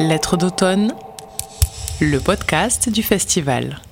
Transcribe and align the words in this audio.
Lettres 0.00 0.38
d'automne, 0.38 0.94
le 2.00 2.20
podcast 2.20 2.88
du 2.88 3.02
festival. 3.02 3.82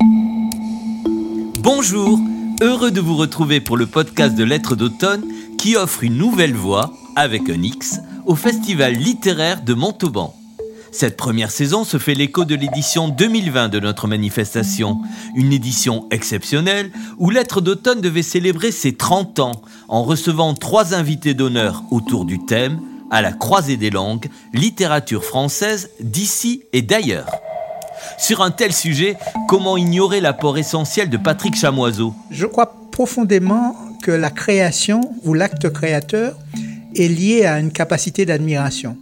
Bonjour, 1.59 2.19
heureux 2.63 2.91
de 2.91 3.03
vous 3.03 3.15
retrouver 3.15 3.61
pour 3.61 3.77
le 3.77 3.85
podcast 3.85 4.35
de 4.35 4.43
Lettres 4.43 4.75
d'automne 4.75 5.23
qui 5.59 5.77
offre 5.77 6.05
une 6.05 6.17
nouvelle 6.17 6.55
voix, 6.55 6.95
avec 7.15 7.51
un 7.51 7.63
X, 7.63 8.01
au 8.25 8.37
festival 8.37 8.95
littéraire 8.95 9.61
de 9.61 9.75
Montauban. 9.75 10.35
Cette 10.93 11.19
première 11.19 11.51
saison 11.51 11.85
se 11.85 11.99
fait 11.99 12.15
l'écho 12.15 12.47
de 12.47 12.55
l'édition 12.55 13.09
2020 13.09 13.69
de 13.69 13.79
notre 13.79 14.09
manifestation, 14.09 15.03
une 15.37 15.53
édition 15.53 16.07
exceptionnelle 16.11 16.91
où 17.19 17.29
Lettres 17.29 17.61
d'automne 17.61 18.01
devait 18.01 18.23
célébrer 18.23 18.73
ses 18.73 18.97
30 18.97 19.41
ans 19.41 19.61
en 19.89 20.05
recevant 20.05 20.55
trois 20.55 20.95
invités 20.95 21.35
d'honneur 21.35 21.83
autour 21.91 22.25
du 22.25 22.39
thème 22.47 22.81
à 23.11 23.23
la 23.23 23.33
croisée 23.33 23.77
des 23.77 23.91
langues, 23.91 24.27
littérature 24.53 25.25
française 25.25 25.91
d'ici 26.01 26.65
et 26.73 26.83
d'ailleurs. 26.83 27.31
Sur 28.19 28.43
un 28.43 28.51
tel 28.51 28.73
sujet, 28.73 29.17
comment 29.49 29.77
ignorer 29.77 30.21
l'apport 30.21 30.59
essentiel 30.59 31.11
de 31.11 31.17
Patrick 31.17 31.57
Chamoiseau? 31.57 32.15
Je 32.31 32.47
crois 32.47 32.75
profondément 32.91 33.77
que 34.03 34.11
la 34.11 34.31
création 34.31 35.01
ou 35.25 35.35
l'acte 35.35 35.69
créateur 35.71 36.37
est 36.95 37.09
lié 37.09 37.45
à 37.45 37.59
une 37.61 37.73
capacité 37.73 38.27
d'admiration. 38.27 38.97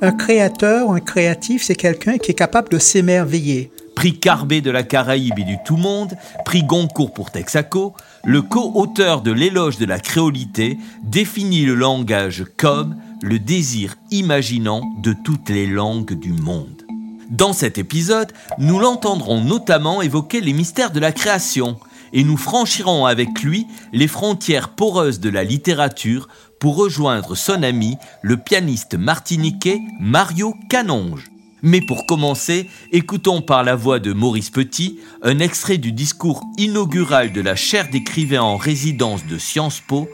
Un 0.00 0.12
créateur, 0.12 0.90
un 0.90 1.00
créatif, 1.00 1.62
c'est 1.64 1.74
quelqu'un 1.74 2.18
qui 2.18 2.30
est 2.30 2.34
capable 2.34 2.68
de 2.68 2.78
s'émerveiller. 2.78 3.70
Prix 3.96 4.20
Carbet 4.20 4.60
de 4.60 4.70
la 4.70 4.84
Caraïbe 4.84 5.40
et 5.40 5.44
du 5.44 5.56
Tout-Monde, 5.64 6.14
prix 6.44 6.62
Goncourt 6.62 7.12
pour 7.12 7.32
Texaco, 7.32 7.94
le 8.24 8.42
co-auteur 8.42 9.22
de 9.22 9.32
l'éloge 9.32 9.76
de 9.78 9.86
la 9.86 9.98
créolité 9.98 10.78
définit 11.02 11.64
le 11.64 11.74
langage 11.74 12.44
comme 12.56 12.94
le 13.22 13.38
désir 13.38 13.96
imaginant 14.10 14.82
de 15.02 15.14
toutes 15.24 15.48
les 15.48 15.66
langues 15.66 16.14
du 16.14 16.32
monde. 16.32 16.84
Dans 17.30 17.52
cet 17.52 17.76
épisode, 17.78 18.32
nous 18.58 18.78
l'entendrons 18.78 19.42
notamment 19.42 20.00
évoquer 20.00 20.40
les 20.40 20.52
mystères 20.52 20.92
de 20.92 21.00
la 21.00 21.12
création, 21.12 21.78
et 22.12 22.24
nous 22.24 22.38
franchirons 22.38 23.04
avec 23.04 23.42
lui 23.42 23.66
les 23.92 24.08
frontières 24.08 24.70
poreuses 24.70 25.20
de 25.20 25.28
la 25.28 25.44
littérature 25.44 26.28
pour 26.58 26.76
rejoindre 26.76 27.34
son 27.34 27.62
ami, 27.62 27.96
le 28.22 28.36
pianiste 28.38 28.94
martiniquais 28.94 29.80
Mario 30.00 30.54
Canonge. 30.70 31.30
Mais 31.60 31.80
pour 31.80 32.06
commencer, 32.06 32.70
écoutons 32.92 33.42
par 33.42 33.64
la 33.64 33.74
voix 33.74 33.98
de 33.98 34.12
Maurice 34.12 34.50
Petit 34.50 35.00
un 35.22 35.40
extrait 35.40 35.78
du 35.78 35.92
discours 35.92 36.44
inaugural 36.56 37.32
de 37.32 37.40
la 37.40 37.56
chaire 37.56 37.90
d'écrivain 37.90 38.42
en 38.42 38.56
résidence 38.56 39.26
de 39.26 39.38
Sciences 39.38 39.80
Po 39.80 40.08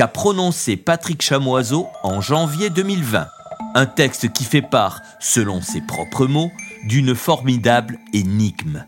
qu'a 0.00 0.08
prononcé 0.08 0.78
Patrick 0.78 1.20
Chamoiseau 1.20 1.86
en 2.02 2.22
janvier 2.22 2.70
2020. 2.70 3.28
Un 3.74 3.84
texte 3.84 4.32
qui 4.32 4.44
fait 4.44 4.62
part, 4.62 5.02
selon 5.20 5.60
ses 5.60 5.82
propres 5.82 6.26
mots, 6.26 6.50
d'une 6.84 7.14
formidable 7.14 7.98
énigme. 8.14 8.86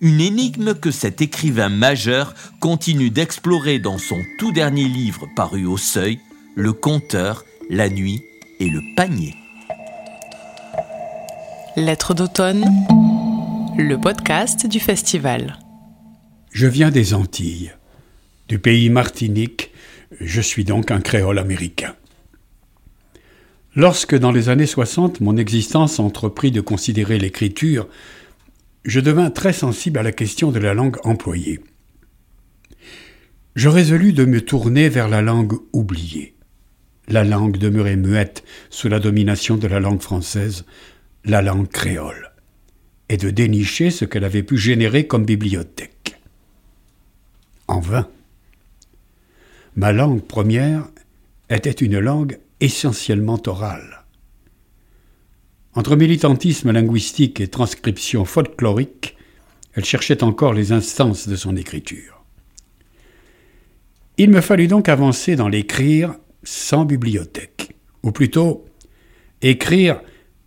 Une 0.00 0.22
énigme 0.22 0.72
que 0.72 0.90
cet 0.90 1.20
écrivain 1.20 1.68
majeur 1.68 2.32
continue 2.60 3.10
d'explorer 3.10 3.78
dans 3.78 3.98
son 3.98 4.16
tout 4.38 4.52
dernier 4.52 4.86
livre 4.86 5.26
paru 5.36 5.66
au 5.66 5.76
seuil, 5.76 6.18
Le 6.54 6.72
compteur, 6.72 7.44
la 7.68 7.90
nuit 7.90 8.22
et 8.58 8.70
le 8.70 8.80
panier. 8.96 9.34
Lettres 11.76 12.14
d'automne, 12.14 12.64
le 13.76 14.00
podcast 14.00 14.66
du 14.66 14.80
festival. 14.80 15.58
Je 16.52 16.66
viens 16.66 16.90
des 16.90 17.12
Antilles, 17.12 17.74
du 18.48 18.58
pays 18.58 18.88
Martinique, 18.88 19.73
je 20.20 20.40
suis 20.40 20.64
donc 20.64 20.90
un 20.90 21.00
créole 21.00 21.38
américain. 21.38 21.94
Lorsque, 23.76 24.16
dans 24.16 24.30
les 24.30 24.48
années 24.48 24.66
60, 24.66 25.20
mon 25.20 25.36
existence 25.36 25.98
entreprit 25.98 26.52
de 26.52 26.60
considérer 26.60 27.18
l'écriture, 27.18 27.88
je 28.84 29.00
devins 29.00 29.30
très 29.30 29.52
sensible 29.52 29.98
à 29.98 30.02
la 30.02 30.12
question 30.12 30.52
de 30.52 30.58
la 30.58 30.74
langue 30.74 30.98
employée. 31.04 31.60
Je 33.56 33.68
résolus 33.68 34.12
de 34.12 34.24
me 34.24 34.40
tourner 34.40 34.88
vers 34.88 35.08
la 35.08 35.22
langue 35.22 35.58
oubliée 35.72 36.34
la 37.08 37.24
langue 37.24 37.58
demeurait 37.58 37.96
muette 37.96 38.44
sous 38.70 38.88
la 38.88 39.00
domination 39.00 39.56
de 39.56 39.66
la 39.66 39.80
langue 39.80 40.00
française, 40.00 40.64
la 41.24 41.42
langue 41.42 41.68
créole, 41.68 42.32
et 43.08 43.16
de 43.16 43.30
dénicher 43.30 43.90
ce 43.90 44.04
qu'elle 44.04 44.24
avait 44.24 44.42
pu 44.42 44.56
générer 44.56 45.06
comme 45.06 45.24
bibliothèque. 45.24 46.16
En 47.68 47.80
vain. 47.80 48.08
Ma 49.76 49.92
langue 49.92 50.22
première 50.22 50.88
était 51.50 51.70
une 51.70 51.98
langue 51.98 52.38
essentiellement 52.60 53.40
orale. 53.46 54.04
Entre 55.74 55.96
militantisme 55.96 56.70
linguistique 56.70 57.40
et 57.40 57.48
transcription 57.48 58.24
folklorique, 58.24 59.16
elle 59.74 59.84
cherchait 59.84 60.22
encore 60.22 60.52
les 60.52 60.70
instances 60.70 61.26
de 61.26 61.34
son 61.34 61.56
écriture. 61.56 62.24
Il 64.16 64.30
me 64.30 64.40
fallut 64.40 64.68
donc 64.68 64.88
avancer 64.88 65.34
dans 65.34 65.48
l'écrire 65.48 66.14
sans 66.44 66.84
bibliothèque, 66.84 67.74
ou 68.04 68.12
plutôt 68.12 68.64
écrire 69.42 70.00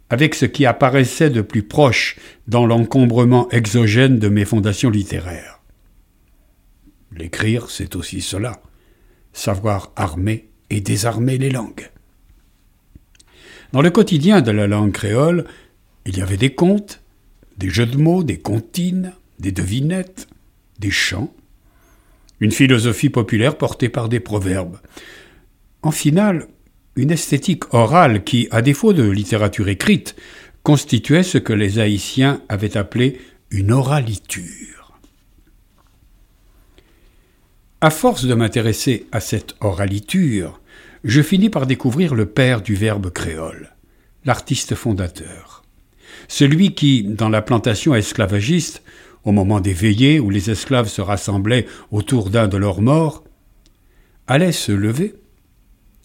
avec 0.10 0.36
ce 0.36 0.46
qui 0.46 0.66
apparaissait 0.66 1.30
de 1.30 1.42
plus 1.42 1.64
proche 1.64 2.18
dans 2.48 2.66
l'encombrement 2.66 3.50
exogène 3.50 4.20
de 4.20 4.30
mes 4.30 4.46
fondations 4.46 4.90
littéraires. 4.90 5.60
L'écrire, 7.12 7.70
c'est 7.70 7.98
aussi 7.98 8.22
cela, 8.22 8.62
savoir 9.38 9.92
armer 9.96 10.50
et 10.70 10.82
désarmer 10.82 11.38
les 11.38 11.50
langues. 11.50 11.90
Dans 13.72 13.82
le 13.82 13.90
quotidien 13.90 14.42
de 14.42 14.52
la 14.52 14.68
langue 14.68 14.92
créole, 14.92 15.46
il 16.06 16.18
y 16.18 16.22
avait 16.22 16.38
des 16.38 16.54
contes, 16.56 17.02
des 17.58 17.70
jeux 17.70 17.86
de 17.86 17.98
mots, 17.98 18.24
des 18.24 18.40
comptines, 18.40 19.14
des 19.40 19.52
devinettes, 19.52 20.28
des 20.80 20.92
chants, 20.92 21.34
une 22.40 22.52
philosophie 22.52 23.10
populaire 23.10 23.58
portée 23.58 23.90
par 23.90 24.10
des 24.10 24.20
proverbes, 24.20 24.78
en 25.82 25.92
finale, 25.92 26.48
une 26.96 27.12
esthétique 27.12 27.74
orale 27.74 28.24
qui, 28.24 28.48
à 28.52 28.62
défaut 28.62 28.94
de 28.94 29.08
littérature 29.08 29.70
écrite, 29.70 30.16
constituait 30.64 31.24
ce 31.24 31.38
que 31.38 31.54
les 31.54 31.80
Haïtiens 31.80 32.42
avaient 32.50 32.76
appelé 32.76 33.22
une 33.52 33.72
oraliture. 33.72 34.77
À 37.80 37.92
force 37.92 38.26
de 38.26 38.34
m'intéresser 38.34 39.06
à 39.12 39.20
cette 39.20 39.56
oraliture, 39.62 40.60
je 41.04 41.22
finis 41.22 41.52
par 41.52 41.68
découvrir 41.68 42.16
le 42.16 42.26
père 42.26 42.64
du 42.64 42.74
verbe 42.74 43.12
créole, 43.12 43.76
l'artiste 44.26 44.74
fondateur. 44.74 45.64
Celui 46.28 46.74
qui, 46.74 47.04
dans 47.04 47.30
la 47.30 47.44
plantation 47.44 47.94
esclavagiste, 47.94 48.82
au 49.26 49.32
moment 49.32 49.60
des 49.60 49.74
veillées 49.74 50.20
où 50.20 50.32
les 50.32 50.50
esclaves 50.50 50.88
se 50.88 51.02
rassemblaient 51.02 51.68
autour 51.92 52.32
d'un 52.32 52.48
de 52.48 52.58
leurs 52.58 52.82
morts, 52.82 53.24
allait 54.26 54.52
se 54.52 54.72
lever 54.72 55.14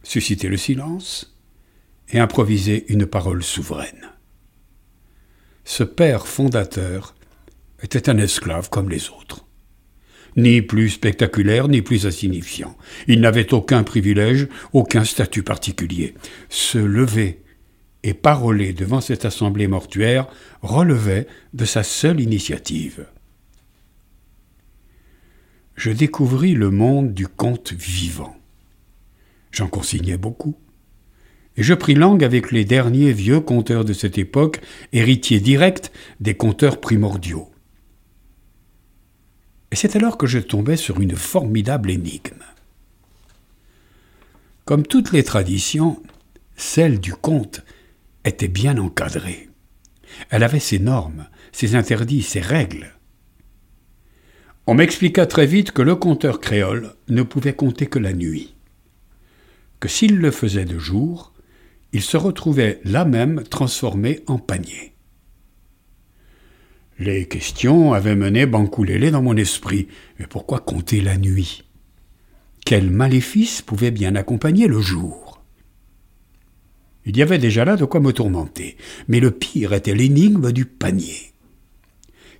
susciter 0.03 0.49
le 0.49 0.59
silence 0.59 1.35
et 2.11 2.19
improviser 2.19 2.85
une 2.93 3.07
parole 3.07 3.43
souveraine. 3.43 4.11
Ce 5.65 5.85
père 5.85 6.27
fondateur 6.27 7.15
était 7.83 8.11
un 8.11 8.19
esclave 8.19 8.69
comme 8.69 8.91
les 8.91 9.09
autres. 9.09 9.47
Ni 10.37 10.63
plus 10.63 10.91
spectaculaire, 10.91 11.69
ni 11.69 11.83
plus 11.83 12.07
insignifiant. 12.07 12.77
Il 13.07 13.21
n'avait 13.21 13.53
aucun 13.53 13.83
privilège, 13.83 14.49
aucun 14.73 15.05
statut 15.05 15.43
particulier. 15.43 16.15
Se 16.49 16.79
lever 16.79 17.43
et 18.03 18.15
paroler 18.15 18.73
devant 18.73 19.01
cette 19.01 19.25
assemblée 19.25 19.69
mortuaire 19.69 20.27
relevait 20.63 21.27
de 21.53 21.65
sa 21.65 21.83
seule 21.83 22.21
initiative. 22.21 23.07
Je 25.77 25.91
découvris 25.91 26.55
le 26.55 26.71
monde 26.71 27.15
du 27.15 27.29
conte 27.29 27.73
vivant. 27.73 28.37
J'en 29.51 29.69
consignais 29.69 30.17
beaucoup. 30.17 30.57
Et 31.57 31.63
je 31.63 31.75
pris 31.75 31.95
langue 31.95 32.25
avec 32.25 32.51
les 32.51 32.65
derniers 32.65 33.13
vieux 33.13 33.41
conteurs 33.41 33.85
de 33.85 33.93
cette 33.93 34.17
époque, 34.17 34.61
héritiers 34.93 35.41
directs 35.41 35.93
des 36.21 36.35
conteurs 36.35 36.81
primordiaux. 36.81 37.52
Et 39.73 39.77
c'est 39.77 39.97
alors 39.97 40.17
que 40.17 40.29
je 40.29 40.39
tombais 40.39 40.77
sur 40.77 41.01
une 41.01 41.17
formidable 41.17 41.91
énigme. 41.91 42.45
Comme 44.65 44.87
toutes 44.87 45.11
les 45.11 45.25
traditions, 45.25 46.01
celle 46.55 47.01
du 47.01 47.15
conte 47.15 47.63
était 48.25 48.47
bien 48.47 48.79
encadrée. 48.79 49.49
Elle 50.31 50.45
avait 50.45 50.61
ses 50.61 50.79
normes, 50.79 51.27
ses 51.51 51.75
interdits, 51.75 52.23
ses 52.23 52.41
règles. 52.41 52.93
On 54.69 54.75
m'expliqua 54.75 55.27
très 55.27 55.47
vite 55.47 55.73
que 55.73 55.83
le 55.83 55.97
conteur 55.97 56.39
créole 56.39 56.95
ne 57.09 57.25
pouvait 57.25 57.55
compter 57.55 57.87
que 57.87 57.99
la 57.99 58.13
nuit 58.13 58.55
que 59.83 59.89
s'il 59.89 60.19
le 60.19 60.31
faisait 60.31 60.65
de 60.65 60.79
jour, 60.79 61.33
il 61.93 62.03
se 62.03 62.17
retrouvait 62.17 62.81
là 62.85 63.05
même 63.05 63.43
transformé 63.43 64.21
en 64.29 64.39
panier. 64.39 64.92
Les 66.99 67.27
questions 67.27 67.93
avaient 67.93 68.17
mené 68.17 68.47
Bancoulélé 68.47 69.11
dans 69.11 69.23
mon 69.23 69.37
esprit. 69.37 69.89
Mais 70.19 70.27
pourquoi 70.27 70.61
compter 70.61 71.01
la 71.01 71.17
nuit? 71.17 71.65
Quel 72.65 72.91
maléfice 72.91 73.63
pouvait 73.63 73.91
bien 73.91 74.15
accompagner 74.15 74.69
le 74.69 74.81
jour? 74.81 75.43
Il 77.05 77.17
y 77.17 77.23
avait 77.23 77.39
déjà 77.39 77.65
là 77.65 77.77
de 77.77 77.85
quoi 77.85 78.01
me 78.01 78.13
tourmenter, 78.13 78.77
mais 79.09 79.19
le 79.19 79.33
pire 79.33 79.73
était 79.73 79.95
l'énigme 79.95 80.53
du 80.53 80.65
panier. 80.65 81.33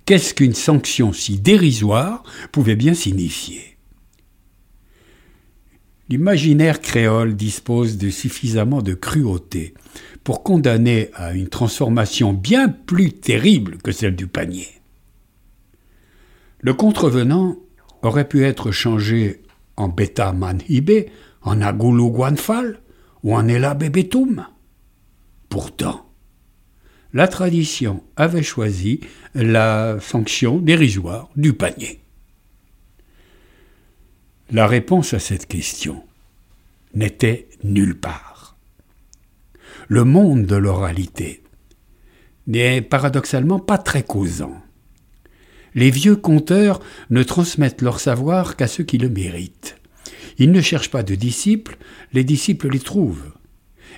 Qu'est-ce 0.05 0.33
qu'une 0.33 0.53
sanction 0.53 1.11
si 1.11 1.39
dérisoire 1.39 2.23
pouvait 2.51 2.77
bien 2.77 2.93
signifier? 2.93 3.72
L'imaginaire 6.09 6.81
créole 6.81 7.35
dispose 7.35 7.97
de 7.97 8.09
suffisamment 8.09 8.81
de 8.81 8.93
cruauté 8.93 9.73
pour 10.23 10.43
condamner 10.43 11.09
à 11.13 11.33
une 11.33 11.47
transformation 11.47 12.33
bien 12.33 12.67
plus 12.67 13.13
terrible 13.13 13.77
que 13.77 13.91
celle 13.91 14.15
du 14.15 14.27
panier. 14.27 14.67
Le 16.59 16.73
contrevenant 16.73 17.57
aurait 18.01 18.27
pu 18.27 18.43
être 18.43 18.71
changé 18.71 19.41
en 19.77 19.87
Beta 19.87 20.33
Manhibé, 20.33 21.09
en 21.41 21.61
Agulu 21.61 22.09
Guanfal 22.09 22.79
ou 23.23 23.35
en 23.35 23.47
Ela 23.47 23.73
Bebetum. 23.73 24.45
Pourtant, 25.49 26.05
la 27.13 27.27
tradition 27.27 28.03
avait 28.15 28.43
choisi 28.43 28.99
la 29.35 29.97
sanction 30.01 30.57
dérisoire 30.57 31.29
du 31.35 31.53
panier. 31.53 32.02
La 34.53 34.67
réponse 34.67 35.15
à 35.15 35.19
cette 35.19 35.47
question 35.47 36.03
n'était 36.93 37.47
nulle 37.63 37.99
part. 37.99 38.55
Le 39.87 40.03
monde 40.03 40.45
de 40.45 40.55
l'oralité 40.55 41.41
n'est 42.45 42.83
paradoxalement 42.83 43.57
pas 43.57 43.79
très 43.79 44.03
causant. 44.03 44.61
Les 45.73 45.89
vieux 45.89 46.15
conteurs 46.15 46.81
ne 47.09 47.23
transmettent 47.23 47.81
leur 47.81 47.99
savoir 47.99 48.55
qu'à 48.55 48.67
ceux 48.67 48.83
qui 48.83 48.99
le 48.99 49.09
méritent. 49.09 49.77
Ils 50.37 50.51
ne 50.51 50.61
cherchent 50.61 50.91
pas 50.91 51.01
de 51.01 51.15
disciples, 51.15 51.77
les 52.11 52.23
disciples 52.23 52.69
les 52.69 52.79
trouvent. 52.79 53.33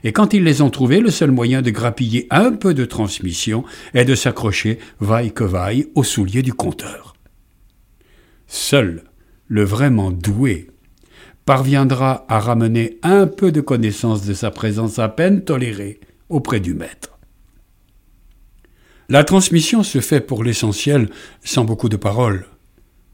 Et 0.05 0.13
quand 0.13 0.33
ils 0.33 0.45
les 0.45 0.61
ont 0.61 0.69
trouvés, 0.69 1.01
le 1.01 1.11
seul 1.11 1.31
moyen 1.31 1.61
de 1.61 1.69
grappiller 1.69 2.27
un 2.29 2.53
peu 2.53 2.73
de 2.73 2.85
transmission 2.85 3.65
est 3.93 4.05
de 4.05 4.15
s'accrocher, 4.15 4.79
vaille 5.01 5.33
que 5.33 5.43
vaille, 5.43 5.87
aux 5.95 6.05
souliers 6.05 6.43
du 6.43 6.53
conteur. 6.53 7.13
Seul 8.47 9.03
le 9.47 9.63
vraiment 9.63 10.11
doué 10.11 10.67
parviendra 11.45 12.25
à 12.27 12.39
ramener 12.39 12.97
un 13.03 13.27
peu 13.27 13.51
de 13.51 13.61
connaissance 13.61 14.25
de 14.25 14.33
sa 14.33 14.51
présence 14.51 14.97
à 14.99 15.09
peine 15.09 15.43
tolérée 15.43 15.99
auprès 16.29 16.59
du 16.59 16.73
maître. 16.73 17.19
La 19.09 19.23
transmission 19.23 19.83
se 19.83 20.01
fait 20.01 20.21
pour 20.21 20.43
l'essentiel 20.43 21.09
sans 21.43 21.63
beaucoup 21.63 21.89
de 21.89 21.97
paroles, 21.97 22.47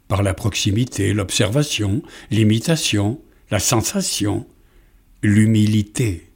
par 0.07 0.23
la 0.23 0.33
proximité, 0.33 1.13
l'observation, 1.13 2.01
l'imitation, 2.29 3.19
la 3.49 3.59
sensation, 3.59 4.47
l'humilité, 5.21 6.31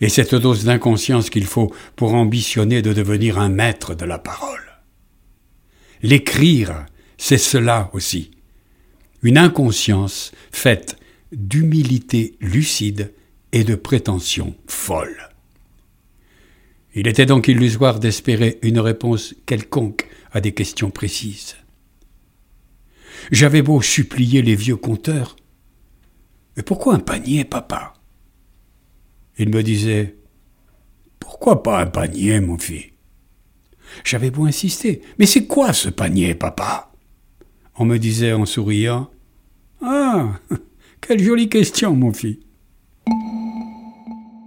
et 0.00 0.08
cette 0.08 0.36
dose 0.36 0.64
d'inconscience 0.64 1.28
qu'il 1.28 1.46
faut 1.46 1.72
pour 1.96 2.14
ambitionner 2.14 2.82
de 2.82 2.92
devenir 2.92 3.38
un 3.40 3.48
maître 3.48 3.96
de 3.96 4.04
la 4.04 4.18
parole. 4.18 4.60
L'écrire, 6.02 6.86
c'est 7.18 7.38
cela 7.38 7.90
aussi, 7.92 8.30
une 9.24 9.38
inconscience 9.38 10.32
faite 10.52 10.96
d'humilité 11.32 12.36
lucide 12.40 13.12
et 13.52 13.64
de 13.64 13.74
prétention 13.74 14.54
folle. 14.68 15.30
Il 16.94 17.08
était 17.08 17.26
donc 17.26 17.48
illusoire 17.48 17.98
d'espérer 17.98 18.58
une 18.62 18.78
réponse 18.78 19.34
quelconque 19.46 20.06
à 20.30 20.40
des 20.40 20.52
questions 20.52 20.90
précises. 20.90 21.56
J'avais 23.32 23.62
beau 23.62 23.80
supplier 23.80 24.42
les 24.42 24.54
vieux 24.54 24.76
conteurs. 24.76 25.36
Mais 26.56 26.62
pourquoi 26.62 26.94
un 26.94 27.00
panier, 27.00 27.44
papa? 27.44 27.94
Il 29.38 29.48
me 29.48 29.62
disait 29.62 30.16
Pourquoi 31.18 31.62
pas 31.62 31.80
un 31.80 31.86
panier, 31.86 32.40
mon 32.40 32.58
fils? 32.58 32.92
J'avais 34.04 34.30
beau 34.30 34.44
insister. 34.44 35.00
Mais 35.18 35.26
c'est 35.26 35.46
quoi 35.46 35.72
ce 35.72 35.88
panier, 35.88 36.34
papa? 36.34 36.93
On 37.76 37.84
me 37.84 37.98
disait 37.98 38.32
en 38.32 38.46
souriant 38.46 39.10
Ah 39.84 40.26
Quelle 41.00 41.22
jolie 41.22 41.48
question, 41.48 41.96
mon 41.96 42.12
fils 42.12 42.38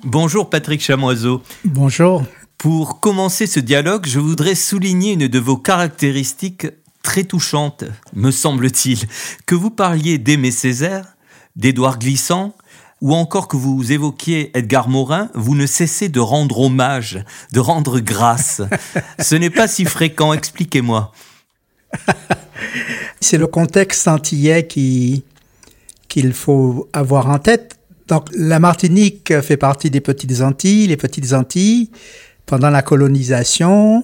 Bonjour 0.06 0.50
Patrick 0.50 0.82
Chamoiseau. 0.82 1.42
Bonjour. 1.66 2.24
Pour 2.58 3.02
commencer 3.02 3.46
ce 3.46 3.60
dialogue, 3.60 4.06
je 4.08 4.20
voudrais 4.20 4.56
souligner 4.56 5.14
une 5.14 5.28
de 5.28 5.40
vos 5.40 5.58
caractéristiques 5.58 6.68
très 7.04 7.26
touchantes, 7.26 7.84
me 8.14 8.32
semble-t-il, 8.32 9.00
que 9.46 9.56
vous 9.56 9.72
parliez 9.72 10.18
d'Aimé 10.18 10.50
Césaire, 10.50 11.18
d'Édouard 11.58 12.00
Glissant, 12.00 12.56
ou 13.02 13.14
encore 13.14 13.50
que 13.50 13.58
vous 13.58 13.92
évoquiez 13.92 14.58
Edgar 14.58 14.88
Morin, 14.88 15.30
vous 15.36 15.56
ne 15.56 15.66
cessez 15.66 16.08
de 16.08 16.22
rendre 16.22 16.62
hommage, 16.62 17.24
de 17.52 17.60
rendre 17.60 18.00
grâce. 18.00 18.62
Ce 19.20 19.36
n'est 19.36 19.50
pas 19.50 19.68
si 19.68 19.84
fréquent, 19.84 20.32
expliquez-moi. 20.32 21.12
C'est 23.22 23.38
le 23.38 23.48
contexte 23.48 24.08
antillais 24.08 24.68
qui, 24.68 25.24
qu'il 26.08 26.34
faut 26.34 26.90
avoir 26.94 27.30
en 27.30 27.40
tête. 27.40 27.76
Donc, 28.08 28.30
la 28.34 28.60
Martinique 28.60 29.42
fait 29.42 29.58
partie 29.58 29.90
des 29.90 30.02
Petites 30.02 30.42
Antilles. 30.42 30.88
Les 30.88 30.98
Petites 30.98 31.34
Antilles, 31.34 31.90
pendant 32.46 32.70
la 32.70 32.82
colonisation, 32.82 34.04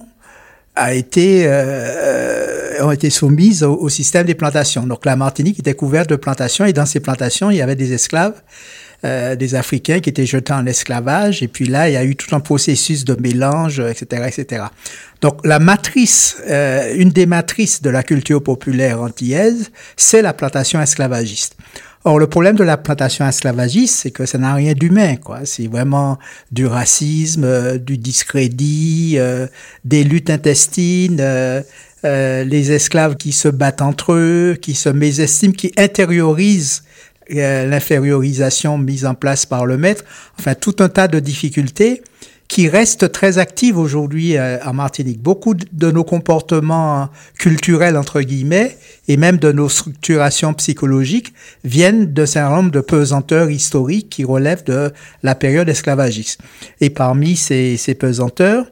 a 0.76 0.94
été, 0.94 1.44
euh, 1.46 2.84
ont 2.84 2.90
été 2.90 3.08
soumises 3.08 3.62
au, 3.62 3.74
au, 3.76 3.88
système 3.88 4.26
des 4.26 4.34
plantations. 4.34 4.86
Donc, 4.86 5.06
la 5.06 5.16
Martinique 5.16 5.58
était 5.58 5.74
couverte 5.74 6.10
de 6.10 6.16
plantations 6.16 6.64
et 6.64 6.72
dans 6.72 6.86
ces 6.86 7.00
plantations, 7.00 7.50
il 7.50 7.56
y 7.56 7.62
avait 7.62 7.76
des 7.76 7.92
esclaves, 7.92 8.42
euh, 9.04 9.36
des 9.36 9.54
Africains 9.54 10.00
qui 10.00 10.10
étaient 10.10 10.26
jetés 10.26 10.52
en 10.52 10.66
esclavage. 10.66 11.42
Et 11.42 11.48
puis 11.48 11.66
là, 11.66 11.88
il 11.88 11.92
y 11.92 11.96
a 11.96 12.04
eu 12.04 12.16
tout 12.16 12.34
un 12.34 12.40
processus 12.40 13.04
de 13.04 13.14
mélange, 13.20 13.80
etc., 13.80 14.24
etc. 14.26 14.64
Donc, 15.20 15.44
la 15.44 15.58
matrice, 15.58 16.36
euh, 16.48 16.94
une 16.96 17.10
des 17.10 17.26
matrices 17.26 17.82
de 17.82 17.90
la 17.90 18.02
culture 18.02 18.42
populaire 18.42 19.00
antillaise, 19.00 19.70
c'est 19.96 20.22
la 20.22 20.32
plantation 20.32 20.80
esclavagiste. 20.80 21.56
Or, 22.06 22.18
le 22.18 22.26
problème 22.26 22.56
de 22.56 22.64
la 22.64 22.76
plantation 22.76 23.26
esclavagiste, 23.26 23.94
c'est 23.94 24.10
que 24.10 24.26
ça 24.26 24.36
n'a 24.36 24.52
rien 24.52 24.74
d'humain, 24.74 25.16
quoi. 25.16 25.40
C'est 25.44 25.68
vraiment 25.68 26.18
du 26.52 26.66
racisme, 26.66 27.44
euh, 27.44 27.78
du 27.78 27.96
discrédit, 27.96 29.14
euh, 29.16 29.46
des 29.86 30.04
luttes 30.04 30.28
intestines, 30.28 31.16
euh, 31.20 31.62
euh, 32.04 32.44
les 32.44 32.72
esclaves 32.72 33.16
qui 33.16 33.32
se 33.32 33.48
battent 33.48 33.80
entre 33.80 34.12
eux, 34.12 34.58
qui 34.60 34.74
se 34.74 34.90
mésestiment, 34.90 35.54
qui 35.54 35.72
intériorisent 35.78 36.84
l'infériorisation 37.28 38.78
mise 38.78 39.06
en 39.06 39.14
place 39.14 39.46
par 39.46 39.66
le 39.66 39.76
maître. 39.76 40.04
Enfin, 40.38 40.54
tout 40.54 40.76
un 40.80 40.88
tas 40.88 41.08
de 41.08 41.20
difficultés 41.20 42.02
qui 42.48 42.68
reste 42.68 43.10
très 43.10 43.38
active 43.38 43.78
aujourd'hui 43.78 44.36
euh, 44.36 44.58
en 44.64 44.74
Martinique. 44.74 45.20
Beaucoup 45.20 45.54
de 45.54 45.90
nos 45.90 46.04
comportements 46.04 47.08
culturels, 47.38 47.96
entre 47.96 48.20
guillemets, 48.20 48.76
et 49.08 49.16
même 49.16 49.38
de 49.38 49.50
nos 49.50 49.68
structurations 49.68 50.54
psychologiques 50.54 51.32
viennent 51.64 52.12
d'un 52.12 52.26
certain 52.26 52.56
nombre 52.56 52.70
de 52.70 52.80
pesanteurs 52.80 53.50
historiques 53.50 54.10
qui 54.10 54.24
relèvent 54.24 54.64
de 54.64 54.92
la 55.22 55.34
période 55.34 55.68
esclavagiste. 55.68 56.40
Et 56.80 56.90
parmi 56.90 57.36
ces, 57.36 57.76
ces 57.76 57.94
pesanteurs, 57.94 58.66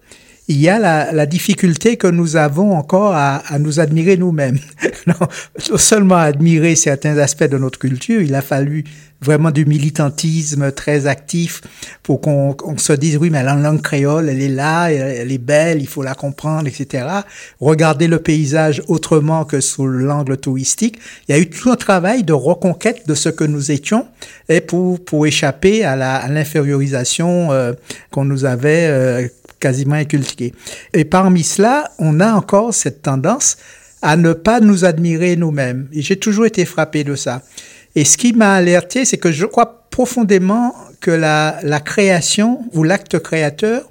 il 0.53 0.61
y 0.61 0.69
a 0.69 0.79
la, 0.79 1.13
la, 1.13 1.27
difficulté 1.27 1.97
que 1.97 2.07
nous 2.07 2.37
avons 2.37 2.77
encore 2.77 3.15
à, 3.15 3.37
à 3.37 3.59
nous 3.59 3.81
admirer 3.81 4.17
nous-mêmes. 4.17 4.59
non 5.07 5.77
seulement 5.77 6.17
admirer 6.17 6.77
certains 6.77 7.17
aspects 7.19 7.45
de 7.45 7.59
notre 7.59 7.79
culture, 7.79 8.21
il 8.21 8.35
a 8.35 8.43
fallu 8.43 8.85
vraiment 9.23 9.51
du 9.51 9.65
militantisme 9.65 10.73
très 10.73 11.07
actif 11.07 11.63
pour 12.03 12.21
qu'on 12.21 12.57
on 12.65 12.77
se 12.77 12.93
dise 12.93 13.17
oui 13.17 13.31
mais 13.31 13.43
la 13.43 13.55
langue 13.55 13.81
créole 13.81 14.29
elle 14.29 14.43
est 14.43 14.49
là 14.49 14.89
elle 14.89 15.31
est 15.31 15.39
belle 15.39 15.81
il 15.81 15.87
faut 15.87 16.03
la 16.03 16.15
comprendre 16.15 16.67
etc 16.67 17.07
regarder 17.61 18.09
le 18.09 18.19
paysage 18.19 18.83
autrement 18.89 19.45
que 19.45 19.61
sous 19.61 19.87
l'angle 19.87 20.37
touristique. 20.37 20.99
Il 21.29 21.35
y 21.35 21.39
a 21.39 21.41
eu 21.41 21.49
tout 21.49 21.71
un 21.71 21.77
travail 21.77 22.25
de 22.25 22.33
reconquête 22.33 23.07
de 23.07 23.15
ce 23.15 23.29
que 23.29 23.45
nous 23.45 23.71
étions 23.71 24.07
et 24.49 24.61
pour 24.61 25.03
pour 25.05 25.27
échapper 25.27 25.85
à 25.85 25.95
la 25.95 26.17
à 26.17 26.29
l'infériorisation 26.29 27.53
euh, 27.53 27.73
qu'on 28.11 28.25
nous 28.25 28.45
avait 28.45 28.87
euh, 28.89 29.29
quasiment 29.63 29.95
inculqué. 29.95 30.53
Et 30.93 31.05
parmi 31.05 31.43
cela, 31.43 31.91
on 31.99 32.21
a 32.21 32.33
encore 32.33 32.75
cette 32.75 33.01
tendance 33.03 33.57
à 34.03 34.17
ne 34.17 34.33
pas 34.33 34.61
nous 34.61 34.85
admirer 34.85 35.37
nous-mêmes. 35.37 35.89
Et 35.93 36.03
j'ai 36.03 36.17
toujours 36.17 36.47
été 36.47 36.65
frappé 36.65 37.05
de 37.05 37.15
ça. 37.15 37.43
Et 37.95 38.05
ce 38.05 38.19
qui 38.19 38.33
m'a 38.33 38.55
alerté, 38.55 39.05
c'est 39.05 39.19
que 39.19 39.31
je 39.31 39.47
crois 39.47 39.87
profondément 39.91 40.75
que 41.01 41.11
la 41.13 41.81
création 41.81 42.65
ou 42.73 42.83
l'acte 42.83 43.19
créateur 43.21 43.89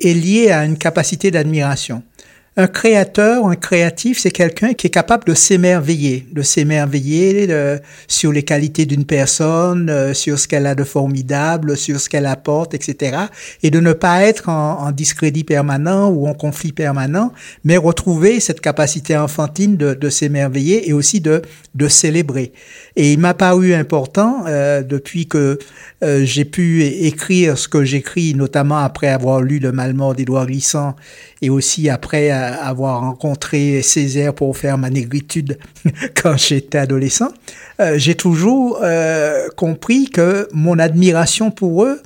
est 0.00 0.14
lié 0.14 0.50
à 0.50 0.64
une 0.64 0.78
capacité 0.78 1.30
d'admiration. 1.30 2.02
Un 2.60 2.66
créateur, 2.66 3.46
un 3.46 3.54
créatif, 3.54 4.18
c'est 4.18 4.32
quelqu'un 4.32 4.72
qui 4.72 4.88
est 4.88 4.90
capable 4.90 5.22
de 5.28 5.34
s'émerveiller, 5.34 6.26
de 6.32 6.42
s'émerveiller 6.42 7.46
euh, 7.50 7.78
sur 8.08 8.32
les 8.32 8.42
qualités 8.42 8.84
d'une 8.84 9.04
personne, 9.04 9.88
euh, 9.88 10.12
sur 10.12 10.40
ce 10.40 10.48
qu'elle 10.48 10.66
a 10.66 10.74
de 10.74 10.82
formidable, 10.82 11.76
sur 11.76 12.00
ce 12.00 12.08
qu'elle 12.08 12.26
apporte, 12.26 12.74
etc. 12.74 13.16
Et 13.62 13.70
de 13.70 13.78
ne 13.78 13.92
pas 13.92 14.24
être 14.24 14.48
en, 14.48 14.80
en, 14.80 14.90
discrédit 14.90 15.44
permanent 15.44 16.08
ou 16.08 16.26
en 16.26 16.34
conflit 16.34 16.72
permanent, 16.72 17.32
mais 17.62 17.76
retrouver 17.76 18.40
cette 18.40 18.60
capacité 18.60 19.16
enfantine 19.16 19.76
de, 19.76 19.94
de 19.94 20.10
s'émerveiller 20.10 20.88
et 20.88 20.92
aussi 20.92 21.20
de, 21.20 21.42
de 21.76 21.86
célébrer. 21.86 22.52
Et 22.96 23.12
il 23.12 23.20
m'a 23.20 23.34
paru 23.34 23.72
important, 23.72 24.44
euh, 24.48 24.82
depuis 24.82 25.28
que 25.28 25.60
euh, 26.02 26.24
j'ai 26.24 26.44
pu 26.44 26.82
écrire 26.82 27.56
ce 27.56 27.68
que 27.68 27.84
j'écris, 27.84 28.34
notamment 28.34 28.78
après 28.78 29.06
avoir 29.06 29.40
lu 29.40 29.60
Le 29.60 29.70
Malmort 29.70 30.16
d'Édouard 30.16 30.46
Glissant 30.46 30.96
et 31.42 31.50
aussi 31.50 31.88
après 31.88 32.30
euh, 32.30 32.54
avoir 32.60 33.00
rencontré 33.00 33.82
Césaire 33.82 34.34
pour 34.34 34.56
faire 34.56 34.78
ma 34.78 34.90
négritude 34.90 35.58
quand 36.22 36.36
j'étais 36.36 36.78
adolescent, 36.78 37.32
euh, 37.80 37.98
j'ai 37.98 38.14
toujours 38.14 38.80
euh, 38.82 39.48
compris 39.56 40.10
que 40.10 40.48
mon 40.52 40.78
admiration 40.78 41.50
pour 41.50 41.84
eux 41.84 42.00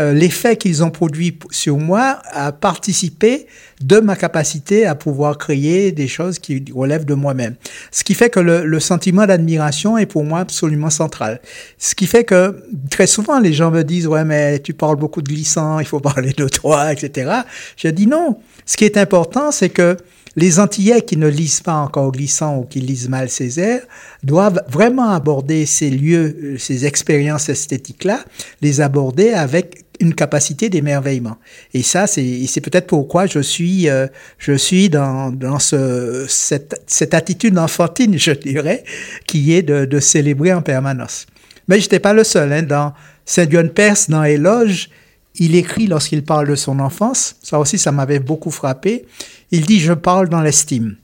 euh, 0.00 0.12
l'effet 0.12 0.56
qu'ils 0.56 0.82
ont 0.82 0.90
produit 0.90 1.38
sur 1.50 1.76
moi 1.76 2.20
a 2.32 2.52
participé 2.52 3.46
de 3.82 4.00
ma 4.00 4.16
capacité 4.16 4.86
à 4.86 4.94
pouvoir 4.94 5.38
créer 5.38 5.92
des 5.92 6.08
choses 6.08 6.38
qui 6.38 6.64
relèvent 6.74 7.04
de 7.04 7.14
moi-même. 7.14 7.54
Ce 7.90 8.02
qui 8.02 8.14
fait 8.14 8.30
que 8.30 8.40
le, 8.40 8.64
le 8.64 8.80
sentiment 8.80 9.26
d'admiration 9.26 9.98
est 9.98 10.06
pour 10.06 10.24
moi 10.24 10.40
absolument 10.40 10.90
central. 10.90 11.40
Ce 11.78 11.94
qui 11.94 12.06
fait 12.06 12.24
que 12.24 12.62
très 12.90 13.06
souvent 13.06 13.38
les 13.38 13.52
gens 13.52 13.70
me 13.70 13.82
disent 13.82 14.06
ouais 14.06 14.24
mais 14.24 14.58
tu 14.58 14.72
parles 14.72 14.96
beaucoup 14.96 15.22
de 15.22 15.28
glissant, 15.28 15.78
il 15.78 15.86
faut 15.86 16.00
parler 16.12 16.32
de 16.32 16.48
toi, 16.48 16.92
etc. 16.92 17.30
Je 17.76 17.88
dis 17.88 18.06
non. 18.06 18.38
Ce 18.64 18.76
qui 18.76 18.84
est 18.84 18.96
important, 18.96 19.52
c'est 19.52 19.70
que 19.70 19.96
les 20.36 20.60
Antillais 20.60 21.02
qui 21.02 21.16
ne 21.16 21.26
lisent 21.26 21.60
pas 21.60 21.74
encore 21.74 22.12
Glissant 22.12 22.58
ou 22.58 22.64
qui 22.64 22.80
lisent 22.80 23.08
mal 23.08 23.28
Césaire 23.28 23.82
doivent 24.22 24.62
vraiment 24.68 25.10
aborder 25.10 25.66
ces 25.66 25.90
lieux, 25.90 26.36
euh, 26.42 26.58
ces 26.58 26.86
expériences 26.86 27.48
esthétiques-là, 27.48 28.24
les 28.60 28.80
aborder 28.80 29.30
avec 29.30 29.69
une 30.00 30.14
capacité 30.14 30.68
d'émerveillement. 30.68 31.36
Et 31.74 31.82
ça, 31.82 32.06
c'est, 32.06 32.60
peut-être 32.62 32.86
pourquoi 32.86 33.26
je 33.26 33.40
suis, 33.40 33.88
euh, 33.88 34.06
je 34.38 34.52
suis 34.52 34.88
dans, 34.88 35.30
dans 35.30 35.58
ce, 35.58 36.26
cette, 36.28 36.82
cette 36.86 37.14
attitude 37.14 37.58
enfantine, 37.58 38.18
je 38.18 38.32
dirais, 38.32 38.84
qui 39.26 39.54
est 39.54 39.62
de, 39.62 39.84
de 39.84 40.00
célébrer 40.00 40.52
en 40.52 40.62
permanence. 40.62 41.26
Mais 41.68 41.78
je 41.78 41.84
n'étais 41.84 42.00
pas 42.00 42.12
le 42.12 42.24
seul. 42.24 42.52
Hein, 42.52 42.62
dans 42.62 42.94
Saint-John 43.24 43.70
Perse, 43.70 44.10
dans 44.10 44.24
Éloge, 44.24 44.88
il 45.36 45.54
écrit 45.54 45.86
lorsqu'il 45.86 46.24
parle 46.24 46.48
de 46.48 46.54
son 46.54 46.80
enfance, 46.80 47.36
ça 47.42 47.58
aussi 47.58 47.78
ça 47.78 47.92
m'avait 47.92 48.18
beaucoup 48.18 48.50
frappé, 48.50 49.06
il 49.50 49.66
dit 49.66 49.80
je 49.80 49.92
parle 49.92 50.28
dans 50.28 50.40
l'estime. 50.40 50.96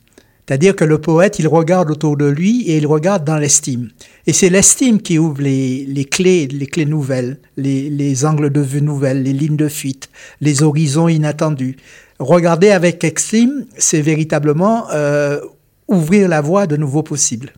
C'est-à-dire 0.46 0.76
que 0.76 0.84
le 0.84 0.98
poète, 0.98 1.40
il 1.40 1.48
regarde 1.48 1.90
autour 1.90 2.16
de 2.16 2.26
lui 2.26 2.62
et 2.70 2.76
il 2.76 2.86
regarde 2.86 3.24
dans 3.24 3.36
l'estime. 3.36 3.90
Et 4.28 4.32
c'est 4.32 4.48
l'estime 4.48 5.02
qui 5.02 5.18
ouvre 5.18 5.42
les, 5.42 5.84
les, 5.86 6.04
clés, 6.04 6.46
les 6.46 6.66
clés 6.66 6.86
nouvelles, 6.86 7.38
les, 7.56 7.90
les 7.90 8.24
angles 8.24 8.50
de 8.50 8.60
vue 8.60 8.82
nouvelles, 8.82 9.24
les 9.24 9.32
lignes 9.32 9.56
de 9.56 9.68
fuite, 9.68 10.08
les 10.40 10.62
horizons 10.62 11.08
inattendus. 11.08 11.76
Regarder 12.20 12.70
avec 12.70 13.02
estime, 13.02 13.66
c'est 13.76 14.00
véritablement 14.00 14.88
euh, 14.92 15.40
ouvrir 15.88 16.28
la 16.28 16.40
voie 16.40 16.68
de 16.68 16.76
nouveaux 16.76 17.02
possibles. 17.02 17.52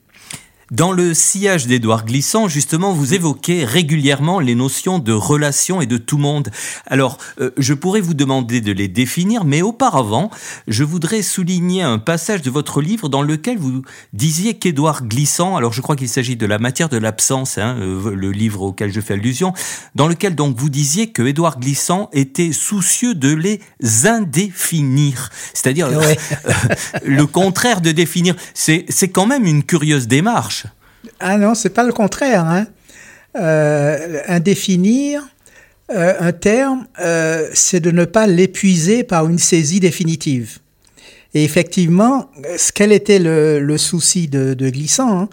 Dans 0.70 0.92
le 0.92 1.14
sillage 1.14 1.66
d'Édouard 1.66 2.04
Glissant, 2.04 2.46
justement, 2.46 2.92
vous 2.92 3.14
évoquez 3.14 3.64
régulièrement 3.64 4.38
les 4.38 4.54
notions 4.54 4.98
de 4.98 5.14
relation 5.14 5.80
et 5.80 5.86
de 5.86 5.96
tout 5.96 6.18
monde. 6.18 6.50
Alors, 6.86 7.16
euh, 7.40 7.52
je 7.56 7.72
pourrais 7.72 8.02
vous 8.02 8.12
demander 8.12 8.60
de 8.60 8.70
les 8.70 8.86
définir, 8.86 9.46
mais 9.46 9.62
auparavant, 9.62 10.30
je 10.66 10.84
voudrais 10.84 11.22
souligner 11.22 11.80
un 11.80 11.98
passage 11.98 12.42
de 12.42 12.50
votre 12.50 12.82
livre 12.82 13.08
dans 13.08 13.22
lequel 13.22 13.56
vous 13.56 13.80
disiez 14.12 14.58
qu'Édouard 14.58 15.04
Glissant, 15.06 15.56
alors 15.56 15.72
je 15.72 15.80
crois 15.80 15.96
qu'il 15.96 16.10
s'agit 16.10 16.36
de 16.36 16.44
la 16.44 16.58
matière 16.58 16.90
de 16.90 16.98
l'absence, 16.98 17.56
hein, 17.56 17.78
euh, 17.80 18.14
le 18.14 18.30
livre 18.30 18.60
auquel 18.60 18.92
je 18.92 19.00
fais 19.00 19.14
allusion, 19.14 19.54
dans 19.94 20.06
lequel 20.06 20.34
donc 20.34 20.58
vous 20.58 20.68
disiez 20.68 21.12
que 21.12 21.22
Édouard 21.22 21.60
Glissant 21.60 22.10
était 22.12 22.52
soucieux 22.52 23.14
de 23.14 23.32
les 23.32 23.60
indéfinir, 24.04 25.30
c'est-à-dire 25.54 25.88
ouais. 25.88 26.18
le 27.06 27.24
contraire 27.24 27.80
de 27.80 27.90
définir. 27.90 28.34
C'est 28.52 29.08
quand 29.08 29.26
même 29.26 29.46
une 29.46 29.62
curieuse 29.62 30.08
démarche. 30.08 30.57
Ah 31.20 31.38
non, 31.38 31.54
c'est 31.54 31.70
pas 31.70 31.84
le 31.84 31.92
contraire. 31.92 32.44
Hein. 32.44 32.66
Euh, 33.36 34.20
indéfinir 34.26 35.22
euh, 35.90 36.14
un 36.18 36.32
terme, 36.32 36.86
euh, 36.98 37.48
c'est 37.52 37.78
de 37.78 37.90
ne 37.90 38.04
pas 38.04 38.26
l'épuiser 38.26 39.04
par 39.04 39.28
une 39.28 39.38
saisie 39.38 39.80
définitive. 39.80 40.58
Et 41.34 41.44
effectivement, 41.44 42.30
quel 42.74 42.90
était 42.90 43.18
le, 43.18 43.76
souci 43.76 44.28
de, 44.28 44.54
Glissant 44.70 45.20
hein? 45.20 45.28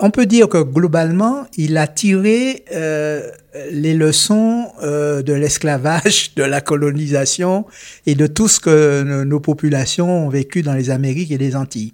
On 0.00 0.10
peut 0.10 0.26
dire 0.26 0.48
que 0.48 0.62
globalement, 0.62 1.44
il 1.56 1.76
a 1.76 1.88
tiré 1.88 2.64
les 3.72 3.94
leçons 3.94 4.68
euh, 4.82 5.22
de 5.22 5.32
l'esclavage, 5.32 6.34
de 6.34 6.42
la 6.42 6.60
colonisation 6.60 7.66
et 8.06 8.16
de 8.16 8.26
tout 8.26 8.48
ce 8.48 8.58
que 8.58 9.22
nos 9.22 9.38
populations 9.38 10.26
ont 10.26 10.28
vécu 10.28 10.62
dans 10.62 10.74
les 10.74 10.90
Amériques 10.90 11.30
et 11.30 11.38
les 11.38 11.54
Antilles. 11.54 11.92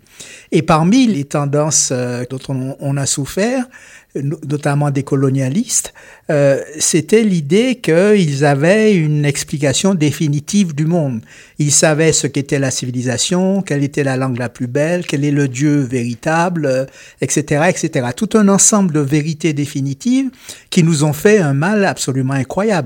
Et 0.52 0.62
parmi 0.62 1.07
les 1.07 1.25
tendances 1.25 1.90
euh, 1.92 2.25
dont 2.30 2.40
on, 2.80 2.97
a 2.97 3.07
souffert, 3.07 3.66
notamment 4.14 4.90
des 4.90 5.02
colonialistes, 5.02 5.92
euh, 6.30 6.61
c'était 6.78 7.23
l'idée 7.23 7.76
qu'ils 7.76 8.45
avaient 8.45 8.95
une 8.95 9.25
explication 9.25 9.95
définitive 9.95 10.75
du 10.75 10.87
monde. 10.87 11.21
Ils 11.59 11.73
savaient 11.73 12.12
ce 12.12 12.26
qu'était 12.26 12.59
la 12.59 12.71
civilisation, 12.71 13.61
quelle 13.61 13.85
était 13.85 14.04
la 14.04 14.16
langue 14.16 14.38
la 14.38 14.49
plus 14.49 14.66
belle, 14.66 15.07
quel 15.07 15.25
est 15.25 15.30
le 15.30 15.47
Dieu 15.47 15.80
véritable, 15.80 16.87
etc., 17.21 17.64
etc. 17.68 18.09
Tout 18.16 18.30
un 18.35 18.49
ensemble 18.49 18.95
de 18.95 19.00
vérités 19.00 19.52
définitives 19.52 20.30
qui 20.71 20.83
nous 20.83 21.04
ont 21.04 21.12
fait 21.12 21.38
un 21.38 21.52
mal 21.52 21.85
absolument 21.85 22.35
incroyable. 22.35 22.77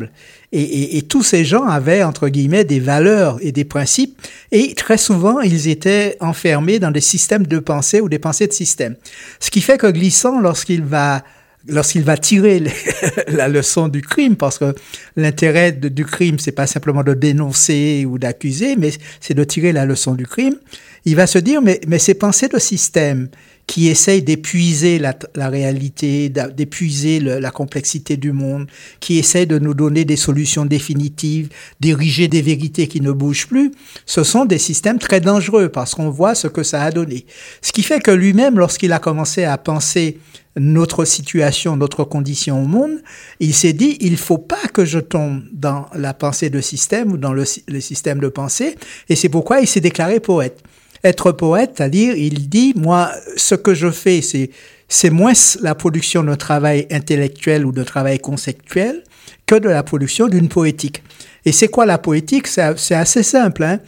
Et, 0.53 1.03
tous 1.09 1.23
ces 1.23 1.45
gens 1.45 1.65
avaient, 1.65 2.03
entre 2.03 2.29
guillemets, 2.29 2.65
des 2.65 2.81
valeurs 2.81 3.39
et 3.41 3.53
des 3.53 3.65
principes, 3.65 4.21
et 4.51 4.75
très 4.75 4.99
souvent, 4.99 5.41
ils 5.41 5.69
étaient 5.69 6.17
enfermés 6.21 6.79
dans 6.79 6.91
des 6.91 7.01
systèmes 7.01 7.47
de 7.47 7.59
pensée 7.59 8.01
ou 8.01 8.09
des 8.09 8.19
pensées 8.19 8.47
de 8.47 8.53
système. 8.53 8.97
Ce 9.41 9.51
qui 9.51 9.61
fait 9.61 9.79
que 9.79 9.91
Glissant, 9.91 10.41
lorsqu'il 10.41 10.83
va 10.83 11.23
lorsqu'il 11.69 12.03
va 12.03 12.17
tirer 12.17 12.61
la 13.29 13.49
leçon 13.49 13.89
du 13.89 14.03
crime, 14.03 14.37
parce 14.37 14.59
que 14.59 14.75
l'intérêt 15.17 15.73
du 15.73 16.05
crime, 16.05 16.39
c'est 16.39 16.53
pas 16.53 16.67
simplement 16.67 17.05
de 17.05 17.15
dénoncer 17.15 18.05
ou 18.07 18.19
d'accuser, 18.19 18.77
mais 18.77 18.91
c'est 19.21 19.35
de 19.35 19.45
tirer 19.45 19.73
la 19.73 19.87
leçon 19.87 20.15
du 20.15 20.27
crime, 20.27 20.57
il 21.05 21.17
va 21.17 21.27
se 21.27 21.39
dire, 21.39 21.63
mais, 21.63 21.81
mais 21.87 21.99
ces 21.99 22.15
pensées 22.15 22.49
de 22.49 22.59
système, 22.59 23.29
qui 23.67 23.89
essaye 23.89 24.23
d'épuiser 24.23 24.99
la, 24.99 25.49
réalité, 25.49 26.29
d'épuiser 26.29 27.21
la 27.21 27.51
complexité 27.51 28.17
du 28.17 28.33
monde, 28.33 28.67
qui 29.01 29.19
essaie 29.19 29.47
de 29.47 29.59
nous 29.59 29.75
donner 29.75 30.05
des 30.05 30.17
solutions 30.17 30.65
définitives, 30.65 31.49
d'ériger 31.81 32.29
des 32.29 32.43
vérités 32.43 32.87
qui 32.87 33.01
ne 33.01 33.13
bougent 33.13 33.47
plus, 33.47 33.73
ce 34.05 34.25
sont 34.25 34.45
des 34.45 34.59
systèmes 34.59 34.99
très 34.99 35.21
dangereux 35.21 35.69
parce 35.69 35.95
qu'on 35.95 36.11
voit 36.11 36.35
ce 36.35 36.49
que 36.49 36.63
ça 36.63 36.83
a 36.83 36.91
donné. 36.91 37.25
Ce 37.63 37.73
qui 37.73 37.83
fait 37.83 38.01
que 38.01 38.11
lui-même, 38.11 38.59
lorsqu'il 38.59 38.93
a 38.93 38.99
commencé 38.99 39.45
à 39.45 39.57
penser 39.59 40.19
notre 40.57 41.07
situation, 41.07 41.77
notre 41.77 42.05
condition 42.05 42.63
au 42.63 42.67
monde, 42.67 43.03
il 43.41 43.55
s'est 43.55 43.73
dit, 43.73 43.97
il 44.01 44.19
faut 44.19 44.39
pas 44.39 44.69
que 44.75 44.85
je 44.85 44.99
tombe 44.99 45.45
dans 45.53 45.87
la 45.95 46.13
pensée 46.13 46.51
de 46.51 46.61
système 46.61 47.13
ou 47.13 47.17
dans 47.17 47.33
le 47.33 47.45
système 47.81 48.19
de 48.19 48.29
pensée, 48.29 48.77
et 49.09 49.17
c'est 49.17 49.31
pourquoi 49.31 49.61
il 49.61 49.67
s'est 49.67 49.81
déclaré 49.81 50.21
poète 50.21 50.63
être 51.05 51.33
poète, 51.33 51.73
c'est-à-dire, 51.77 52.15
il 52.17 52.49
dit, 52.49 52.73
moi, 52.77 53.11
ce 53.37 53.55
que 53.55 53.75
je 53.75 53.91
fais, 53.91 54.23
c'est, 54.23 54.51
c'est 54.89 55.11
moins 55.11 55.33
la 55.61 55.75
production 55.75 56.23
d'un 56.23 56.37
travail 56.37 56.87
intellectuel 56.91 57.67
ou 57.67 57.73
d'un 57.73 57.85
travail 57.85 58.19
conceptuel 58.19 59.03
que 59.47 59.57
de 59.57 59.69
la 59.69 59.83
production 59.83 60.29
d'une 60.29 60.49
poétique. 60.49 61.03
Et 61.45 61.53
c'est 61.53 61.69
quoi 61.69 61.87
la 61.87 61.99
poétique? 61.99 62.47
C'est 62.47 62.95
assez 62.95 63.23
simple. 63.23 63.65
Hein 63.65 63.81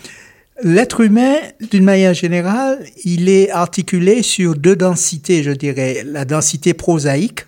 L'être 0.62 1.00
humain, 1.00 1.34
d'une 1.70 1.84
manière 1.84 2.14
générale, 2.14 2.84
il 3.04 3.28
est 3.28 3.50
articulé 3.50 4.22
sur 4.22 4.54
deux 4.54 4.76
densités, 4.76 5.42
je 5.42 5.50
dirais. 5.50 6.04
La 6.06 6.24
densité 6.24 6.74
prosaïque, 6.74 7.46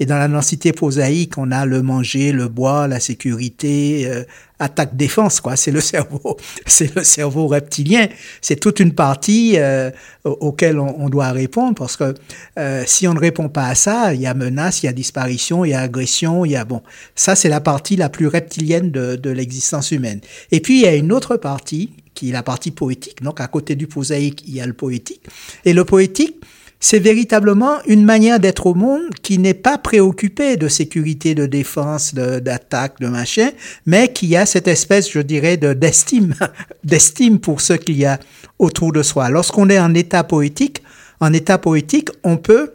et 0.00 0.06
dans 0.06 0.16
la 0.16 0.28
densité 0.28 0.72
prosaïque, 0.72 1.38
on 1.38 1.50
a 1.50 1.66
le 1.66 1.82
manger, 1.82 2.30
le 2.32 2.48
boire, 2.48 2.86
la 2.86 3.00
sécurité, 3.00 4.06
euh, 4.06 4.24
attaque 4.60 4.96
défense 4.96 5.40
quoi. 5.40 5.56
C'est 5.56 5.70
le 5.70 5.80
cerveau, 5.80 6.36
c'est 6.66 6.94
le 6.94 7.02
cerveau 7.02 7.48
reptilien. 7.48 8.08
C'est 8.40 8.60
toute 8.60 8.80
une 8.80 8.94
partie 8.94 9.54
euh, 9.56 9.90
auquel 10.24 10.78
on, 10.78 11.00
on, 11.00 11.08
doit 11.08 11.30
répondre 11.32 11.74
parce 11.74 11.96
que 11.96 12.14
euh, 12.58 12.84
si 12.86 13.08
on 13.08 13.14
ne 13.14 13.20
répond 13.20 13.48
pas 13.48 13.66
à 13.66 13.74
ça, 13.74 14.14
il 14.14 14.20
y 14.20 14.26
a 14.26 14.34
menace, 14.34 14.82
il 14.82 14.86
y 14.86 14.88
a 14.88 14.92
disparition, 14.92 15.64
il 15.64 15.70
y 15.70 15.74
a 15.74 15.80
agression, 15.80 16.44
il 16.44 16.52
y 16.52 16.56
a 16.56 16.64
bon. 16.64 16.82
Ça 17.16 17.34
c'est 17.34 17.48
la 17.48 17.60
partie 17.60 17.96
la 17.96 18.08
plus 18.08 18.28
reptilienne 18.28 18.90
de, 18.92 19.16
de 19.16 19.30
l'existence 19.30 19.90
humaine. 19.90 20.20
Et 20.52 20.60
puis 20.60 20.80
il 20.80 20.82
y 20.82 20.88
a 20.88 20.94
une 20.94 21.12
autre 21.12 21.36
partie 21.36 21.90
qui 22.14 22.30
est 22.30 22.32
la 22.32 22.42
partie 22.42 22.70
poétique. 22.70 23.22
Donc 23.22 23.40
à 23.40 23.46
côté 23.48 23.74
du 23.74 23.86
prosaïque, 23.86 24.44
il 24.46 24.54
y 24.54 24.60
a 24.60 24.66
le 24.66 24.72
poétique. 24.72 25.22
Et 25.64 25.72
le 25.72 25.84
poétique 25.84 26.36
c'est 26.80 27.00
véritablement 27.00 27.78
une 27.86 28.04
manière 28.04 28.38
d'être 28.38 28.66
au 28.66 28.74
monde 28.74 29.10
qui 29.22 29.38
n'est 29.38 29.54
pas 29.54 29.78
préoccupée 29.78 30.56
de 30.56 30.68
sécurité, 30.68 31.34
de 31.34 31.46
défense, 31.46 32.14
d'attaque, 32.14 33.00
de, 33.00 33.08
machin, 33.08 33.50
mais 33.86 34.12
qui 34.12 34.36
a 34.36 34.46
cette 34.46 34.68
espèce, 34.68 35.10
je 35.10 35.20
dirais, 35.20 35.56
d'estime, 35.56 36.34
d'estime 36.84 37.40
pour 37.40 37.60
ce 37.60 37.72
qu'il 37.72 37.96
y 37.96 38.04
a 38.04 38.18
autour 38.58 38.92
de 38.92 39.02
soi. 39.02 39.28
Lorsqu'on 39.28 39.68
est 39.70 39.78
en 39.80 39.92
état 39.94 40.22
poétique, 40.22 40.82
en 41.20 41.32
état 41.32 41.58
poétique, 41.58 42.10
on 42.22 42.36
peut 42.36 42.70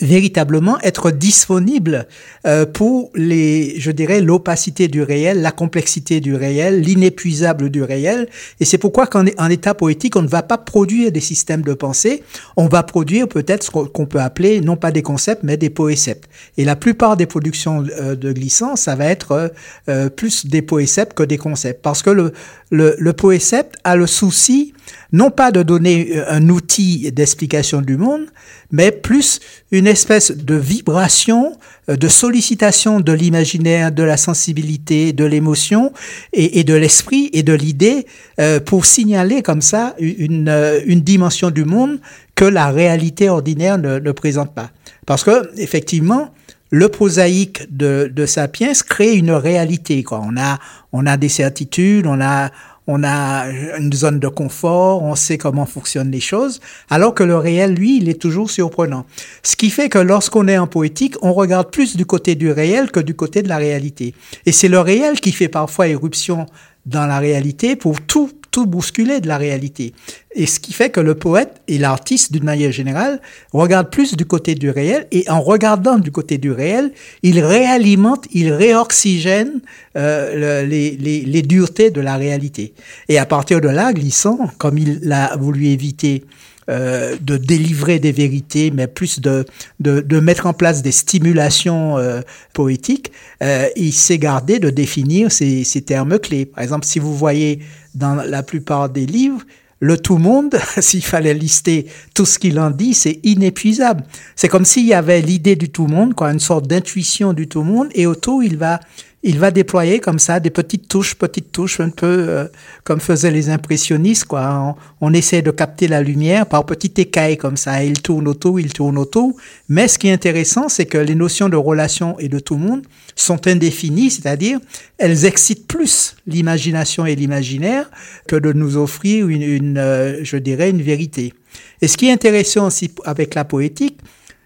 véritablement 0.00 0.78
être 0.82 1.10
disponible 1.10 2.06
euh, 2.46 2.64
pour 2.64 3.10
les, 3.16 3.74
je 3.80 3.90
dirais, 3.90 4.20
l'opacité 4.20 4.86
du 4.86 5.02
réel, 5.02 5.42
la 5.42 5.50
complexité 5.50 6.20
du 6.20 6.36
réel, 6.36 6.80
l'inépuisable 6.80 7.70
du 7.70 7.82
réel. 7.82 8.28
Et 8.60 8.64
c'est 8.64 8.78
pourquoi 8.78 9.08
qu'en 9.08 9.24
en 9.36 9.50
état 9.50 9.74
poétique, 9.74 10.14
on 10.14 10.22
ne 10.22 10.28
va 10.28 10.44
pas 10.44 10.58
produire 10.58 11.10
des 11.10 11.20
systèmes 11.20 11.62
de 11.62 11.74
pensée, 11.74 12.22
on 12.56 12.68
va 12.68 12.84
produire 12.84 13.26
peut-être 13.26 13.64
ce 13.64 13.70
qu'on 13.70 14.06
peut 14.06 14.20
appeler, 14.20 14.60
non 14.60 14.76
pas 14.76 14.92
des 14.92 15.02
concepts, 15.02 15.42
mais 15.42 15.56
des 15.56 15.70
poéceptes. 15.70 16.28
Et 16.56 16.64
la 16.64 16.76
plupart 16.76 17.16
des 17.16 17.26
productions 17.26 17.84
euh, 18.00 18.14
de 18.14 18.32
glissant, 18.32 18.76
ça 18.76 18.94
va 18.94 19.06
être 19.06 19.52
euh, 19.88 20.08
plus 20.08 20.46
des 20.46 20.62
poéceptes 20.62 21.14
que 21.14 21.24
des 21.24 21.38
concepts. 21.38 21.82
Parce 21.82 22.02
que 22.04 22.10
le, 22.10 22.32
le, 22.70 22.96
le 22.98 23.12
poécepte 23.12 23.76
a 23.84 23.96
le 23.96 24.06
souci 24.06 24.72
non 25.12 25.30
pas 25.30 25.50
de 25.50 25.62
donner 25.62 26.16
euh, 26.16 26.24
un 26.28 26.48
outil 26.48 27.10
d'explication 27.12 27.80
du 27.80 27.96
monde, 27.96 28.26
mais 28.70 28.92
plus 28.92 29.40
une 29.72 29.86
espèce 29.86 30.30
de 30.30 30.54
vibration, 30.54 31.56
euh, 31.88 31.96
de 31.96 32.08
sollicitation 32.08 33.00
de 33.00 33.12
l'imaginaire, 33.12 33.92
de 33.92 34.02
la 34.02 34.16
sensibilité, 34.16 35.12
de 35.12 35.24
l'émotion 35.24 35.92
et, 36.32 36.64
de 36.64 36.74
l'esprit 36.74 37.30
et 37.32 37.42
de 37.42 37.52
l'idée 37.52 38.06
euh, 38.38 38.60
pour 38.60 38.84
signaler 38.84 39.42
comme 39.42 39.62
ça 39.62 39.94
une, 39.98 40.52
une 40.86 41.00
dimension 41.00 41.50
du 41.50 41.64
monde 41.64 42.00
que 42.34 42.44
la 42.44 42.70
réalité 42.70 43.28
ordinaire 43.28 43.78
ne, 43.78 43.98
ne 43.98 44.12
présente 44.12 44.54
pas. 44.54 44.70
Parce 45.06 45.24
que, 45.24 45.50
effectivement, 45.56 46.32
le 46.70 46.88
prosaïque 46.88 47.66
de, 47.70 48.10
de 48.14 48.26
Sapiens 48.26 48.72
crée 48.88 49.14
une 49.14 49.32
réalité. 49.32 50.02
Quoi. 50.02 50.22
On, 50.24 50.36
a, 50.36 50.58
on 50.92 51.06
a 51.06 51.16
des 51.16 51.28
certitudes, 51.28 52.06
on 52.06 52.20
a, 52.20 52.50
on 52.86 53.04
a 53.04 53.46
une 53.78 53.92
zone 53.92 54.18
de 54.18 54.28
confort, 54.28 55.02
on 55.02 55.14
sait 55.14 55.38
comment 55.38 55.66
fonctionnent 55.66 56.10
les 56.10 56.20
choses, 56.20 56.60
alors 56.88 57.14
que 57.14 57.22
le 57.22 57.36
réel, 57.36 57.74
lui, 57.74 57.98
il 57.98 58.08
est 58.08 58.20
toujours 58.20 58.50
surprenant. 58.50 59.04
Ce 59.42 59.56
qui 59.56 59.70
fait 59.70 59.88
que 59.88 59.98
lorsqu'on 59.98 60.48
est 60.48 60.58
en 60.58 60.66
poétique, 60.66 61.16
on 61.22 61.32
regarde 61.32 61.70
plus 61.70 61.96
du 61.96 62.06
côté 62.06 62.34
du 62.34 62.50
réel 62.50 62.90
que 62.90 63.00
du 63.00 63.14
côté 63.14 63.42
de 63.42 63.48
la 63.48 63.58
réalité. 63.58 64.14
Et 64.46 64.52
c'est 64.52 64.68
le 64.68 64.80
réel 64.80 65.20
qui 65.20 65.32
fait 65.32 65.48
parfois 65.48 65.88
éruption 65.88 66.46
dans 66.86 67.06
la 67.06 67.18
réalité 67.18 67.76
pour 67.76 68.00
tout 68.00 68.30
tout 68.50 68.66
bousculer 68.66 69.20
de 69.20 69.28
la 69.28 69.38
réalité. 69.38 69.92
Et 70.34 70.46
ce 70.46 70.60
qui 70.60 70.72
fait 70.72 70.90
que 70.90 71.00
le 71.00 71.14
poète 71.14 71.60
et 71.68 71.78
l'artiste, 71.78 72.32
d'une 72.32 72.44
manière 72.44 72.72
générale, 72.72 73.20
regardent 73.52 73.90
plus 73.90 74.16
du 74.16 74.24
côté 74.24 74.54
du 74.54 74.70
réel, 74.70 75.06
et 75.10 75.28
en 75.28 75.40
regardant 75.40 75.98
du 75.98 76.10
côté 76.10 76.38
du 76.38 76.52
réel, 76.52 76.92
il 77.22 77.40
réalimente, 77.40 78.26
il 78.32 78.52
réoxygène 78.52 79.60
euh, 79.96 80.64
les, 80.64 80.92
les, 80.92 81.22
les, 81.22 81.42
duretés 81.42 81.90
de 81.90 82.00
la 82.00 82.16
réalité. 82.16 82.74
Et 83.08 83.18
à 83.18 83.26
partir 83.26 83.60
de 83.60 83.68
là, 83.68 83.92
glissant, 83.92 84.38
comme 84.58 84.78
il 84.78 85.00
l'a 85.02 85.36
voulu 85.36 85.66
éviter 85.66 86.24
euh, 86.70 87.16
de 87.20 87.36
délivrer 87.36 87.98
des 87.98 88.12
vérités, 88.12 88.70
mais 88.70 88.86
plus 88.86 89.18
de, 89.18 89.44
de, 89.80 90.00
de 90.00 90.20
mettre 90.20 90.46
en 90.46 90.52
place 90.52 90.82
des 90.82 90.92
stimulations 90.92 91.98
euh, 91.98 92.20
poétiques, 92.52 93.10
euh, 93.42 93.66
il 93.74 93.92
s'est 93.92 94.18
gardé 94.18 94.60
de 94.60 94.70
définir 94.70 95.32
ces, 95.32 95.64
ces 95.64 95.82
termes 95.82 96.20
clés. 96.20 96.46
Par 96.46 96.62
exemple, 96.62 96.86
si 96.86 97.00
vous 97.00 97.16
voyez 97.16 97.58
dans 97.94 98.14
la 98.14 98.42
plupart 98.42 98.88
des 98.88 99.06
livres, 99.06 99.42
le 99.80 99.96
tout 99.96 100.18
monde, 100.18 100.54
s'il 100.78 101.02
fallait 101.02 101.34
lister 101.34 101.86
tout 102.14 102.26
ce 102.26 102.38
qu'il 102.38 102.60
en 102.60 102.70
dit, 102.70 102.94
c'est 102.94 103.18
inépuisable. 103.24 104.04
C'est 104.36 104.48
comme 104.48 104.64
s'il 104.64 104.86
y 104.86 104.94
avait 104.94 105.22
l'idée 105.22 105.56
du 105.56 105.70
tout 105.70 105.86
monde, 105.86 106.14
quoi, 106.14 106.30
une 106.30 106.40
sorte 106.40 106.66
d'intuition 106.66 107.32
du 107.32 107.48
tout 107.48 107.62
monde, 107.62 107.88
et 107.94 108.06
autour, 108.06 108.42
il 108.42 108.56
va 108.56 108.80
il 109.22 109.38
va 109.38 109.50
déployer 109.50 110.00
comme 110.00 110.18
ça 110.18 110.40
des 110.40 110.48
petites 110.48 110.88
touches, 110.88 111.14
petites 111.14 111.52
touches, 111.52 111.80
un 111.80 111.90
peu 111.90 112.06
euh, 112.06 112.46
comme 112.84 113.00
faisaient 113.00 113.30
les 113.30 113.50
impressionnistes. 113.50 114.24
Quoi. 114.24 114.76
On, 115.00 115.12
essaie 115.12 115.42
de 115.42 115.50
capter 115.50 115.88
la 115.88 116.00
lumière 116.00 116.46
par 116.46 116.64
petites 116.64 116.98
écailles 116.98 117.36
comme 117.36 117.58
ça. 117.58 117.84
Il 117.84 118.00
tourne 118.00 118.26
autour, 118.28 118.58
il 118.58 118.72
tourne 118.72 118.96
autour. 118.96 119.36
Mais 119.68 119.88
ce 119.88 119.98
qui 119.98 120.08
est 120.08 120.12
intéressant, 120.12 120.70
c'est 120.70 120.86
que 120.86 120.96
les 120.96 121.14
notions 121.14 121.50
de 121.50 121.56
relation 121.56 122.18
et 122.18 122.28
de 122.28 122.38
tout 122.38 122.54
le 122.54 122.60
monde 122.60 122.82
sont 123.14 123.46
indéfinies, 123.46 124.10
c'est-à-dire 124.10 124.58
elles 124.96 125.26
excitent 125.26 125.66
plus 125.66 126.16
l'imagination 126.26 127.04
et 127.04 127.14
l'imaginaire 127.14 127.90
que 128.26 128.36
de 128.36 128.54
nous 128.54 128.78
offrir 128.78 129.28
une, 129.28 129.42
une 129.42 129.78
euh, 129.78 130.20
je 130.22 130.38
dirais, 130.38 130.70
une 130.70 130.82
vérité. 130.82 131.34
Et 131.82 131.88
ce 131.88 131.98
qui 131.98 132.08
est 132.08 132.12
intéressant 132.12 132.68
aussi 132.68 132.90
avec 133.04 133.34
la 133.34 133.44
poétique, 133.44 133.98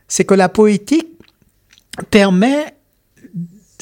c'est 0.09 0.25
que 0.25 0.35
la 0.35 0.49
poétique 0.49 1.07
permet 2.11 2.75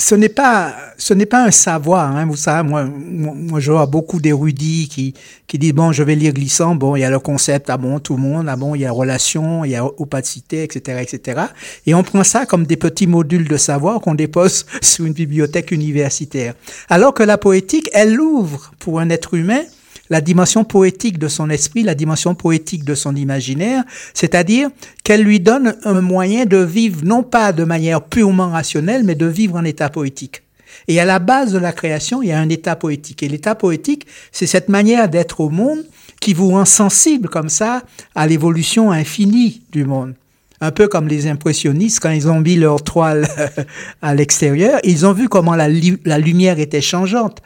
ce 0.02 0.14
n'est 0.16 0.28
pas 0.28 0.74
ce 0.98 1.14
n'est 1.14 1.26
pas 1.26 1.44
un 1.44 1.50
savoir 1.50 2.16
hein, 2.16 2.26
vous 2.26 2.36
savez 2.36 2.68
moi 2.68 2.84
moi, 2.84 3.60
je 3.60 3.70
vois 3.70 3.86
beaucoup 3.86 4.20
d'érudits 4.20 4.88
qui 4.88 5.14
qui 5.46 5.58
disent 5.58 5.74
bon 5.74 5.92
je 5.92 6.02
vais 6.02 6.16
lire 6.16 6.32
glissant 6.32 6.74
bon 6.74 6.96
il 6.96 7.00
y 7.00 7.04
a 7.04 7.10
le 7.10 7.20
concept 7.20 7.70
ah 7.70 7.76
bon 7.76 8.00
tout 8.00 8.16
le 8.16 8.22
monde 8.22 8.48
ah 8.48 8.56
bon 8.56 8.74
il 8.74 8.80
y 8.80 8.86
a 8.86 8.90
relation 8.90 9.64
il 9.64 9.70
y 9.70 9.76
a 9.76 9.84
opacité 9.84 10.64
etc 10.64 10.98
etc 11.02 11.42
et 11.86 11.94
on 11.94 12.02
prend 12.02 12.24
ça 12.24 12.46
comme 12.46 12.66
des 12.66 12.76
petits 12.76 13.06
modules 13.06 13.48
de 13.48 13.56
savoir 13.56 14.00
qu'on 14.00 14.14
dépose 14.14 14.66
sur 14.82 15.04
une 15.04 15.12
bibliothèque 15.12 15.70
universitaire. 15.70 16.54
Alors 16.88 17.14
que 17.14 17.22
la 17.22 17.38
poétique 17.38 17.90
elle 17.92 18.20
ouvre 18.20 18.72
pour 18.78 19.00
un 19.00 19.10
être 19.10 19.34
humain 19.34 19.62
la 20.10 20.20
dimension 20.20 20.64
poétique 20.64 21.18
de 21.18 21.28
son 21.28 21.50
esprit, 21.50 21.82
la 21.82 21.94
dimension 21.94 22.34
poétique 22.34 22.84
de 22.84 22.94
son 22.94 23.16
imaginaire, 23.16 23.84
c'est-à-dire 24.14 24.68
qu'elle 25.04 25.22
lui 25.22 25.40
donne 25.40 25.76
un 25.84 26.00
moyen 26.00 26.44
de 26.44 26.58
vivre 26.58 27.00
non 27.04 27.22
pas 27.22 27.52
de 27.52 27.64
manière 27.64 28.02
purement 28.02 28.50
rationnelle, 28.50 29.04
mais 29.04 29.14
de 29.14 29.26
vivre 29.26 29.56
en 29.56 29.64
état 29.64 29.88
poétique. 29.88 30.42
Et 30.88 31.00
à 31.00 31.04
la 31.04 31.18
base 31.18 31.52
de 31.52 31.58
la 31.58 31.72
création, 31.72 32.22
il 32.22 32.28
y 32.28 32.32
a 32.32 32.40
un 32.40 32.48
état 32.48 32.76
poétique. 32.76 33.22
Et 33.22 33.28
l'état 33.28 33.54
poétique, 33.54 34.06
c'est 34.32 34.46
cette 34.46 34.68
manière 34.68 35.08
d'être 35.08 35.40
au 35.40 35.48
monde 35.48 35.84
qui 36.20 36.34
vous 36.34 36.50
rend 36.50 36.64
sensible 36.64 37.28
comme 37.28 37.48
ça 37.48 37.82
à 38.14 38.26
l'évolution 38.26 38.90
infinie 38.90 39.62
du 39.70 39.84
monde 39.84 40.14
un 40.62 40.70
peu 40.70 40.86
comme 40.86 41.08
les 41.08 41.26
impressionnistes, 41.26 41.98
quand 41.98 42.12
ils 42.12 42.28
ont 42.28 42.40
mis 42.40 42.54
leur 42.54 42.84
toile 42.84 43.26
à 44.02 44.14
l'extérieur, 44.14 44.78
ils 44.84 45.04
ont 45.04 45.12
vu 45.12 45.28
comment 45.28 45.56
la, 45.56 45.68
la, 46.04 46.18
lumière 46.18 46.60
était 46.60 46.80
changeante 46.80 47.42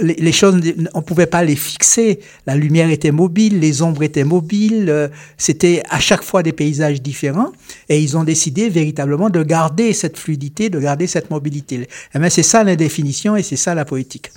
les, 0.00 0.32
choses, 0.32 0.60
on 0.94 1.02
pouvait 1.02 1.26
pas 1.26 1.44
les 1.44 1.56
fixer. 1.56 2.20
La 2.46 2.56
lumière 2.56 2.90
était 2.90 3.10
mobile, 3.10 3.60
les 3.60 3.82
ombres 3.82 4.02
étaient 4.02 4.24
mobiles. 4.24 4.86
Euh, 4.88 5.08
c'était 5.36 5.82
à 5.90 6.00
chaque 6.00 6.22
fois 6.22 6.42
des 6.42 6.52
paysages 6.52 7.02
différents. 7.02 7.52
Et 7.88 8.00
ils 8.00 8.16
ont 8.16 8.24
décidé 8.24 8.68
véritablement 8.68 9.30
de 9.30 9.42
garder 9.42 9.92
cette 9.92 10.18
fluidité, 10.18 10.70
de 10.70 10.80
garder 10.80 11.06
cette 11.06 11.30
mobilité. 11.30 11.88
Eh 12.14 12.30
c'est 12.30 12.42
ça 12.42 12.64
la 12.64 12.76
définition 12.76 13.36
et 13.36 13.42
c'est 13.42 13.56
ça 13.56 13.74
la 13.74 13.84
poétique. 13.84 14.30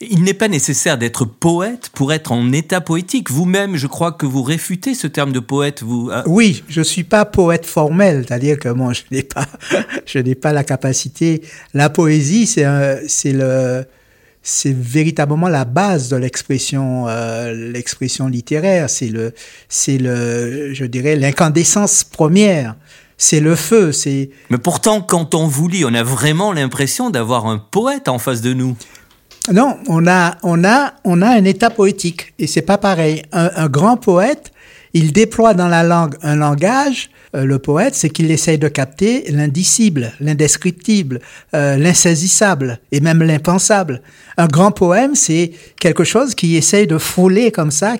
Il 0.00 0.22
n'est 0.22 0.34
pas 0.34 0.48
nécessaire 0.48 0.96
d'être 0.96 1.24
poète 1.24 1.90
pour 1.92 2.12
être 2.12 2.32
en 2.32 2.52
état 2.52 2.80
poétique. 2.80 3.30
Vous-même, 3.30 3.76
je 3.76 3.86
crois 3.86 4.12
que 4.12 4.24
vous 4.24 4.42
réfutez 4.42 4.94
ce 4.94 5.06
terme 5.06 5.32
de 5.32 5.40
poète. 5.40 5.82
Vous. 5.82 6.08
Hein. 6.12 6.22
Oui, 6.26 6.62
je 6.68 6.80
suis 6.80 7.04
pas 7.04 7.24
poète 7.24 7.66
formel, 7.66 8.24
c'est-à-dire 8.26 8.58
que 8.58 8.68
moi, 8.68 8.92
je 8.92 9.02
n'ai 9.10 9.24
pas, 9.24 9.46
je 10.06 10.20
n'ai 10.20 10.36
pas 10.36 10.52
la 10.52 10.64
capacité. 10.64 11.42
La 11.74 11.90
poésie, 11.90 12.46
c'est 12.46 12.64
c'est 13.08 13.32
le, 13.32 13.84
c'est 14.48 14.74
véritablement 14.74 15.48
la 15.48 15.66
base 15.66 16.08
de 16.08 16.16
l'expression 16.16 17.06
euh, 17.06 17.52
l'expression 17.52 18.28
littéraire. 18.28 18.88
C'est 18.88 19.08
le 19.08 19.34
c'est 19.68 19.98
le 19.98 20.72
je 20.72 20.86
dirais 20.86 21.16
l'incandescence 21.16 22.02
première. 22.02 22.74
C'est 23.18 23.40
le 23.40 23.54
feu 23.56 23.92
c'est 23.92 24.30
mais 24.48 24.56
pourtant 24.56 25.02
quand 25.02 25.34
on 25.34 25.46
vous 25.46 25.68
lit 25.68 25.84
on 25.84 25.92
a 25.92 26.02
vraiment 26.02 26.52
l'impression 26.52 27.10
d'avoir 27.10 27.46
un 27.46 27.58
poète 27.58 28.08
en 28.08 28.18
face 28.18 28.40
de 28.40 28.54
nous. 28.54 28.74
Non 29.52 29.76
on 29.86 30.06
a 30.06 30.38
on 30.42 30.64
a 30.64 30.94
on 31.04 31.20
a 31.20 31.28
un 31.28 31.44
état 31.44 31.68
poétique. 31.68 32.32
Et 32.38 32.46
c'est 32.46 32.62
pas 32.62 32.78
pareil. 32.78 33.22
Un, 33.32 33.50
un 33.54 33.68
grand 33.68 33.98
poète 33.98 34.52
il 34.94 35.12
déploie 35.12 35.52
dans 35.52 35.68
la 35.68 35.82
langue 35.82 36.16
un 36.22 36.36
langage 36.36 37.10
le 37.34 37.58
poète, 37.58 37.94
c'est 37.94 38.10
qu'il 38.10 38.30
essaye 38.30 38.58
de 38.58 38.68
capter 38.68 39.24
l'indicible, 39.30 40.12
l'indescriptible, 40.20 41.20
euh, 41.54 41.76
l'insaisissable 41.76 42.80
et 42.92 43.00
même 43.00 43.22
l'impensable. 43.22 44.02
Un 44.36 44.46
grand 44.46 44.72
poème, 44.72 45.14
c'est 45.14 45.52
quelque 45.80 46.04
chose 46.04 46.34
qui 46.34 46.56
essaye 46.56 46.86
de 46.86 46.98
frôler 46.98 47.50
comme 47.50 47.70
ça 47.70 47.96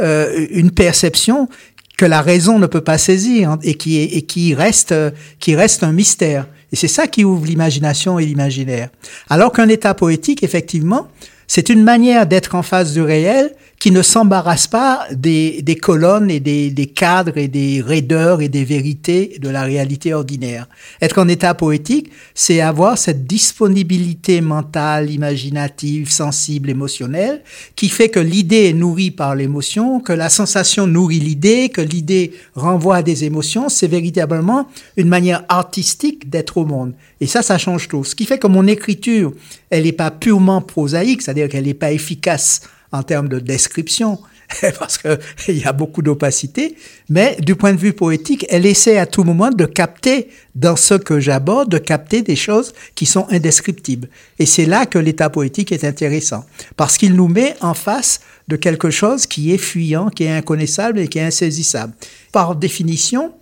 euh, 0.00 0.46
une 0.50 0.70
perception 0.70 1.48
que 1.96 2.06
la 2.06 2.22
raison 2.22 2.58
ne 2.58 2.66
peut 2.66 2.80
pas 2.80 2.98
saisir 2.98 3.58
et 3.62 3.74
qui, 3.74 3.98
et 3.98 4.22
qui, 4.22 4.54
reste, 4.54 4.94
qui 5.40 5.56
reste 5.56 5.82
un 5.82 5.92
mystère. 5.92 6.46
Et 6.72 6.76
c'est 6.76 6.88
ça 6.88 7.06
qui 7.06 7.24
ouvre 7.24 7.46
l'imagination 7.46 8.18
et 8.18 8.26
l'imaginaire. 8.26 8.90
Alors 9.30 9.52
qu'un 9.52 9.68
état 9.68 9.94
poétique, 9.94 10.42
effectivement, 10.42 11.08
c'est 11.46 11.70
une 11.70 11.82
manière 11.82 12.26
d'être 12.26 12.54
en 12.54 12.62
face 12.62 12.92
du 12.92 13.00
réel 13.00 13.52
qui 13.78 13.92
ne 13.92 14.02
s'embarrasse 14.02 14.66
pas 14.66 15.06
des, 15.12 15.62
des 15.62 15.76
colonnes 15.76 16.30
et 16.30 16.40
des, 16.40 16.70
des, 16.70 16.86
cadres 16.86 17.38
et 17.38 17.48
des 17.48 17.80
raideurs 17.80 18.40
et 18.40 18.48
des 18.48 18.64
vérités 18.64 19.38
de 19.40 19.48
la 19.48 19.62
réalité 19.62 20.12
ordinaire. 20.12 20.68
Être 21.00 21.18
en 21.18 21.28
état 21.28 21.54
poétique, 21.54 22.10
c'est 22.34 22.60
avoir 22.60 22.98
cette 22.98 23.24
disponibilité 23.24 24.40
mentale, 24.40 25.10
imaginative, 25.10 26.10
sensible, 26.10 26.70
émotionnelle, 26.70 27.42
qui 27.76 27.88
fait 27.88 28.08
que 28.08 28.20
l'idée 28.20 28.68
est 28.68 28.72
nourrie 28.72 29.12
par 29.12 29.36
l'émotion, 29.36 30.00
que 30.00 30.12
la 30.12 30.28
sensation 30.28 30.86
nourrit 30.86 31.20
l'idée, 31.20 31.68
que 31.68 31.80
l'idée 31.80 32.32
renvoie 32.54 32.96
à 32.96 33.02
des 33.02 33.24
émotions. 33.24 33.68
C'est 33.68 33.86
véritablement 33.86 34.68
une 34.96 35.08
manière 35.08 35.44
artistique 35.48 36.28
d'être 36.28 36.56
au 36.56 36.64
monde. 36.64 36.94
Et 37.20 37.26
ça, 37.26 37.42
ça 37.42 37.58
change 37.58 37.86
tout. 37.86 38.02
Ce 38.02 38.14
qui 38.14 38.24
fait 38.24 38.38
que 38.38 38.46
mon 38.48 38.66
écriture, 38.66 39.32
elle 39.70 39.84
n'est 39.84 39.92
pas 39.92 40.10
purement 40.10 40.60
prosaïque, 40.60 41.22
c'est-à-dire 41.22 41.48
qu'elle 41.48 41.64
n'est 41.64 41.74
pas 41.74 41.92
efficace 41.92 42.62
en 42.92 43.02
termes 43.02 43.28
de 43.28 43.38
description, 43.38 44.18
parce 44.78 44.98
qu'il 44.98 45.56
y 45.58 45.64
a 45.64 45.72
beaucoup 45.72 46.02
d'opacité, 46.02 46.76
mais 47.08 47.36
du 47.40 47.54
point 47.54 47.72
de 47.72 47.78
vue 47.78 47.92
poétique, 47.92 48.46
elle 48.48 48.66
essaie 48.66 48.98
à 48.98 49.06
tout 49.06 49.24
moment 49.24 49.50
de 49.50 49.66
capter 49.66 50.28
dans 50.54 50.76
ce 50.76 50.94
que 50.94 51.20
j'aborde, 51.20 51.70
de 51.70 51.78
capter 51.78 52.22
des 52.22 52.36
choses 52.36 52.72
qui 52.94 53.06
sont 53.06 53.26
indescriptibles. 53.30 54.08
Et 54.38 54.46
c'est 54.46 54.66
là 54.66 54.86
que 54.86 54.98
l'état 54.98 55.30
poétique 55.30 55.72
est 55.72 55.84
intéressant, 55.84 56.44
parce 56.76 56.96
qu'il 56.96 57.14
nous 57.14 57.28
met 57.28 57.56
en 57.60 57.74
face 57.74 58.20
de 58.48 58.56
quelque 58.56 58.90
chose 58.90 59.26
qui 59.26 59.52
est 59.52 59.58
fuyant, 59.58 60.08
qui 60.08 60.24
est 60.24 60.32
inconnaissable 60.32 60.98
et 60.98 61.08
qui 61.08 61.18
est 61.18 61.24
insaisissable. 61.24 61.92
Par 62.32 62.56
définition, 62.56 63.34